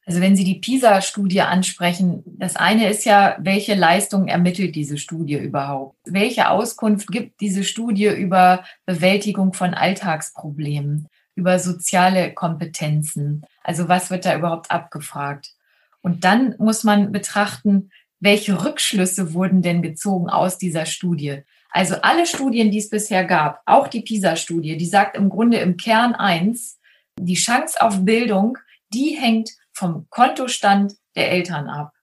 Also 0.05 0.21
wenn 0.21 0.35
Sie 0.35 0.43
die 0.43 0.59
PISA-Studie 0.59 1.41
ansprechen, 1.41 2.23
das 2.25 2.55
eine 2.55 2.89
ist 2.89 3.05
ja, 3.05 3.37
welche 3.39 3.73
Leistung 3.73 4.27
ermittelt 4.27 4.75
diese 4.75 4.99
Studie 4.99 5.35
überhaupt? 5.35 5.97
Welche 6.05 6.49
Auskunft 6.49 7.07
gibt 7.07 7.41
diese 7.41 7.63
Studie 7.63 8.07
über 8.07 8.63
Bewältigung 8.85 9.53
von 9.53 9.73
Alltagsproblemen, 9.73 11.07
über 11.33 11.57
soziale 11.57 12.33
Kompetenzen? 12.33 13.43
Also 13.63 13.89
was 13.89 14.11
wird 14.11 14.25
da 14.25 14.37
überhaupt 14.37 14.69
abgefragt? 14.69 15.53
Und 16.01 16.23
dann 16.23 16.53
muss 16.59 16.83
man 16.83 17.11
betrachten, 17.11 17.89
welche 18.19 18.63
Rückschlüsse 18.63 19.33
wurden 19.33 19.63
denn 19.63 19.81
gezogen 19.81 20.29
aus 20.29 20.59
dieser 20.59 20.85
Studie? 20.85 21.41
Also 21.71 21.95
alle 22.03 22.27
Studien, 22.27 22.69
die 22.69 22.77
es 22.77 22.89
bisher 22.91 23.25
gab, 23.25 23.61
auch 23.65 23.87
die 23.87 24.01
PISA-Studie, 24.01 24.77
die 24.77 24.85
sagt 24.85 25.17
im 25.17 25.29
Grunde 25.29 25.57
im 25.57 25.77
Kern 25.77 26.13
eins, 26.13 26.79
die 27.19 27.33
Chance 27.33 27.81
auf 27.81 28.05
Bildung, 28.05 28.59
die 28.93 29.17
hängt 29.19 29.49
vom 29.75 30.07
Kontostand 30.09 30.93
der 31.15 31.31
Eltern 31.31 31.69
ab. 31.69 31.93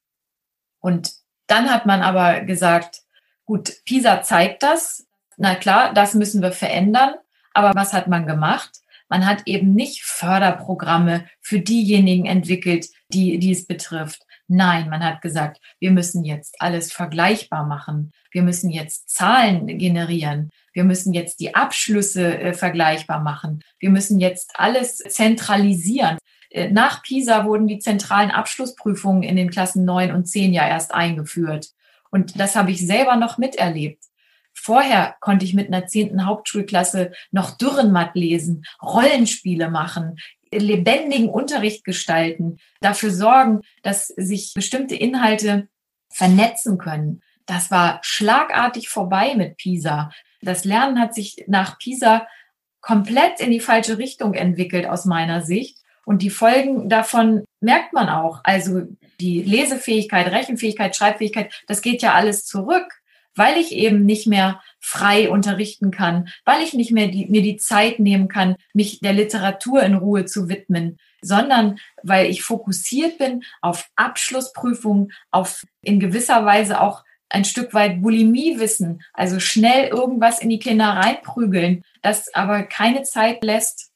Und 0.80 1.12
dann 1.46 1.70
hat 1.70 1.86
man 1.86 2.02
aber 2.02 2.40
gesagt, 2.42 3.02
gut, 3.44 3.72
PISA 3.84 4.22
zeigt 4.22 4.62
das. 4.62 5.06
Na 5.36 5.54
klar, 5.54 5.92
das 5.92 6.14
müssen 6.14 6.42
wir 6.42 6.52
verändern. 6.52 7.14
Aber 7.54 7.74
was 7.74 7.92
hat 7.92 8.08
man 8.08 8.26
gemacht? 8.26 8.70
Man 9.08 9.26
hat 9.26 9.42
eben 9.46 9.74
nicht 9.74 10.02
Förderprogramme 10.04 11.26
für 11.40 11.60
diejenigen 11.60 12.26
entwickelt, 12.26 12.86
die, 13.08 13.38
die 13.38 13.52
es 13.52 13.66
betrifft. 13.66 14.22
Nein, 14.48 14.88
man 14.88 15.04
hat 15.04 15.20
gesagt, 15.20 15.60
wir 15.80 15.90
müssen 15.90 16.24
jetzt 16.24 16.60
alles 16.60 16.92
vergleichbar 16.92 17.66
machen. 17.66 18.12
Wir 18.30 18.42
müssen 18.42 18.70
jetzt 18.70 19.10
Zahlen 19.10 19.66
generieren. 19.78 20.50
Wir 20.72 20.84
müssen 20.84 21.12
jetzt 21.12 21.40
die 21.40 21.54
Abschlüsse 21.54 22.38
äh, 22.38 22.54
vergleichbar 22.54 23.20
machen. 23.20 23.62
Wir 23.78 23.90
müssen 23.90 24.18
jetzt 24.18 24.52
alles 24.58 24.96
zentralisieren. 24.96 26.18
Äh, 26.52 26.70
nach 26.70 27.02
PISA 27.02 27.44
wurden 27.44 27.66
die 27.66 27.78
zentralen 27.78 28.30
Abschlussprüfungen 28.30 29.22
in 29.22 29.36
den 29.36 29.50
Klassen 29.50 29.84
9 29.84 30.12
und 30.12 30.26
10 30.26 30.52
ja 30.52 30.68
erst 30.68 30.94
eingeführt. 30.94 31.70
Und 32.10 32.38
das 32.38 32.56
habe 32.56 32.70
ich 32.70 32.86
selber 32.86 33.16
noch 33.16 33.38
miterlebt. 33.38 34.04
Vorher 34.54 35.16
konnte 35.20 35.46
ich 35.46 35.54
mit 35.54 35.68
einer 35.68 35.86
zehnten 35.86 36.26
Hauptschulklasse 36.26 37.12
noch 37.30 37.56
Dürrenmatt 37.56 38.14
lesen, 38.14 38.64
Rollenspiele 38.82 39.70
machen, 39.70 40.18
lebendigen 40.52 41.30
Unterricht 41.30 41.84
gestalten, 41.84 42.58
dafür 42.80 43.10
sorgen, 43.10 43.60
dass 43.82 44.08
sich 44.08 44.52
bestimmte 44.54 44.94
Inhalte 44.94 45.68
vernetzen 46.10 46.76
können. 46.76 47.22
Das 47.46 47.70
war 47.70 47.98
schlagartig 48.02 48.90
vorbei 48.90 49.34
mit 49.34 49.56
PISA. 49.56 50.12
Das 50.42 50.64
Lernen 50.64 51.00
hat 51.00 51.14
sich 51.14 51.44
nach 51.48 51.78
PISA 51.78 52.26
komplett 52.82 53.40
in 53.40 53.50
die 53.50 53.60
falsche 53.60 53.96
Richtung 53.96 54.34
entwickelt 54.34 54.86
aus 54.86 55.06
meiner 55.06 55.40
Sicht. 55.40 55.78
Und 56.04 56.22
die 56.22 56.30
Folgen 56.30 56.88
davon 56.88 57.44
merkt 57.60 57.92
man 57.92 58.08
auch. 58.08 58.40
Also 58.44 58.82
die 59.20 59.42
Lesefähigkeit, 59.42 60.30
Rechenfähigkeit, 60.32 60.96
Schreibfähigkeit, 60.96 61.62
das 61.66 61.82
geht 61.82 62.02
ja 62.02 62.14
alles 62.14 62.44
zurück, 62.44 63.02
weil 63.34 63.56
ich 63.56 63.72
eben 63.72 64.04
nicht 64.04 64.26
mehr 64.26 64.60
frei 64.80 65.30
unterrichten 65.30 65.90
kann, 65.90 66.28
weil 66.44 66.62
ich 66.62 66.74
nicht 66.74 66.92
mehr 66.92 67.08
die, 67.08 67.26
mir 67.26 67.42
die 67.42 67.56
Zeit 67.56 67.98
nehmen 67.98 68.28
kann, 68.28 68.56
mich 68.74 69.00
der 69.00 69.12
Literatur 69.12 69.82
in 69.82 69.94
Ruhe 69.94 70.26
zu 70.26 70.48
widmen, 70.48 70.98
sondern 71.22 71.78
weil 72.02 72.30
ich 72.30 72.42
fokussiert 72.42 73.18
bin 73.18 73.42
auf 73.60 73.88
Abschlussprüfungen, 73.96 75.12
auf 75.30 75.64
in 75.82 76.00
gewisser 76.00 76.44
Weise 76.44 76.80
auch 76.80 77.04
ein 77.30 77.44
Stück 77.46 77.72
weit 77.72 78.02
Bulimie-Wissen, 78.02 79.02
also 79.14 79.40
schnell 79.40 79.88
irgendwas 79.88 80.40
in 80.40 80.50
die 80.50 80.58
Kinder 80.58 80.88
reinprügeln, 80.88 81.82
das 82.02 82.34
aber 82.34 82.64
keine 82.64 83.04
Zeit 83.04 83.42
lässt, 83.42 83.90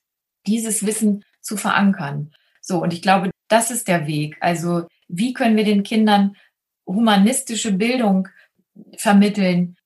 dieses 0.47 0.87
Wissen 0.87 1.25
zu 1.47 1.57
verankern. 1.57 2.33
So, 2.61 2.83
und 2.83 2.93
ich 2.93 3.03
glaube, 3.03 3.31
das 3.49 3.71
ist 3.71 3.89
der 3.89 4.07
Weg. 4.07 4.37
Also, 4.41 4.87
wie 5.09 5.33
können 5.33 5.57
wir 5.57 5.65
den 5.65 5.83
Kindern 5.83 6.37
humanistische 6.87 7.73
Bildung 7.73 8.29
vermitteln, 8.97 9.77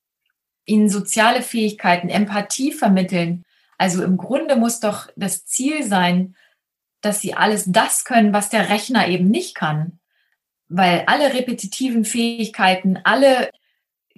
ihnen 0.65 0.89
soziale 0.89 1.43
Fähigkeiten, 1.43 2.09
Empathie 2.09 2.73
vermitteln? 2.73 3.45
Also 3.77 4.03
im 4.03 4.17
Grunde 4.17 4.57
muss 4.57 4.81
doch 4.81 5.09
das 5.17 5.47
Ziel 5.47 5.85
sein, 5.85 6.37
dass 7.01 7.21
sie 7.21 7.35
alles 7.35 7.65
das 7.67 8.05
können, 8.05 8.33
was 8.33 8.51
der 8.51 8.69
Rechner 8.69 9.09
eben 9.09 9.31
nicht 9.31 9.55
kann. 9.55 9.99
Weil 10.69 11.05
alle 11.07 11.33
repetitiven 11.35 12.05
Fähigkeiten, 12.05 12.99
alle 13.05 13.51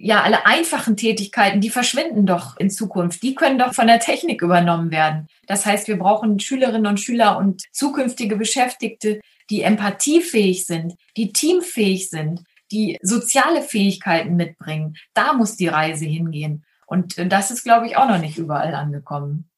ja, 0.03 0.21
alle 0.21 0.45
einfachen 0.45 0.97
Tätigkeiten, 0.97 1.61
die 1.61 1.69
verschwinden 1.69 2.25
doch 2.25 2.57
in 2.57 2.69
Zukunft. 2.69 3.23
Die 3.23 3.35
können 3.35 3.57
doch 3.57 3.73
von 3.73 3.87
der 3.87 4.01
Technik 4.01 4.41
übernommen 4.41 4.91
werden. 4.91 5.27
Das 5.47 5.65
heißt, 5.65 5.87
wir 5.87 5.97
brauchen 5.97 6.41
Schülerinnen 6.41 6.87
und 6.87 6.99
Schüler 6.99 7.37
und 7.37 7.63
zukünftige 7.71 8.35
Beschäftigte, 8.35 9.21
die 9.49 9.61
empathiefähig 9.61 10.65
sind, 10.65 10.95
die 11.15 11.31
teamfähig 11.31 12.09
sind, 12.09 12.43
die 12.69 12.99
soziale 13.01 13.61
Fähigkeiten 13.61 14.35
mitbringen. 14.35 14.97
Da 15.13 15.31
muss 15.31 15.55
die 15.55 15.67
Reise 15.69 16.05
hingehen. 16.05 16.65
Und 16.85 17.15
das 17.31 17.49
ist, 17.49 17.63
glaube 17.63 17.87
ich, 17.87 17.95
auch 17.95 18.09
noch 18.09 18.19
nicht 18.19 18.37
überall 18.37 18.75
angekommen. 18.75 19.49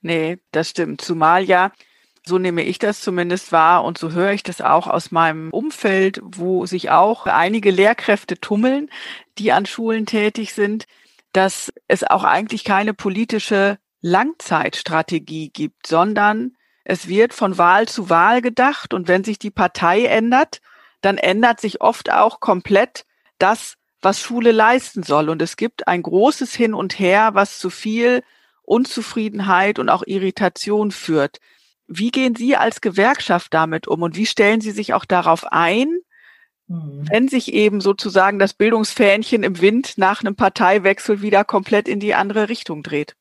Nee, 0.00 0.38
das 0.50 0.70
stimmt. 0.70 1.02
Zumal 1.02 1.44
ja 1.44 1.72
So 2.30 2.38
nehme 2.38 2.62
ich 2.62 2.78
das 2.78 3.00
zumindest 3.00 3.50
wahr 3.50 3.82
und 3.82 3.98
so 3.98 4.12
höre 4.12 4.30
ich 4.30 4.44
das 4.44 4.60
auch 4.60 4.86
aus 4.86 5.10
meinem 5.10 5.50
Umfeld, 5.50 6.20
wo 6.22 6.64
sich 6.64 6.88
auch 6.90 7.26
einige 7.26 7.72
Lehrkräfte 7.72 8.38
tummeln, 8.38 8.88
die 9.36 9.50
an 9.50 9.66
Schulen 9.66 10.06
tätig 10.06 10.54
sind, 10.54 10.86
dass 11.32 11.72
es 11.88 12.04
auch 12.04 12.22
eigentlich 12.22 12.62
keine 12.62 12.94
politische 12.94 13.78
Langzeitstrategie 14.00 15.50
gibt, 15.50 15.88
sondern 15.88 16.52
es 16.84 17.08
wird 17.08 17.34
von 17.34 17.58
Wahl 17.58 17.88
zu 17.88 18.10
Wahl 18.10 18.42
gedacht 18.42 18.94
und 18.94 19.08
wenn 19.08 19.24
sich 19.24 19.40
die 19.40 19.50
Partei 19.50 20.04
ändert, 20.04 20.60
dann 21.00 21.18
ändert 21.18 21.60
sich 21.60 21.80
oft 21.80 22.12
auch 22.12 22.38
komplett 22.38 23.06
das, 23.40 23.74
was 24.02 24.20
Schule 24.20 24.52
leisten 24.52 25.02
soll. 25.02 25.30
Und 25.30 25.42
es 25.42 25.56
gibt 25.56 25.88
ein 25.88 26.04
großes 26.04 26.54
Hin 26.54 26.74
und 26.74 26.96
Her, 26.96 27.30
was 27.34 27.58
zu 27.58 27.70
viel 27.70 28.22
Unzufriedenheit 28.62 29.80
und 29.80 29.88
auch 29.88 30.04
Irritation 30.06 30.92
führt. 30.92 31.40
Wie 31.92 32.12
gehen 32.12 32.36
Sie 32.36 32.54
als 32.54 32.80
Gewerkschaft 32.80 33.52
damit 33.52 33.88
um 33.88 34.02
und 34.02 34.16
wie 34.16 34.24
stellen 34.24 34.60
Sie 34.60 34.70
sich 34.70 34.94
auch 34.94 35.04
darauf 35.04 35.44
ein, 35.50 35.88
mhm. 36.68 37.04
wenn 37.10 37.26
sich 37.26 37.52
eben 37.52 37.80
sozusagen 37.80 38.38
das 38.38 38.54
Bildungsfähnchen 38.54 39.42
im 39.42 39.60
Wind 39.60 39.98
nach 39.98 40.20
einem 40.20 40.36
Parteiwechsel 40.36 41.20
wieder 41.20 41.44
komplett 41.44 41.88
in 41.88 41.98
die 41.98 42.14
andere 42.14 42.48
Richtung 42.48 42.84
dreht? 42.84 43.16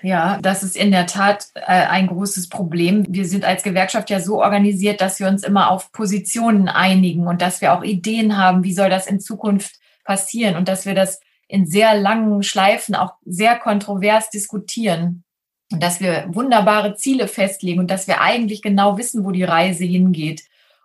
Ja, 0.00 0.38
das 0.40 0.62
ist 0.62 0.76
in 0.76 0.90
der 0.90 1.06
Tat 1.06 1.48
äh, 1.56 1.60
ein 1.66 2.06
großes 2.06 2.48
Problem. 2.48 3.04
Wir 3.06 3.26
sind 3.26 3.44
als 3.44 3.62
Gewerkschaft 3.64 4.08
ja 4.08 4.20
so 4.20 4.40
organisiert, 4.42 5.02
dass 5.02 5.20
wir 5.20 5.28
uns 5.28 5.42
immer 5.42 5.70
auf 5.70 5.92
Positionen 5.92 6.70
einigen 6.70 7.26
und 7.26 7.42
dass 7.42 7.60
wir 7.60 7.74
auch 7.74 7.82
Ideen 7.82 8.38
haben, 8.38 8.64
wie 8.64 8.72
soll 8.72 8.88
das 8.88 9.06
in 9.06 9.20
Zukunft 9.20 9.74
passieren 10.04 10.56
und 10.56 10.68
dass 10.68 10.86
wir 10.86 10.94
das 10.94 11.20
in 11.48 11.66
sehr 11.66 11.94
langen 12.00 12.42
Schleifen 12.42 12.94
auch 12.94 13.16
sehr 13.26 13.58
kontrovers 13.58 14.30
diskutieren 14.30 15.24
dass 15.70 16.00
wir 16.00 16.26
wunderbare 16.28 16.94
Ziele 16.94 17.28
festlegen 17.28 17.80
und 17.80 17.90
dass 17.90 18.06
wir 18.06 18.20
eigentlich 18.20 18.62
genau 18.62 18.96
wissen, 18.96 19.24
wo 19.24 19.30
die 19.30 19.44
Reise 19.44 19.84
hingeht. 19.84 20.42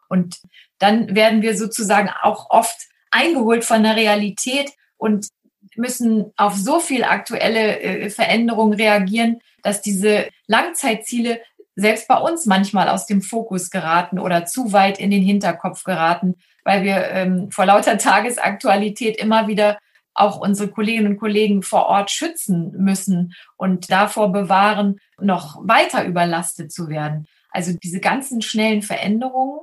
Und 0.09 0.37
dann 0.79 1.15
werden 1.15 1.41
wir 1.41 1.55
sozusagen 1.55 2.09
auch 2.21 2.49
oft 2.49 2.75
eingeholt 3.11 3.63
von 3.63 3.83
der 3.83 3.95
Realität 3.95 4.71
und 4.97 5.27
müssen 5.75 6.31
auf 6.35 6.55
so 6.55 6.79
viel 6.79 7.03
aktuelle 7.03 7.79
äh, 7.79 8.09
Veränderungen 8.09 8.73
reagieren, 8.73 9.39
dass 9.63 9.81
diese 9.81 10.27
Langzeitziele 10.47 11.41
selbst 11.75 12.07
bei 12.07 12.17
uns 12.17 12.45
manchmal 12.45 12.89
aus 12.89 13.07
dem 13.07 13.21
Fokus 13.21 13.71
geraten 13.71 14.19
oder 14.19 14.45
zu 14.45 14.73
weit 14.73 14.99
in 14.99 15.09
den 15.09 15.23
Hinterkopf 15.23 15.83
geraten, 15.83 16.35
weil 16.63 16.83
wir 16.83 17.09
ähm, 17.09 17.51
vor 17.51 17.65
lauter 17.65 17.97
Tagesaktualität 17.97 19.17
immer 19.17 19.47
wieder 19.47 19.79
auch 20.13 20.39
unsere 20.39 20.69
Kolleginnen 20.69 21.13
und 21.13 21.17
Kollegen 21.19 21.63
vor 21.63 21.87
Ort 21.87 22.11
schützen 22.11 22.71
müssen 22.77 23.33
und 23.57 23.91
davor 23.91 24.31
bewahren, 24.31 24.99
noch 25.19 25.57
weiter 25.67 26.05
überlastet 26.05 26.71
zu 26.71 26.87
werden. 26.89 27.27
Also 27.49 27.73
diese 27.81 27.99
ganzen 27.99 28.41
schnellen 28.41 28.81
Veränderungen 28.81 29.61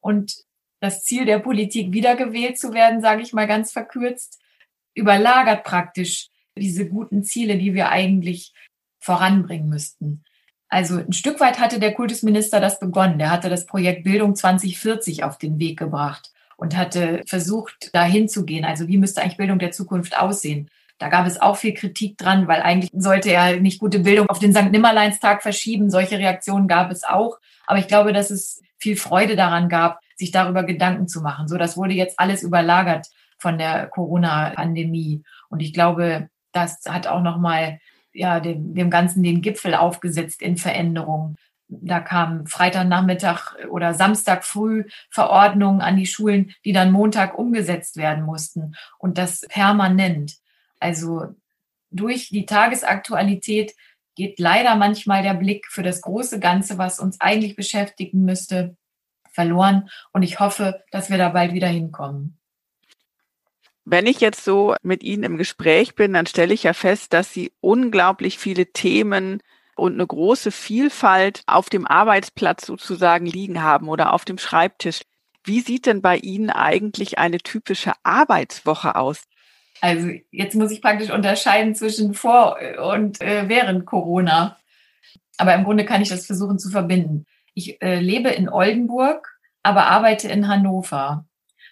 und 0.00 0.44
das 0.80 1.04
Ziel 1.04 1.24
der 1.24 1.38
Politik, 1.38 1.92
wiedergewählt 1.92 2.58
zu 2.58 2.72
werden, 2.72 3.00
sage 3.00 3.22
ich 3.22 3.32
mal 3.32 3.46
ganz 3.46 3.72
verkürzt, 3.72 4.40
überlagert 4.94 5.62
praktisch 5.64 6.28
diese 6.56 6.88
guten 6.88 7.22
Ziele, 7.22 7.56
die 7.56 7.74
wir 7.74 7.88
eigentlich 7.90 8.52
voranbringen 8.98 9.68
müssten. 9.68 10.24
Also 10.68 10.96
ein 10.96 11.12
Stück 11.12 11.38
weit 11.38 11.60
hatte 11.60 11.78
der 11.78 11.94
Kultusminister 11.94 12.58
das 12.58 12.80
begonnen. 12.80 13.18
Der 13.18 13.30
hatte 13.30 13.48
das 13.48 13.66
Projekt 13.66 14.04
Bildung 14.04 14.34
2040 14.34 15.22
auf 15.22 15.38
den 15.38 15.58
Weg 15.58 15.78
gebracht 15.78 16.31
und 16.62 16.76
hatte 16.76 17.22
versucht, 17.26 17.92
dahin 17.92 18.28
zu 18.28 18.46
gehen. 18.46 18.64
Also 18.64 18.86
wie 18.86 18.96
müsste 18.96 19.20
eigentlich 19.20 19.36
Bildung 19.36 19.58
der 19.58 19.72
Zukunft 19.72 20.16
aussehen? 20.16 20.70
Da 20.98 21.08
gab 21.08 21.26
es 21.26 21.40
auch 21.40 21.56
viel 21.56 21.74
Kritik 21.74 22.16
dran, 22.16 22.46
weil 22.46 22.62
eigentlich 22.62 22.88
sollte 22.94 23.32
er 23.32 23.58
nicht 23.58 23.80
gute 23.80 23.98
Bildung 23.98 24.28
auf 24.28 24.38
den 24.38 24.54
St. 24.54 24.70
Nimmerleinstag 24.70 25.42
verschieben. 25.42 25.90
Solche 25.90 26.20
Reaktionen 26.20 26.68
gab 26.68 26.92
es 26.92 27.02
auch. 27.02 27.38
Aber 27.66 27.80
ich 27.80 27.88
glaube, 27.88 28.12
dass 28.12 28.30
es 28.30 28.62
viel 28.78 28.96
Freude 28.96 29.34
daran 29.34 29.68
gab, 29.68 29.98
sich 30.14 30.30
darüber 30.30 30.62
Gedanken 30.62 31.08
zu 31.08 31.20
machen. 31.20 31.48
So, 31.48 31.58
das 31.58 31.76
wurde 31.76 31.94
jetzt 31.94 32.20
alles 32.20 32.44
überlagert 32.44 33.08
von 33.38 33.58
der 33.58 33.88
Corona-Pandemie. 33.88 35.24
Und 35.48 35.58
ich 35.58 35.72
glaube, 35.72 36.28
das 36.52 36.82
hat 36.88 37.08
auch 37.08 37.22
nochmal 37.22 37.80
ja, 38.12 38.38
dem, 38.38 38.72
dem 38.76 38.88
Ganzen 38.88 39.24
den 39.24 39.42
Gipfel 39.42 39.74
aufgesetzt 39.74 40.40
in 40.40 40.56
Veränderungen. 40.56 41.34
Da 41.80 42.00
kam 42.00 42.46
Freitagnachmittag 42.46 43.54
oder 43.70 43.94
Samstag 43.94 44.44
früh 44.44 44.84
Verordnungen 45.10 45.80
an 45.80 45.96
die 45.96 46.06
Schulen, 46.06 46.54
die 46.64 46.72
dann 46.72 46.92
Montag 46.92 47.38
umgesetzt 47.38 47.96
werden 47.96 48.24
mussten. 48.24 48.74
Und 48.98 49.16
das 49.16 49.40
permanent. 49.48 50.36
Also 50.80 51.34
durch 51.90 52.28
die 52.28 52.46
Tagesaktualität 52.46 53.74
geht 54.14 54.38
leider 54.38 54.76
manchmal 54.76 55.22
der 55.22 55.34
Blick 55.34 55.66
für 55.68 55.82
das 55.82 56.02
große 56.02 56.40
Ganze, 56.40 56.76
was 56.76 57.00
uns 57.00 57.20
eigentlich 57.20 57.56
beschäftigen 57.56 58.24
müsste, 58.24 58.76
verloren. 59.30 59.88
Und 60.12 60.22
ich 60.22 60.40
hoffe, 60.40 60.82
dass 60.90 61.08
wir 61.08 61.18
da 61.18 61.30
bald 61.30 61.54
wieder 61.54 61.68
hinkommen. 61.68 62.38
Wenn 63.84 64.06
ich 64.06 64.20
jetzt 64.20 64.44
so 64.44 64.76
mit 64.82 65.02
Ihnen 65.02 65.24
im 65.24 65.38
Gespräch 65.38 65.94
bin, 65.94 66.12
dann 66.12 66.26
stelle 66.26 66.54
ich 66.54 66.62
ja 66.62 66.72
fest, 66.72 67.12
dass 67.12 67.32
Sie 67.32 67.52
unglaublich 67.60 68.38
viele 68.38 68.66
Themen 68.66 69.42
und 69.76 69.94
eine 69.94 70.06
große 70.06 70.50
Vielfalt 70.50 71.42
auf 71.46 71.70
dem 71.70 71.86
Arbeitsplatz 71.86 72.66
sozusagen 72.66 73.26
liegen 73.26 73.62
haben 73.62 73.88
oder 73.88 74.12
auf 74.12 74.24
dem 74.24 74.38
Schreibtisch. 74.38 75.02
Wie 75.44 75.60
sieht 75.60 75.86
denn 75.86 76.02
bei 76.02 76.16
Ihnen 76.16 76.50
eigentlich 76.50 77.18
eine 77.18 77.38
typische 77.38 77.92
Arbeitswoche 78.02 78.96
aus? 78.96 79.22
Also 79.80 80.10
jetzt 80.30 80.54
muss 80.54 80.70
ich 80.70 80.80
praktisch 80.80 81.10
unterscheiden 81.10 81.74
zwischen 81.74 82.14
vor 82.14 82.58
und 82.92 83.20
äh, 83.20 83.48
während 83.48 83.84
Corona. 83.84 84.58
Aber 85.38 85.54
im 85.54 85.64
Grunde 85.64 85.84
kann 85.84 86.02
ich 86.02 86.08
das 86.08 86.26
versuchen 86.26 86.58
zu 86.58 86.70
verbinden. 86.70 87.26
Ich 87.54 87.82
äh, 87.82 87.98
lebe 87.98 88.28
in 88.28 88.48
Oldenburg, 88.48 89.28
aber 89.62 89.86
arbeite 89.86 90.28
in 90.28 90.46
Hannover. 90.46 91.26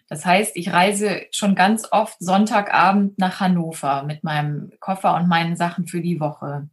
Das 0.09 0.27
heißt, 0.27 0.57
ich 0.57 0.73
reise 0.73 1.23
schon 1.31 1.55
ganz 1.55 1.87
oft 1.93 2.17
Sonntagabend 2.19 3.17
nach 3.19 3.39
Hannover 3.39 4.03
mit 4.03 4.25
meinem 4.25 4.73
Koffer 4.81 5.15
und 5.15 5.29
meinen 5.29 5.57
Sachen 5.57 5.87
für 5.87 6.01
die 6.01 6.19
Woche. 6.19 6.69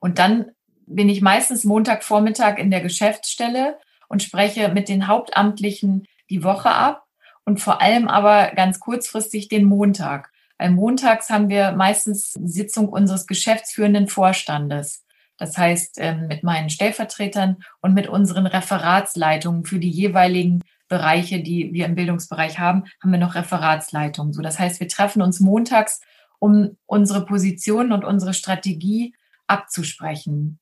Und 0.00 0.18
dann 0.18 0.50
bin 0.86 1.08
ich 1.08 1.22
meistens 1.22 1.64
Montagvormittag 1.64 2.58
in 2.58 2.70
der 2.70 2.80
Geschäftsstelle 2.80 3.78
und 4.08 4.22
spreche 4.22 4.68
mit 4.70 4.88
den 4.88 5.06
Hauptamtlichen 5.06 6.06
die 6.30 6.42
Woche 6.42 6.70
ab 6.70 7.04
und 7.44 7.60
vor 7.60 7.80
allem 7.80 8.08
aber 8.08 8.52
ganz 8.56 8.80
kurzfristig 8.80 9.48
den 9.48 9.64
Montag. 9.64 10.30
Weil 10.58 10.72
montags 10.72 11.30
haben 11.30 11.48
wir 11.48 11.72
meistens 11.72 12.32
Sitzung 12.32 12.88
unseres 12.88 13.26
geschäftsführenden 13.26 14.08
Vorstandes. 14.08 15.04
Das 15.38 15.56
heißt, 15.56 15.96
ähm, 15.98 16.26
mit 16.26 16.42
meinen 16.42 16.68
Stellvertretern 16.68 17.62
und 17.80 17.94
mit 17.94 18.08
unseren 18.08 18.46
Referatsleitungen 18.46 19.64
für 19.64 19.78
die 19.78 19.88
jeweiligen 19.88 20.60
Bereiche, 20.88 21.42
die 21.42 21.72
wir 21.72 21.86
im 21.86 21.94
Bildungsbereich 21.94 22.58
haben, 22.58 22.84
haben 23.02 23.12
wir 23.12 23.18
noch 23.18 23.36
Referatsleitungen. 23.36 24.34
So, 24.34 24.42
das 24.42 24.58
heißt, 24.58 24.80
wir 24.80 24.88
treffen 24.88 25.22
uns 25.22 25.40
montags, 25.40 26.00
um 26.40 26.76
unsere 26.84 27.24
Positionen 27.24 27.92
und 27.92 28.04
unsere 28.04 28.34
Strategie 28.34 29.14
abzusprechen. 29.50 30.58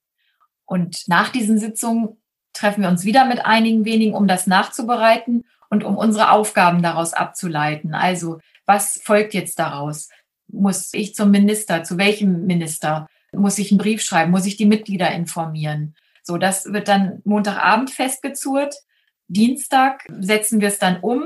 Und 0.64 1.06
nach 1.06 1.30
diesen 1.30 1.58
Sitzungen 1.58 2.20
treffen 2.52 2.82
wir 2.82 2.88
uns 2.88 3.04
wieder 3.04 3.24
mit 3.24 3.44
einigen 3.44 3.84
wenigen, 3.84 4.14
um 4.14 4.26
das 4.26 4.46
nachzubereiten 4.46 5.44
und 5.70 5.84
um 5.84 5.96
unsere 5.96 6.30
Aufgaben 6.30 6.82
daraus 6.82 7.12
abzuleiten. 7.12 7.94
Also, 7.94 8.40
was 8.66 9.00
folgt 9.02 9.34
jetzt 9.34 9.58
daraus? 9.58 10.08
Muss 10.48 10.92
ich 10.92 11.14
zum 11.14 11.30
Minister? 11.30 11.84
Zu 11.84 11.98
welchem 11.98 12.46
Minister? 12.46 13.06
Muss 13.32 13.58
ich 13.58 13.70
einen 13.70 13.78
Brief 13.78 14.02
schreiben? 14.02 14.30
Muss 14.30 14.46
ich 14.46 14.56
die 14.56 14.66
Mitglieder 14.66 15.10
informieren? 15.10 15.94
So, 16.22 16.36
das 16.36 16.66
wird 16.72 16.88
dann 16.88 17.22
Montagabend 17.24 17.90
festgezurrt. 17.90 18.74
Dienstag 19.28 20.04
setzen 20.18 20.60
wir 20.60 20.68
es 20.68 20.78
dann 20.78 21.00
um. 21.00 21.22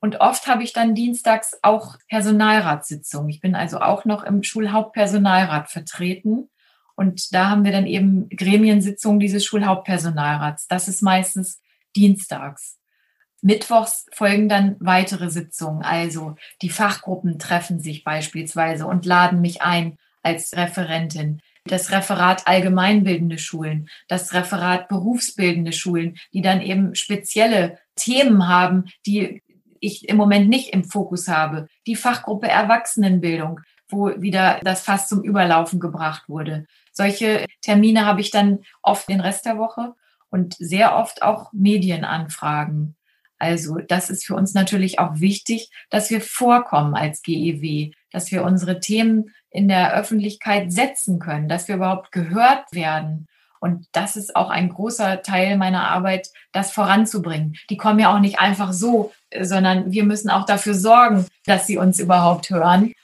Und 0.00 0.20
oft 0.20 0.46
habe 0.46 0.62
ich 0.62 0.72
dann 0.72 0.94
dienstags 0.94 1.58
auch 1.62 1.96
Personalratssitzungen. 2.08 3.30
Ich 3.30 3.40
bin 3.40 3.54
also 3.54 3.80
auch 3.80 4.04
noch 4.04 4.24
im 4.24 4.42
Schulhauptpersonalrat 4.42 5.70
vertreten. 5.70 6.50
Und 6.96 7.32
da 7.34 7.50
haben 7.50 7.64
wir 7.64 7.72
dann 7.72 7.86
eben 7.86 8.28
Gremiensitzungen 8.30 9.20
dieses 9.20 9.44
Schulhauptpersonalrats. 9.44 10.66
Das 10.66 10.88
ist 10.88 11.02
meistens 11.02 11.60
dienstags. 11.94 12.78
Mittwochs 13.42 14.06
folgen 14.12 14.48
dann 14.48 14.76
weitere 14.80 15.30
Sitzungen. 15.30 15.82
Also 15.82 16.34
die 16.62 16.70
Fachgruppen 16.70 17.38
treffen 17.38 17.80
sich 17.80 18.02
beispielsweise 18.02 18.86
und 18.86 19.04
laden 19.06 19.40
mich 19.40 19.62
ein 19.62 19.98
als 20.22 20.56
Referentin 20.56 21.40
das 21.66 21.90
Referat 21.90 22.46
allgemeinbildende 22.46 23.38
Schulen, 23.38 23.88
das 24.08 24.32
Referat 24.32 24.88
berufsbildende 24.88 25.72
Schulen, 25.72 26.16
die 26.32 26.42
dann 26.42 26.60
eben 26.60 26.94
spezielle 26.94 27.78
Themen 27.96 28.48
haben, 28.48 28.84
die 29.04 29.42
ich 29.80 30.08
im 30.08 30.16
Moment 30.16 30.48
nicht 30.48 30.72
im 30.72 30.84
Fokus 30.84 31.28
habe. 31.28 31.68
Die 31.86 31.96
Fachgruppe 31.96 32.48
Erwachsenenbildung, 32.48 33.60
wo 33.88 34.10
wieder 34.20 34.60
das 34.62 34.82
fast 34.82 35.08
zum 35.08 35.22
Überlaufen 35.22 35.80
gebracht 35.80 36.28
wurde. 36.28 36.66
Solche 36.96 37.44
Termine 37.60 38.06
habe 38.06 38.22
ich 38.22 38.30
dann 38.30 38.60
oft 38.82 39.08
den 39.08 39.20
Rest 39.20 39.44
der 39.44 39.58
Woche 39.58 39.94
und 40.30 40.54
sehr 40.54 40.96
oft 40.96 41.22
auch 41.22 41.52
Medienanfragen. 41.52 42.96
Also 43.38 43.76
das 43.86 44.08
ist 44.08 44.24
für 44.24 44.34
uns 44.34 44.54
natürlich 44.54 44.98
auch 44.98 45.20
wichtig, 45.20 45.70
dass 45.90 46.08
wir 46.08 46.22
vorkommen 46.22 46.94
als 46.94 47.20
GEW, 47.20 47.90
dass 48.10 48.32
wir 48.32 48.44
unsere 48.44 48.80
Themen 48.80 49.34
in 49.50 49.68
der 49.68 49.92
Öffentlichkeit 49.92 50.72
setzen 50.72 51.18
können, 51.18 51.50
dass 51.50 51.68
wir 51.68 51.74
überhaupt 51.74 52.12
gehört 52.12 52.72
werden. 52.72 53.26
Und 53.60 53.86
das 53.92 54.16
ist 54.16 54.34
auch 54.34 54.48
ein 54.48 54.70
großer 54.70 55.20
Teil 55.20 55.58
meiner 55.58 55.90
Arbeit, 55.90 56.28
das 56.52 56.72
voranzubringen. 56.72 57.56
Die 57.68 57.76
kommen 57.76 57.98
ja 57.98 58.14
auch 58.14 58.20
nicht 58.20 58.38
einfach 58.38 58.72
so, 58.72 59.12
sondern 59.38 59.92
wir 59.92 60.04
müssen 60.04 60.30
auch 60.30 60.46
dafür 60.46 60.74
sorgen, 60.74 61.26
dass 61.44 61.66
sie 61.66 61.76
uns 61.76 61.98
überhaupt 61.98 62.48
hören. 62.48 62.94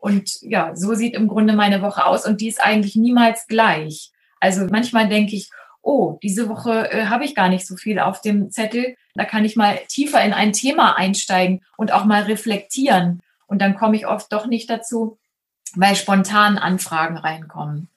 Und 0.00 0.40
ja, 0.40 0.74
so 0.74 0.94
sieht 0.94 1.14
im 1.14 1.28
Grunde 1.28 1.52
meine 1.52 1.82
Woche 1.82 2.06
aus 2.06 2.26
und 2.26 2.40
die 2.40 2.48
ist 2.48 2.62
eigentlich 2.62 2.96
niemals 2.96 3.46
gleich. 3.46 4.10
Also 4.40 4.66
manchmal 4.70 5.08
denke 5.08 5.36
ich, 5.36 5.50
oh, 5.82 6.18
diese 6.22 6.48
Woche 6.48 6.90
äh, 6.90 7.06
habe 7.06 7.24
ich 7.24 7.34
gar 7.34 7.50
nicht 7.50 7.66
so 7.66 7.76
viel 7.76 7.98
auf 7.98 8.22
dem 8.22 8.50
Zettel. 8.50 8.96
Da 9.14 9.24
kann 9.24 9.44
ich 9.44 9.56
mal 9.56 9.78
tiefer 9.88 10.22
in 10.24 10.32
ein 10.32 10.52
Thema 10.52 10.96
einsteigen 10.96 11.62
und 11.76 11.92
auch 11.92 12.06
mal 12.06 12.22
reflektieren. 12.22 13.20
Und 13.46 13.60
dann 13.60 13.76
komme 13.76 13.96
ich 13.96 14.06
oft 14.06 14.32
doch 14.32 14.46
nicht 14.46 14.70
dazu, 14.70 15.18
weil 15.74 15.94
spontan 15.96 16.56
Anfragen 16.56 17.18
reinkommen. 17.18 17.88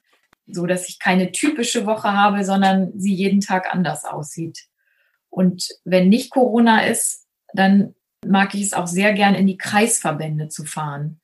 So 0.46 0.66
dass 0.66 0.88
ich 0.88 0.98
keine 0.98 1.32
typische 1.32 1.86
Woche 1.86 2.12
habe, 2.12 2.44
sondern 2.44 2.92
sie 2.98 3.14
jeden 3.14 3.40
Tag 3.40 3.74
anders 3.74 4.04
aussieht. 4.04 4.66
Und 5.30 5.68
wenn 5.84 6.10
nicht 6.10 6.30
Corona 6.30 6.84
ist, 6.84 7.26
dann 7.54 7.94
mag 8.26 8.54
ich 8.54 8.62
es 8.62 8.72
auch 8.74 8.86
sehr 8.86 9.14
gern 9.14 9.34
in 9.34 9.46
die 9.46 9.56
Kreisverbände 9.56 10.48
zu 10.48 10.64
fahren. 10.64 11.20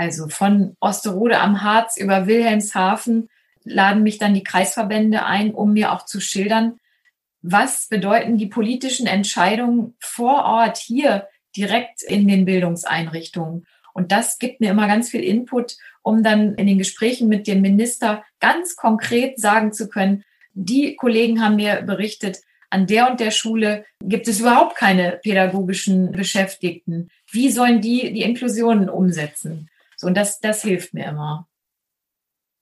Also 0.00 0.28
von 0.28 0.78
Osterode 0.80 1.40
am 1.40 1.62
Harz 1.62 1.98
über 1.98 2.26
Wilhelmshaven 2.26 3.28
laden 3.64 4.02
mich 4.02 4.16
dann 4.16 4.32
die 4.32 4.42
Kreisverbände 4.42 5.26
ein, 5.26 5.52
um 5.52 5.74
mir 5.74 5.92
auch 5.92 6.06
zu 6.06 6.22
schildern, 6.22 6.80
was 7.42 7.86
bedeuten 7.86 8.38
die 8.38 8.46
politischen 8.46 9.06
Entscheidungen 9.06 9.94
vor 10.00 10.46
Ort 10.46 10.78
hier 10.78 11.28
direkt 11.54 12.02
in 12.02 12.26
den 12.26 12.46
Bildungseinrichtungen. 12.46 13.66
Und 13.92 14.10
das 14.10 14.38
gibt 14.38 14.62
mir 14.62 14.70
immer 14.70 14.86
ganz 14.86 15.10
viel 15.10 15.22
Input, 15.22 15.76
um 16.00 16.22
dann 16.22 16.54
in 16.54 16.66
den 16.66 16.78
Gesprächen 16.78 17.28
mit 17.28 17.46
dem 17.46 17.60
Minister 17.60 18.24
ganz 18.40 18.76
konkret 18.76 19.38
sagen 19.38 19.74
zu 19.74 19.90
können, 19.90 20.24
die 20.54 20.96
Kollegen 20.96 21.44
haben 21.44 21.56
mir 21.56 21.82
berichtet, 21.82 22.38
an 22.70 22.86
der 22.86 23.10
und 23.10 23.20
der 23.20 23.32
Schule 23.32 23.84
gibt 24.02 24.28
es 24.28 24.40
überhaupt 24.40 24.76
keine 24.76 25.20
pädagogischen 25.22 26.12
Beschäftigten. 26.12 27.10
Wie 27.30 27.50
sollen 27.50 27.82
die 27.82 28.14
die 28.14 28.22
Inklusionen 28.22 28.88
umsetzen? 28.88 29.69
So, 30.00 30.06
und 30.06 30.14
das, 30.14 30.40
das 30.40 30.62
hilft 30.62 30.94
mir 30.94 31.08
immer. 31.08 31.46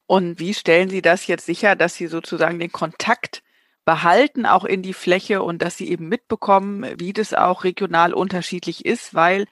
Und 0.07 0.41
wie 0.41 0.55
stellen 0.55 0.89
Sie 0.89 1.03
das 1.03 1.29
jetzt 1.29 1.47
sicher, 1.47 1.77
dass 1.77 1.95
Sie 1.95 2.09
sozusagen 2.09 2.59
den 2.59 2.73
Kontakt 2.73 3.45
behalten, 3.85 4.45
auch 4.45 4.65
in 4.65 4.83
die 4.83 4.93
Fläche 4.93 5.43
und 5.43 5.63
dass 5.63 5.77
Sie 5.77 5.89
eben 5.89 6.09
mitbekommen, 6.09 6.85
wie 6.99 7.13
das 7.13 7.35
auch 7.35 7.63
regional 7.63 8.13
unterschiedlich 8.13 8.85
ist, 8.85 9.15
weil 9.15 9.47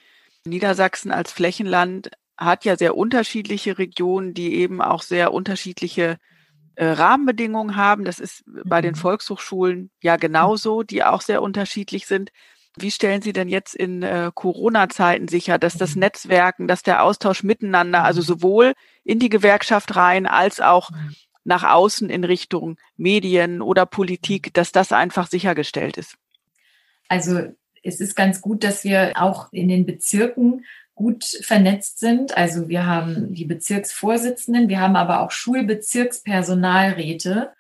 Niedersachsen 0.45 1.13
als 1.13 1.31
Flächenland 1.31 2.11
hat 2.37 2.65
ja 2.65 2.77
sehr 2.77 2.97
unterschiedliche 2.97 3.79
Regionen, 3.79 4.35
die 4.35 4.57
eben 4.57 4.83
auch 4.83 5.03
sehr 5.03 5.33
unterschiedliche 5.33 6.19
äh, 6.75 6.87
Rahmenbedingungen 6.87 7.77
haben. 7.77 8.05
Das 8.05 8.19
ist 8.19 8.43
bei 8.65 8.81
den 8.81 8.95
mhm. 8.95 8.99
Volkshochschulen 8.99 9.93
ja 10.03 10.17
genauso, 10.17 10.83
die 10.83 11.05
auch 11.05 11.21
sehr 11.21 11.41
unterschiedlich 11.41 12.09
sind. 12.09 12.33
Wie 12.79 12.91
stellen 12.91 13.23
Sie 13.23 13.33
denn 13.33 13.49
jetzt 13.49 13.75
in 13.75 14.03
äh, 14.03 14.31
Corona-Zeiten 14.35 15.29
sicher, 15.29 15.57
dass 15.59 15.79
das 15.79 15.97
Netzwerken, 15.97 16.69
dass 16.69 16.83
der 16.83 17.03
Austausch 17.03 17.43
miteinander, 17.43 18.05
also 18.05 18.21
sowohl 18.21 18.75
in 19.03 19.19
die 19.19 19.31
Gewerkschaft 19.31 19.97
rein 19.97 20.27
als 20.27 20.61
auch 20.61 20.91
nach 21.45 21.65
außen 21.65 22.11
in 22.11 22.25
Richtung 22.25 22.77
Medien 22.97 23.63
oder 23.63 23.87
Politik, 23.87 24.53
dass 24.53 24.73
das 24.73 24.93
einfach 24.93 25.29
sichergestellt 25.29 25.97
ist? 25.97 26.19
Also 27.09 27.55
es 27.83 28.01
ist 28.01 28.15
ganz 28.17 28.43
gut, 28.43 28.65
dass 28.65 28.85
wir 28.85 29.13
auch 29.15 29.53
in 29.53 29.69
den 29.69 29.87
Bezirken 29.87 30.65
gut 30.95 31.25
vernetzt 31.25 32.01
sind. 32.01 32.37
Also 32.37 32.69
wir 32.69 32.85
haben 32.85 33.33
die 33.33 33.45
Bezirksvorsitzenden, 33.45 34.69
wir 34.69 34.81
haben 34.81 34.97
aber 34.97 35.21
auch 35.21 35.31
Schulbezirkspersonalräte. 35.31 37.53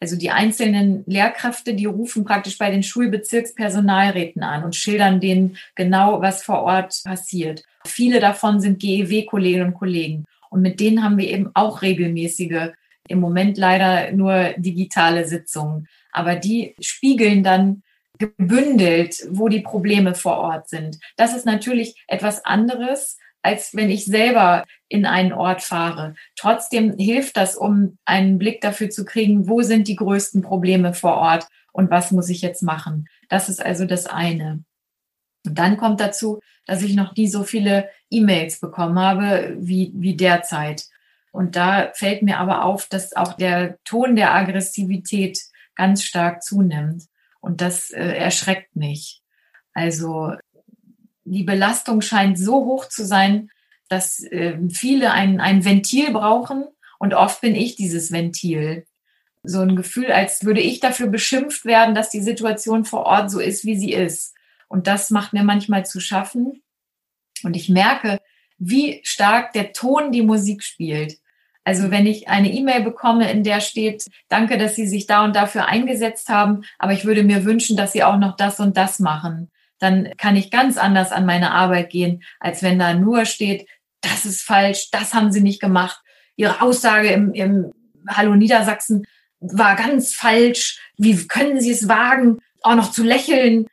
Also 0.00 0.16
die 0.16 0.30
einzelnen 0.30 1.02
Lehrkräfte, 1.06 1.74
die 1.74 1.86
rufen 1.86 2.24
praktisch 2.24 2.56
bei 2.56 2.70
den 2.70 2.82
Schulbezirkspersonalräten 2.82 4.42
an 4.42 4.64
und 4.64 4.76
schildern 4.76 5.20
denen 5.20 5.56
genau, 5.74 6.20
was 6.20 6.42
vor 6.42 6.62
Ort 6.62 7.00
passiert. 7.04 7.64
Viele 7.84 8.20
davon 8.20 8.60
sind 8.60 8.78
GEW-Kolleginnen 8.80 9.68
und 9.68 9.74
Kollegen. 9.74 10.24
Und 10.50 10.62
mit 10.62 10.80
denen 10.80 11.02
haben 11.02 11.18
wir 11.18 11.28
eben 11.28 11.50
auch 11.54 11.82
regelmäßige, 11.82 12.70
im 13.08 13.20
Moment 13.20 13.58
leider 13.58 14.12
nur 14.12 14.54
digitale 14.56 15.26
Sitzungen. 15.26 15.88
Aber 16.12 16.36
die 16.36 16.74
spiegeln 16.80 17.42
dann 17.42 17.82
gebündelt, 18.18 19.26
wo 19.30 19.48
die 19.48 19.60
Probleme 19.60 20.14
vor 20.14 20.38
Ort 20.38 20.68
sind. 20.68 20.98
Das 21.16 21.34
ist 21.34 21.46
natürlich 21.46 22.02
etwas 22.06 22.44
anderes, 22.44 23.16
als 23.42 23.74
wenn 23.74 23.90
ich 23.90 24.04
selber 24.04 24.64
in 24.88 25.06
einen 25.06 25.32
Ort 25.32 25.62
fahre. 25.62 26.14
Trotzdem 26.36 26.96
hilft 26.98 27.36
das, 27.36 27.56
um 27.56 27.98
einen 28.04 28.38
Blick 28.38 28.60
dafür 28.60 28.90
zu 28.90 29.04
kriegen, 29.04 29.48
wo 29.48 29.62
sind 29.62 29.88
die 29.88 29.96
größten 29.96 30.42
Probleme 30.42 30.94
vor 30.94 31.16
Ort 31.16 31.46
und 31.72 31.90
was 31.90 32.10
muss 32.10 32.28
ich 32.28 32.42
jetzt 32.42 32.62
machen. 32.62 33.08
Das 33.28 33.48
ist 33.48 33.64
also 33.64 33.84
das 33.84 34.06
eine. 34.06 34.64
Und 35.46 35.58
dann 35.58 35.76
kommt 35.76 36.00
dazu, 36.00 36.40
dass 36.66 36.82
ich 36.82 36.94
noch 36.94 37.14
nie 37.16 37.28
so 37.28 37.44
viele 37.44 37.88
E-Mails 38.10 38.60
bekommen 38.60 38.98
habe 38.98 39.56
wie, 39.58 39.92
wie 39.94 40.16
derzeit. 40.16 40.84
Und 41.30 41.56
da 41.56 41.92
fällt 41.94 42.22
mir 42.22 42.38
aber 42.38 42.64
auf, 42.64 42.86
dass 42.88 43.14
auch 43.14 43.34
der 43.34 43.78
Ton 43.84 44.16
der 44.16 44.34
Aggressivität 44.34 45.40
ganz 45.74 46.02
stark 46.02 46.42
zunimmt. 46.42 47.04
Und 47.40 47.60
das 47.60 47.90
äh, 47.90 48.16
erschreckt 48.16 48.74
mich. 48.74 49.22
Also 49.72 50.32
die 51.30 51.44
Belastung 51.44 52.00
scheint 52.00 52.38
so 52.38 52.64
hoch 52.64 52.88
zu 52.88 53.04
sein, 53.04 53.50
dass 53.88 54.22
äh, 54.22 54.58
viele 54.70 55.12
ein, 55.12 55.40
ein 55.40 55.64
Ventil 55.64 56.12
brauchen 56.12 56.64
und 56.98 57.14
oft 57.14 57.40
bin 57.40 57.54
ich 57.54 57.76
dieses 57.76 58.12
Ventil. 58.12 58.86
So 59.42 59.60
ein 59.60 59.76
Gefühl, 59.76 60.12
als 60.12 60.44
würde 60.44 60.60
ich 60.60 60.80
dafür 60.80 61.06
beschimpft 61.06 61.64
werden, 61.64 61.94
dass 61.94 62.10
die 62.10 62.20
Situation 62.20 62.84
vor 62.84 63.06
Ort 63.06 63.30
so 63.30 63.40
ist, 63.40 63.64
wie 63.64 63.76
sie 63.76 63.92
ist. 63.92 64.34
Und 64.66 64.86
das 64.86 65.10
macht 65.10 65.32
mir 65.32 65.44
manchmal 65.44 65.86
zu 65.86 66.00
schaffen. 66.00 66.62
Und 67.44 67.56
ich 67.56 67.68
merke, 67.68 68.18
wie 68.58 69.00
stark 69.04 69.52
der 69.52 69.72
Ton 69.72 70.12
die 70.12 70.22
Musik 70.22 70.62
spielt. 70.62 71.18
Also 71.64 71.90
wenn 71.90 72.06
ich 72.06 72.28
eine 72.28 72.52
E-Mail 72.52 72.82
bekomme, 72.82 73.30
in 73.30 73.44
der 73.44 73.60
steht, 73.60 74.06
danke, 74.28 74.58
dass 74.58 74.74
Sie 74.74 74.86
sich 74.86 75.06
da 75.06 75.24
und 75.24 75.36
dafür 75.36 75.66
eingesetzt 75.66 76.28
haben, 76.28 76.64
aber 76.78 76.92
ich 76.92 77.04
würde 77.04 77.22
mir 77.22 77.44
wünschen, 77.44 77.76
dass 77.76 77.92
Sie 77.92 78.02
auch 78.02 78.16
noch 78.16 78.36
das 78.36 78.58
und 78.58 78.76
das 78.76 78.98
machen 78.98 79.50
dann 79.78 80.16
kann 80.16 80.36
ich 80.36 80.50
ganz 80.50 80.76
anders 80.76 81.12
an 81.12 81.26
meine 81.26 81.52
Arbeit 81.52 81.90
gehen, 81.90 82.22
als 82.40 82.62
wenn 82.62 82.78
da 82.78 82.94
nur 82.94 83.24
steht, 83.24 83.68
das 84.00 84.24
ist 84.24 84.42
falsch, 84.42 84.90
das 84.90 85.14
haben 85.14 85.32
sie 85.32 85.40
nicht 85.40 85.60
gemacht. 85.60 86.00
Ihre 86.36 86.60
Aussage 86.62 87.08
im, 87.08 87.32
im 87.32 87.72
Hallo 88.08 88.34
Niedersachsen 88.34 89.04
war 89.40 89.76
ganz 89.76 90.14
falsch. 90.14 90.80
Wie 90.96 91.26
können 91.26 91.60
Sie 91.60 91.70
es 91.70 91.88
wagen, 91.88 92.38
auch 92.62 92.74
noch 92.74 92.90
zu 92.90 93.02
lächeln? 93.02 93.66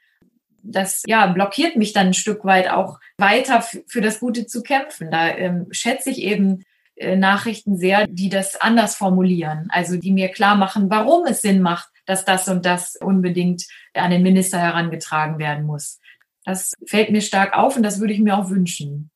Das 0.62 1.03
ja 1.06 1.28
blockiert 1.28 1.76
mich 1.76 1.93
dann 1.93 2.08
ein 2.08 2.14
Stück 2.14 2.43
weit 2.43 2.70
auch 2.70 2.99
weiter 3.18 3.64
für 3.88 4.01
das 4.01 4.20
Gute 4.20 4.47
zu 4.47 4.64
kämpfen. 4.64 5.12
Da 5.12 5.30
ähm, 5.30 5.68
schätze 5.72 6.10
ich 6.10 6.20
eben 6.20 6.64
äh, 6.95 7.16
Nachrichten 7.16 7.78
sehr, 7.78 8.08
die 8.08 8.30
das 8.30 8.60
anders 8.60 8.95
formulieren, 8.95 9.68
also 9.70 9.97
die 9.97 10.12
mir 10.12 10.30
klar 10.30 10.56
machen, 10.56 10.89
warum 10.89 11.26
es 11.26 11.41
Sinn 11.41 11.62
macht, 11.62 11.89
dass 12.06 12.26
das 12.26 12.47
und 12.47 12.66
das 12.66 12.95
unbedingt 12.95 13.66
an 13.93 14.12
den 14.12 14.24
Minister 14.24 14.60
herangetragen 14.60 15.39
werden 15.39 15.66
muss. 15.66 15.99
Das 16.43 16.74
fällt 16.86 17.10
mir 17.10 17.22
stark 17.22 17.56
auf 17.58 17.76
und 17.76 17.84
das 17.84 17.99
würde 17.99 18.14
ich 18.14 18.20
mir 18.20 18.38
auch 18.38 18.49
wünschen. 18.49 19.10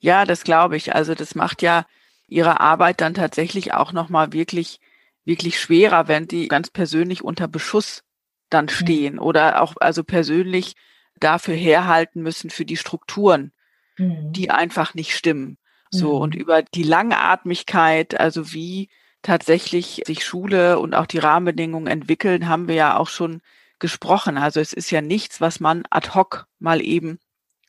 Ja, 0.00 0.24
das 0.24 0.44
glaube 0.44 0.76
ich. 0.76 0.94
Also 0.94 1.14
das 1.14 1.34
macht 1.34 1.62
ja 1.62 1.86
ihre 2.26 2.60
Arbeit 2.60 3.00
dann 3.00 3.14
tatsächlich 3.14 3.72
auch 3.72 3.92
nochmal 3.92 4.32
wirklich, 4.32 4.80
wirklich 5.24 5.58
schwerer, 5.58 6.08
wenn 6.08 6.28
die 6.28 6.48
ganz 6.48 6.70
persönlich 6.70 7.22
unter 7.22 7.48
Beschuss 7.48 8.02
dann 8.50 8.66
mhm. 8.66 8.70
stehen 8.70 9.14
mhm. 9.14 9.20
oder 9.20 9.62
auch 9.62 9.74
also 9.80 10.04
persönlich 10.04 10.74
dafür 11.18 11.54
herhalten 11.54 12.22
müssen 12.22 12.50
für 12.50 12.64
die 12.64 12.76
Strukturen, 12.76 13.52
mhm. 13.96 14.32
die 14.32 14.50
einfach 14.50 14.94
nicht 14.94 15.16
stimmen. 15.16 15.58
So 15.90 16.16
mhm. 16.16 16.20
und 16.22 16.34
über 16.34 16.62
die 16.62 16.82
Langatmigkeit, 16.82 18.18
also 18.18 18.52
wie 18.52 18.88
tatsächlich 19.22 20.02
sich 20.06 20.24
Schule 20.24 20.78
und 20.78 20.94
auch 20.94 21.06
die 21.06 21.18
Rahmenbedingungen 21.18 21.86
entwickeln, 21.86 22.48
haben 22.48 22.68
wir 22.68 22.74
ja 22.74 22.96
auch 22.96 23.08
schon 23.08 23.40
gesprochen. 23.78 24.38
Also 24.38 24.60
es 24.60 24.72
ist 24.72 24.90
ja 24.90 25.00
nichts, 25.00 25.40
was 25.40 25.60
man 25.60 25.84
ad 25.90 26.10
hoc 26.14 26.46
mal 26.58 26.80
eben 26.80 27.08
mhm. 27.08 27.18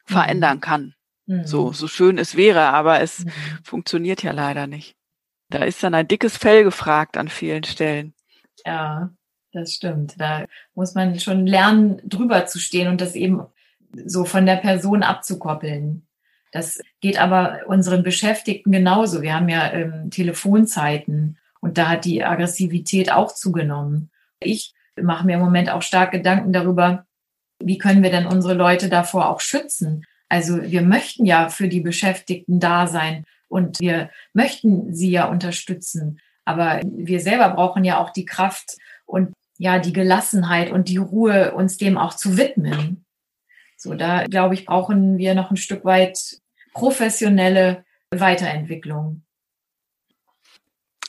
verändern 0.06 0.60
kann. 0.62 0.96
Mhm. 1.26 1.46
So, 1.46 1.72
so 1.72 1.88
schön 1.88 2.18
es 2.18 2.36
wäre, 2.36 2.68
aber 2.68 3.02
es 3.02 3.26
mhm. 3.26 3.32
funktioniert 3.64 4.24
ja 4.24 4.32
leider 4.32 4.68
nicht. 4.68 4.96
Da 5.50 5.64
ist 5.64 5.84
dann 5.84 5.94
ein 5.94 6.08
dickes 6.08 6.38
Fell 6.38 6.64
gefragt 6.64 7.18
an 7.18 7.28
vielen 7.28 7.64
Stellen. 7.64 8.14
Ja, 8.66 9.12
das 9.52 9.74
stimmt. 9.74 10.20
Da 10.20 10.46
muss 10.74 10.96
man 10.96 11.20
schon 11.20 11.46
lernen, 11.46 12.02
drüber 12.06 12.46
zu 12.48 12.60
stehen 12.60 12.88
und 12.88 13.02
das 13.02 13.16
eben 13.16 13.46
so 14.06 14.26
von 14.26 14.46
der 14.46 14.56
Person 14.56 15.04
abzukoppeln. 15.04 16.08
Das 16.52 16.80
geht 17.02 17.20
aber 17.20 17.62
unseren 17.68 18.04
Beschäftigten 18.04 18.72
genauso. 18.72 19.22
Wir 19.22 19.36
haben 19.36 19.50
ja 19.50 19.72
ähm, 19.72 20.10
Telefonzeiten 20.12 21.38
und 21.64 21.78
da 21.78 21.88
hat 21.88 22.04
die 22.04 22.26
Aggressivität 22.26 23.10
auch 23.10 23.34
zugenommen. 23.34 24.12
Ich 24.42 24.74
mache 25.02 25.26
mir 25.26 25.36
im 25.36 25.40
Moment 25.40 25.70
auch 25.70 25.82
stark 25.82 26.12
Gedanken 26.12 26.52
darüber, 26.52 27.06
wie 27.60 27.78
können 27.78 28.04
wir 28.04 28.12
denn 28.12 28.28
unsere 28.28 28.54
Leute 28.54 28.90
davor 28.90 29.30
auch 29.30 29.40
schützen? 29.40 30.06
Also 30.28 30.62
wir 30.62 30.82
möchten 30.82 31.26
ja 31.26 31.48
für 31.48 31.70
die 31.70 31.80
Beschäftigten 31.80 32.60
da 32.60 32.88
sein 32.88 33.24
und 33.48 33.80
wir 33.80 34.10
möchten 34.34 34.94
sie 34.94 35.10
ja 35.10 35.30
unterstützen. 35.30 36.20
Aber 36.44 36.82
wir 36.84 37.22
selber 37.22 37.48
brauchen 37.52 37.86
ja 37.86 37.98
auch 37.98 38.10
die 38.10 38.26
Kraft 38.26 38.76
und 39.06 39.32
ja, 39.58 39.80
die 39.80 39.94
Gelassenheit 39.94 40.70
und 40.70 40.90
die 40.90 40.98
Ruhe, 40.98 41.54
uns 41.54 41.78
dem 41.78 41.98
auch 41.98 42.14
zu 42.14 42.38
widmen. 42.38 43.06
So, 43.78 43.94
da 43.94 44.26
glaube 44.26 44.56
ich, 44.56 44.66
brauchen 44.66 45.18
wir 45.18 45.34
noch 45.34 45.50
ein 45.50 45.56
Stück 45.56 45.86
weit 45.86 46.20
professionelle 46.74 47.86
Weiterentwicklung. 48.12 49.24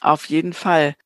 Auf 0.05 0.27
jeden 0.27 0.53
Fall. 0.53 0.97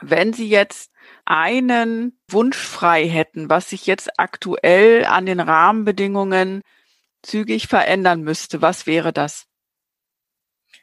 Wenn 0.00 0.32
Sie 0.32 0.48
jetzt 0.48 0.92
einen 1.24 2.16
Wunsch 2.28 2.56
frei 2.56 3.08
hätten, 3.08 3.50
was 3.50 3.70
sich 3.70 3.86
jetzt 3.86 4.20
aktuell 4.20 5.04
an 5.04 5.26
den 5.26 5.40
Rahmenbedingungen 5.40 6.62
zügig 7.22 7.66
verändern 7.66 8.22
müsste, 8.22 8.62
was 8.62 8.86
wäre 8.86 9.12
das? 9.12 9.46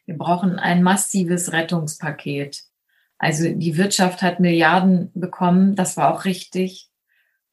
Wir 0.06 0.18
brauchen 0.18 0.60
ein 0.60 0.84
massives 0.84 1.54
Rettungspaket. 1.54 2.64
Also 3.18 3.48
die 3.54 3.78
Wirtschaft 3.78 4.22
hat 4.22 4.42
Milliarden 4.42 5.10
bekommen, 5.14 5.76
das 5.76 5.96
war 5.96 6.14
auch 6.14 6.26
richtig. 6.26 6.90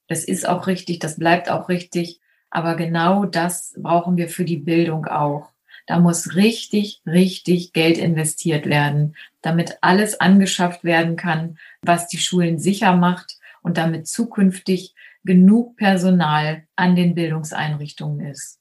Das 0.08 0.24
ist 0.24 0.48
auch 0.48 0.66
richtig, 0.66 0.98
das 0.98 1.16
bleibt 1.16 1.48
auch 1.48 1.68
richtig. 1.68 2.18
Aber 2.50 2.74
genau 2.74 3.24
das 3.24 3.72
brauchen 3.78 4.16
wir 4.16 4.28
für 4.28 4.44
die 4.44 4.56
Bildung 4.56 5.06
auch. 5.06 5.49
Da 5.90 5.98
muss 5.98 6.36
richtig, 6.36 7.02
richtig 7.04 7.72
Geld 7.72 7.98
investiert 7.98 8.66
werden, 8.66 9.16
damit 9.42 9.78
alles 9.80 10.20
angeschafft 10.20 10.84
werden 10.84 11.16
kann, 11.16 11.58
was 11.82 12.06
die 12.06 12.18
Schulen 12.18 12.60
sicher 12.60 12.94
macht 12.94 13.40
und 13.62 13.76
damit 13.76 14.06
zukünftig 14.06 14.94
genug 15.24 15.76
Personal 15.76 16.62
an 16.76 16.94
den 16.94 17.16
Bildungseinrichtungen 17.16 18.24
ist. 18.24 18.60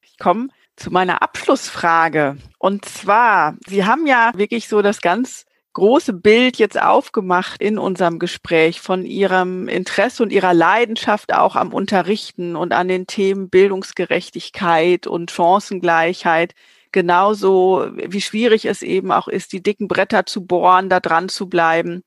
Ich 0.00 0.16
komme 0.16 0.48
zu 0.74 0.90
meiner 0.90 1.20
Abschlussfrage. 1.20 2.38
Und 2.56 2.86
zwar, 2.86 3.58
Sie 3.66 3.84
haben 3.84 4.06
ja 4.06 4.32
wirklich 4.34 4.68
so 4.68 4.80
das 4.80 5.02
ganz 5.02 5.44
große 5.72 6.12
Bild 6.12 6.58
jetzt 6.58 6.80
aufgemacht 6.80 7.60
in 7.60 7.78
unserem 7.78 8.18
Gespräch 8.18 8.80
von 8.80 9.04
Ihrem 9.04 9.68
Interesse 9.68 10.22
und 10.22 10.32
Ihrer 10.32 10.54
Leidenschaft 10.54 11.32
auch 11.32 11.56
am 11.56 11.72
Unterrichten 11.72 12.56
und 12.56 12.72
an 12.72 12.88
den 12.88 13.06
Themen 13.06 13.50
Bildungsgerechtigkeit 13.50 15.06
und 15.06 15.30
Chancengleichheit. 15.30 16.54
Genauso 16.92 17.88
wie 17.94 18.20
schwierig 18.20 18.64
es 18.64 18.82
eben 18.82 19.12
auch 19.12 19.28
ist, 19.28 19.52
die 19.52 19.62
dicken 19.62 19.86
Bretter 19.86 20.26
zu 20.26 20.44
bohren, 20.44 20.88
da 20.88 20.98
dran 20.98 21.28
zu 21.28 21.48
bleiben. 21.48 22.02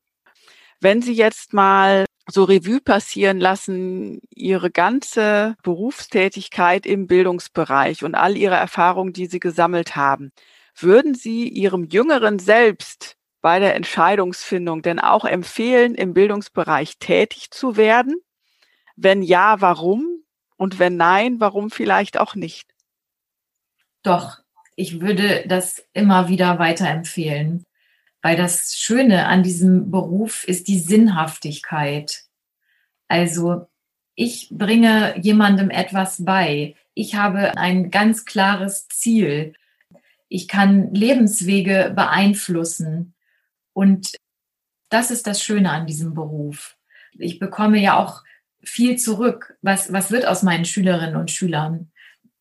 Wenn 0.82 1.02
Sie 1.02 1.14
jetzt 1.14 1.54
mal 1.54 2.06
so 2.30 2.44
Revue 2.44 2.82
passieren 2.82 3.40
lassen, 3.40 4.20
Ihre 4.30 4.72
ganze 4.72 5.56
Berufstätigkeit 5.64 6.86
im 6.86 7.08
Bildungsbereich 7.08 8.04
und 8.04 8.16
all 8.16 8.36
Ihre 8.36 8.56
Erfahrungen, 8.56 9.14
die 9.14 9.28
Sie 9.28 9.40
gesammelt 9.40 9.96
haben, 9.96 10.32
würden 10.78 11.16
Sie 11.16 11.48
Ihrem 11.48 11.86
jüngeren 11.86 12.40
Selbst 12.40 13.18
bei 13.44 13.60
der 13.60 13.76
Entscheidungsfindung 13.76 14.82
denn 14.82 15.00
auch 15.00 15.26
empfehlen, 15.26 15.96
im 15.96 16.14
Bildungsbereich 16.14 16.98
tätig 16.98 17.52
zu 17.52 17.76
werden? 17.76 18.16
Wenn 18.96 19.22
ja, 19.22 19.60
warum? 19.60 20.24
Und 20.56 20.80
wenn 20.80 20.96
nein, 20.96 21.42
warum 21.42 21.70
vielleicht 21.70 22.18
auch 22.18 22.36
nicht? 22.36 22.74
Doch, 24.02 24.38
ich 24.78 25.02
würde 25.02 25.44
das 25.46 25.86
immer 25.92 26.30
wieder 26.30 26.58
weiterempfehlen, 26.58 27.66
weil 28.22 28.38
das 28.38 28.76
Schöne 28.76 29.28
an 29.28 29.44
diesem 29.44 29.92
Beruf 29.92 30.48
ist 30.48 30.70
die 30.70 30.80
Sinnhaftigkeit. 30.80 32.24
Also 33.10 33.68
ich 34.16 34.48
bringe 34.52 35.20
jemandem 35.20 35.70
etwas 35.70 36.24
bei. 36.24 36.76
Ich 36.94 37.16
habe 37.16 37.58
ein 37.58 37.92
ganz 37.92 38.24
klares 38.24 38.88
Ziel. 38.88 39.54
Ich 40.30 40.48
kann 40.48 40.94
Lebenswege 40.94 41.92
beeinflussen. 41.94 43.14
Und 43.74 44.14
das 44.90 45.12
ist 45.12 45.28
das 45.28 45.44
Schöne 45.44 45.72
an 45.72 45.88
diesem 45.88 46.14
Beruf. 46.14 46.78
Ich 47.18 47.40
bekomme 47.40 47.80
ja 47.80 47.98
auch 47.98 48.24
viel 48.62 48.98
zurück. 48.98 49.58
Was, 49.62 49.92
was 49.92 50.12
wird 50.12 50.26
aus 50.26 50.44
meinen 50.44 50.66
Schülerinnen 50.66 51.16
und 51.16 51.32
Schülern? 51.32 51.92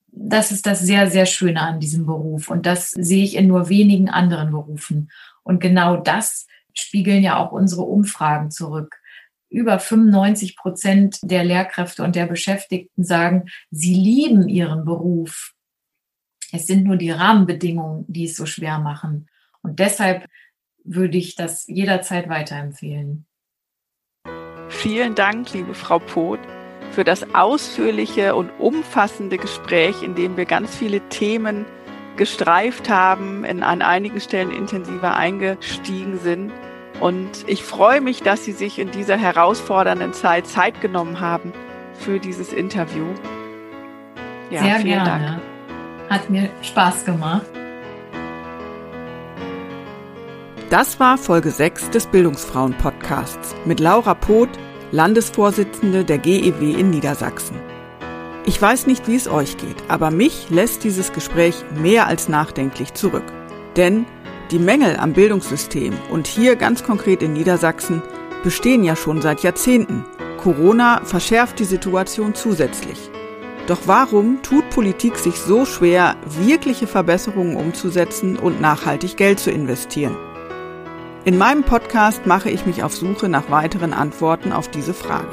Das 0.08 0.52
ist 0.52 0.66
das 0.66 0.80
sehr, 0.80 1.10
sehr 1.10 1.26
Schöne 1.26 1.60
an 1.60 1.80
diesem 1.80 2.06
Beruf. 2.06 2.50
Und 2.50 2.66
das 2.66 2.90
sehe 2.90 3.24
ich 3.24 3.36
in 3.36 3.46
nur 3.48 3.68
wenigen 3.68 4.10
anderen 4.10 4.50
Berufen. 4.50 5.10
Und 5.42 5.60
genau 5.60 5.96
das 5.96 6.46
spiegeln 6.74 7.22
ja 7.22 7.38
auch 7.38 7.52
unsere 7.52 7.82
Umfragen 7.82 8.50
zurück. 8.50 9.00
Über 9.48 9.78
95 9.78 10.56
Prozent 10.56 11.18
der 11.22 11.44
Lehrkräfte 11.44 12.02
und 12.02 12.16
der 12.16 12.26
Beschäftigten 12.26 13.04
sagen, 13.04 13.44
sie 13.70 13.94
lieben 13.94 14.48
ihren 14.48 14.84
Beruf. 14.84 15.52
Es 16.52 16.66
sind 16.66 16.84
nur 16.84 16.96
die 16.96 17.10
Rahmenbedingungen, 17.10 18.04
die 18.08 18.24
es 18.24 18.36
so 18.36 18.46
schwer 18.46 18.78
machen. 18.78 19.28
Und 19.62 19.78
deshalb 19.78 20.26
würde 20.84 21.18
ich 21.18 21.34
das 21.34 21.66
jederzeit 21.66 22.28
weiterempfehlen. 22.28 23.26
Vielen 24.68 25.14
Dank, 25.14 25.52
liebe 25.52 25.74
Frau 25.74 25.98
Poth, 25.98 26.40
für 26.90 27.04
das 27.04 27.34
ausführliche 27.34 28.34
und 28.34 28.50
umfassende 28.58 29.38
Gespräch, 29.38 30.02
in 30.02 30.14
dem 30.14 30.36
wir 30.36 30.44
ganz 30.44 30.74
viele 30.74 31.00
Themen 31.08 31.66
gestreift 32.16 32.90
haben, 32.90 33.44
in, 33.44 33.62
an 33.62 33.82
einigen 33.82 34.20
Stellen 34.20 34.50
intensiver 34.50 35.16
eingestiegen 35.16 36.18
sind. 36.18 36.52
Und 37.00 37.30
ich 37.46 37.62
freue 37.62 38.00
mich, 38.00 38.22
dass 38.22 38.44
Sie 38.44 38.52
sich 38.52 38.78
in 38.78 38.90
dieser 38.90 39.16
herausfordernden 39.16 40.12
Zeit 40.12 40.46
Zeit 40.46 40.80
genommen 40.80 41.20
haben 41.20 41.52
für 41.94 42.18
dieses 42.18 42.52
Interview. 42.52 43.06
Ja, 44.50 44.62
Sehr 44.62 44.76
vielen 44.76 45.04
gerne. 45.04 45.26
Dank. 45.26 46.10
Hat 46.10 46.30
mir 46.30 46.50
Spaß 46.62 47.04
gemacht. 47.04 47.46
Das 50.72 50.98
war 50.98 51.18
Folge 51.18 51.50
6 51.50 51.90
des 51.90 52.06
Bildungsfrauen-Podcasts 52.06 53.54
mit 53.66 53.78
Laura 53.78 54.14
Poth, 54.14 54.48
Landesvorsitzende 54.90 56.02
der 56.02 56.16
GEW 56.16 56.72
in 56.72 56.88
Niedersachsen. 56.88 57.60
Ich 58.46 58.62
weiß 58.62 58.86
nicht, 58.86 59.06
wie 59.06 59.16
es 59.16 59.28
euch 59.28 59.58
geht, 59.58 59.76
aber 59.88 60.10
mich 60.10 60.48
lässt 60.48 60.82
dieses 60.82 61.12
Gespräch 61.12 61.56
mehr 61.78 62.06
als 62.06 62.30
nachdenklich 62.30 62.94
zurück. 62.94 63.26
Denn 63.76 64.06
die 64.50 64.58
Mängel 64.58 64.96
am 64.96 65.12
Bildungssystem 65.12 65.92
und 66.10 66.26
hier 66.26 66.56
ganz 66.56 66.82
konkret 66.82 67.22
in 67.22 67.34
Niedersachsen 67.34 68.00
bestehen 68.42 68.82
ja 68.82 68.96
schon 68.96 69.20
seit 69.20 69.42
Jahrzehnten. 69.42 70.06
Corona 70.38 71.04
verschärft 71.04 71.58
die 71.58 71.64
Situation 71.64 72.34
zusätzlich. 72.34 73.10
Doch 73.66 73.80
warum 73.84 74.40
tut 74.40 74.70
Politik 74.70 75.18
sich 75.18 75.36
so 75.36 75.66
schwer, 75.66 76.16
wirkliche 76.24 76.86
Verbesserungen 76.86 77.56
umzusetzen 77.56 78.38
und 78.38 78.62
nachhaltig 78.62 79.18
Geld 79.18 79.38
zu 79.38 79.50
investieren? 79.50 80.16
In 81.24 81.38
meinem 81.38 81.62
Podcast 81.62 82.26
mache 82.26 82.50
ich 82.50 82.66
mich 82.66 82.82
auf 82.82 82.96
Suche 82.96 83.28
nach 83.28 83.48
weiteren 83.48 83.92
Antworten 83.92 84.50
auf 84.50 84.68
diese 84.68 84.92
Frage. 84.92 85.28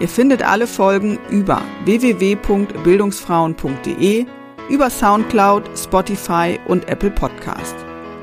Ihr 0.00 0.08
findet 0.08 0.42
alle 0.42 0.66
Folgen 0.66 1.18
über 1.28 1.60
www.bildungsfrauen.de, 1.84 4.24
über 4.70 4.88
Soundcloud, 4.88 5.64
Spotify 5.76 6.58
und 6.66 6.88
Apple 6.88 7.10
Podcast. 7.10 7.76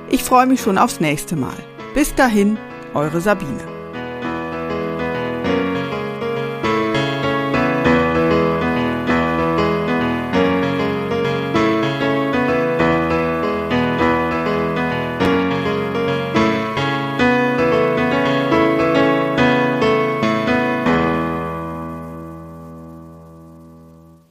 Ich 0.09 0.23
freue 0.23 0.47
mich 0.47 0.61
schon 0.61 0.79
aufs 0.79 0.99
nächste 0.99 1.35
Mal. 1.35 1.53
Bis 1.93 2.15
dahin, 2.15 2.57
eure 2.95 3.21
Sabine. 3.21 3.74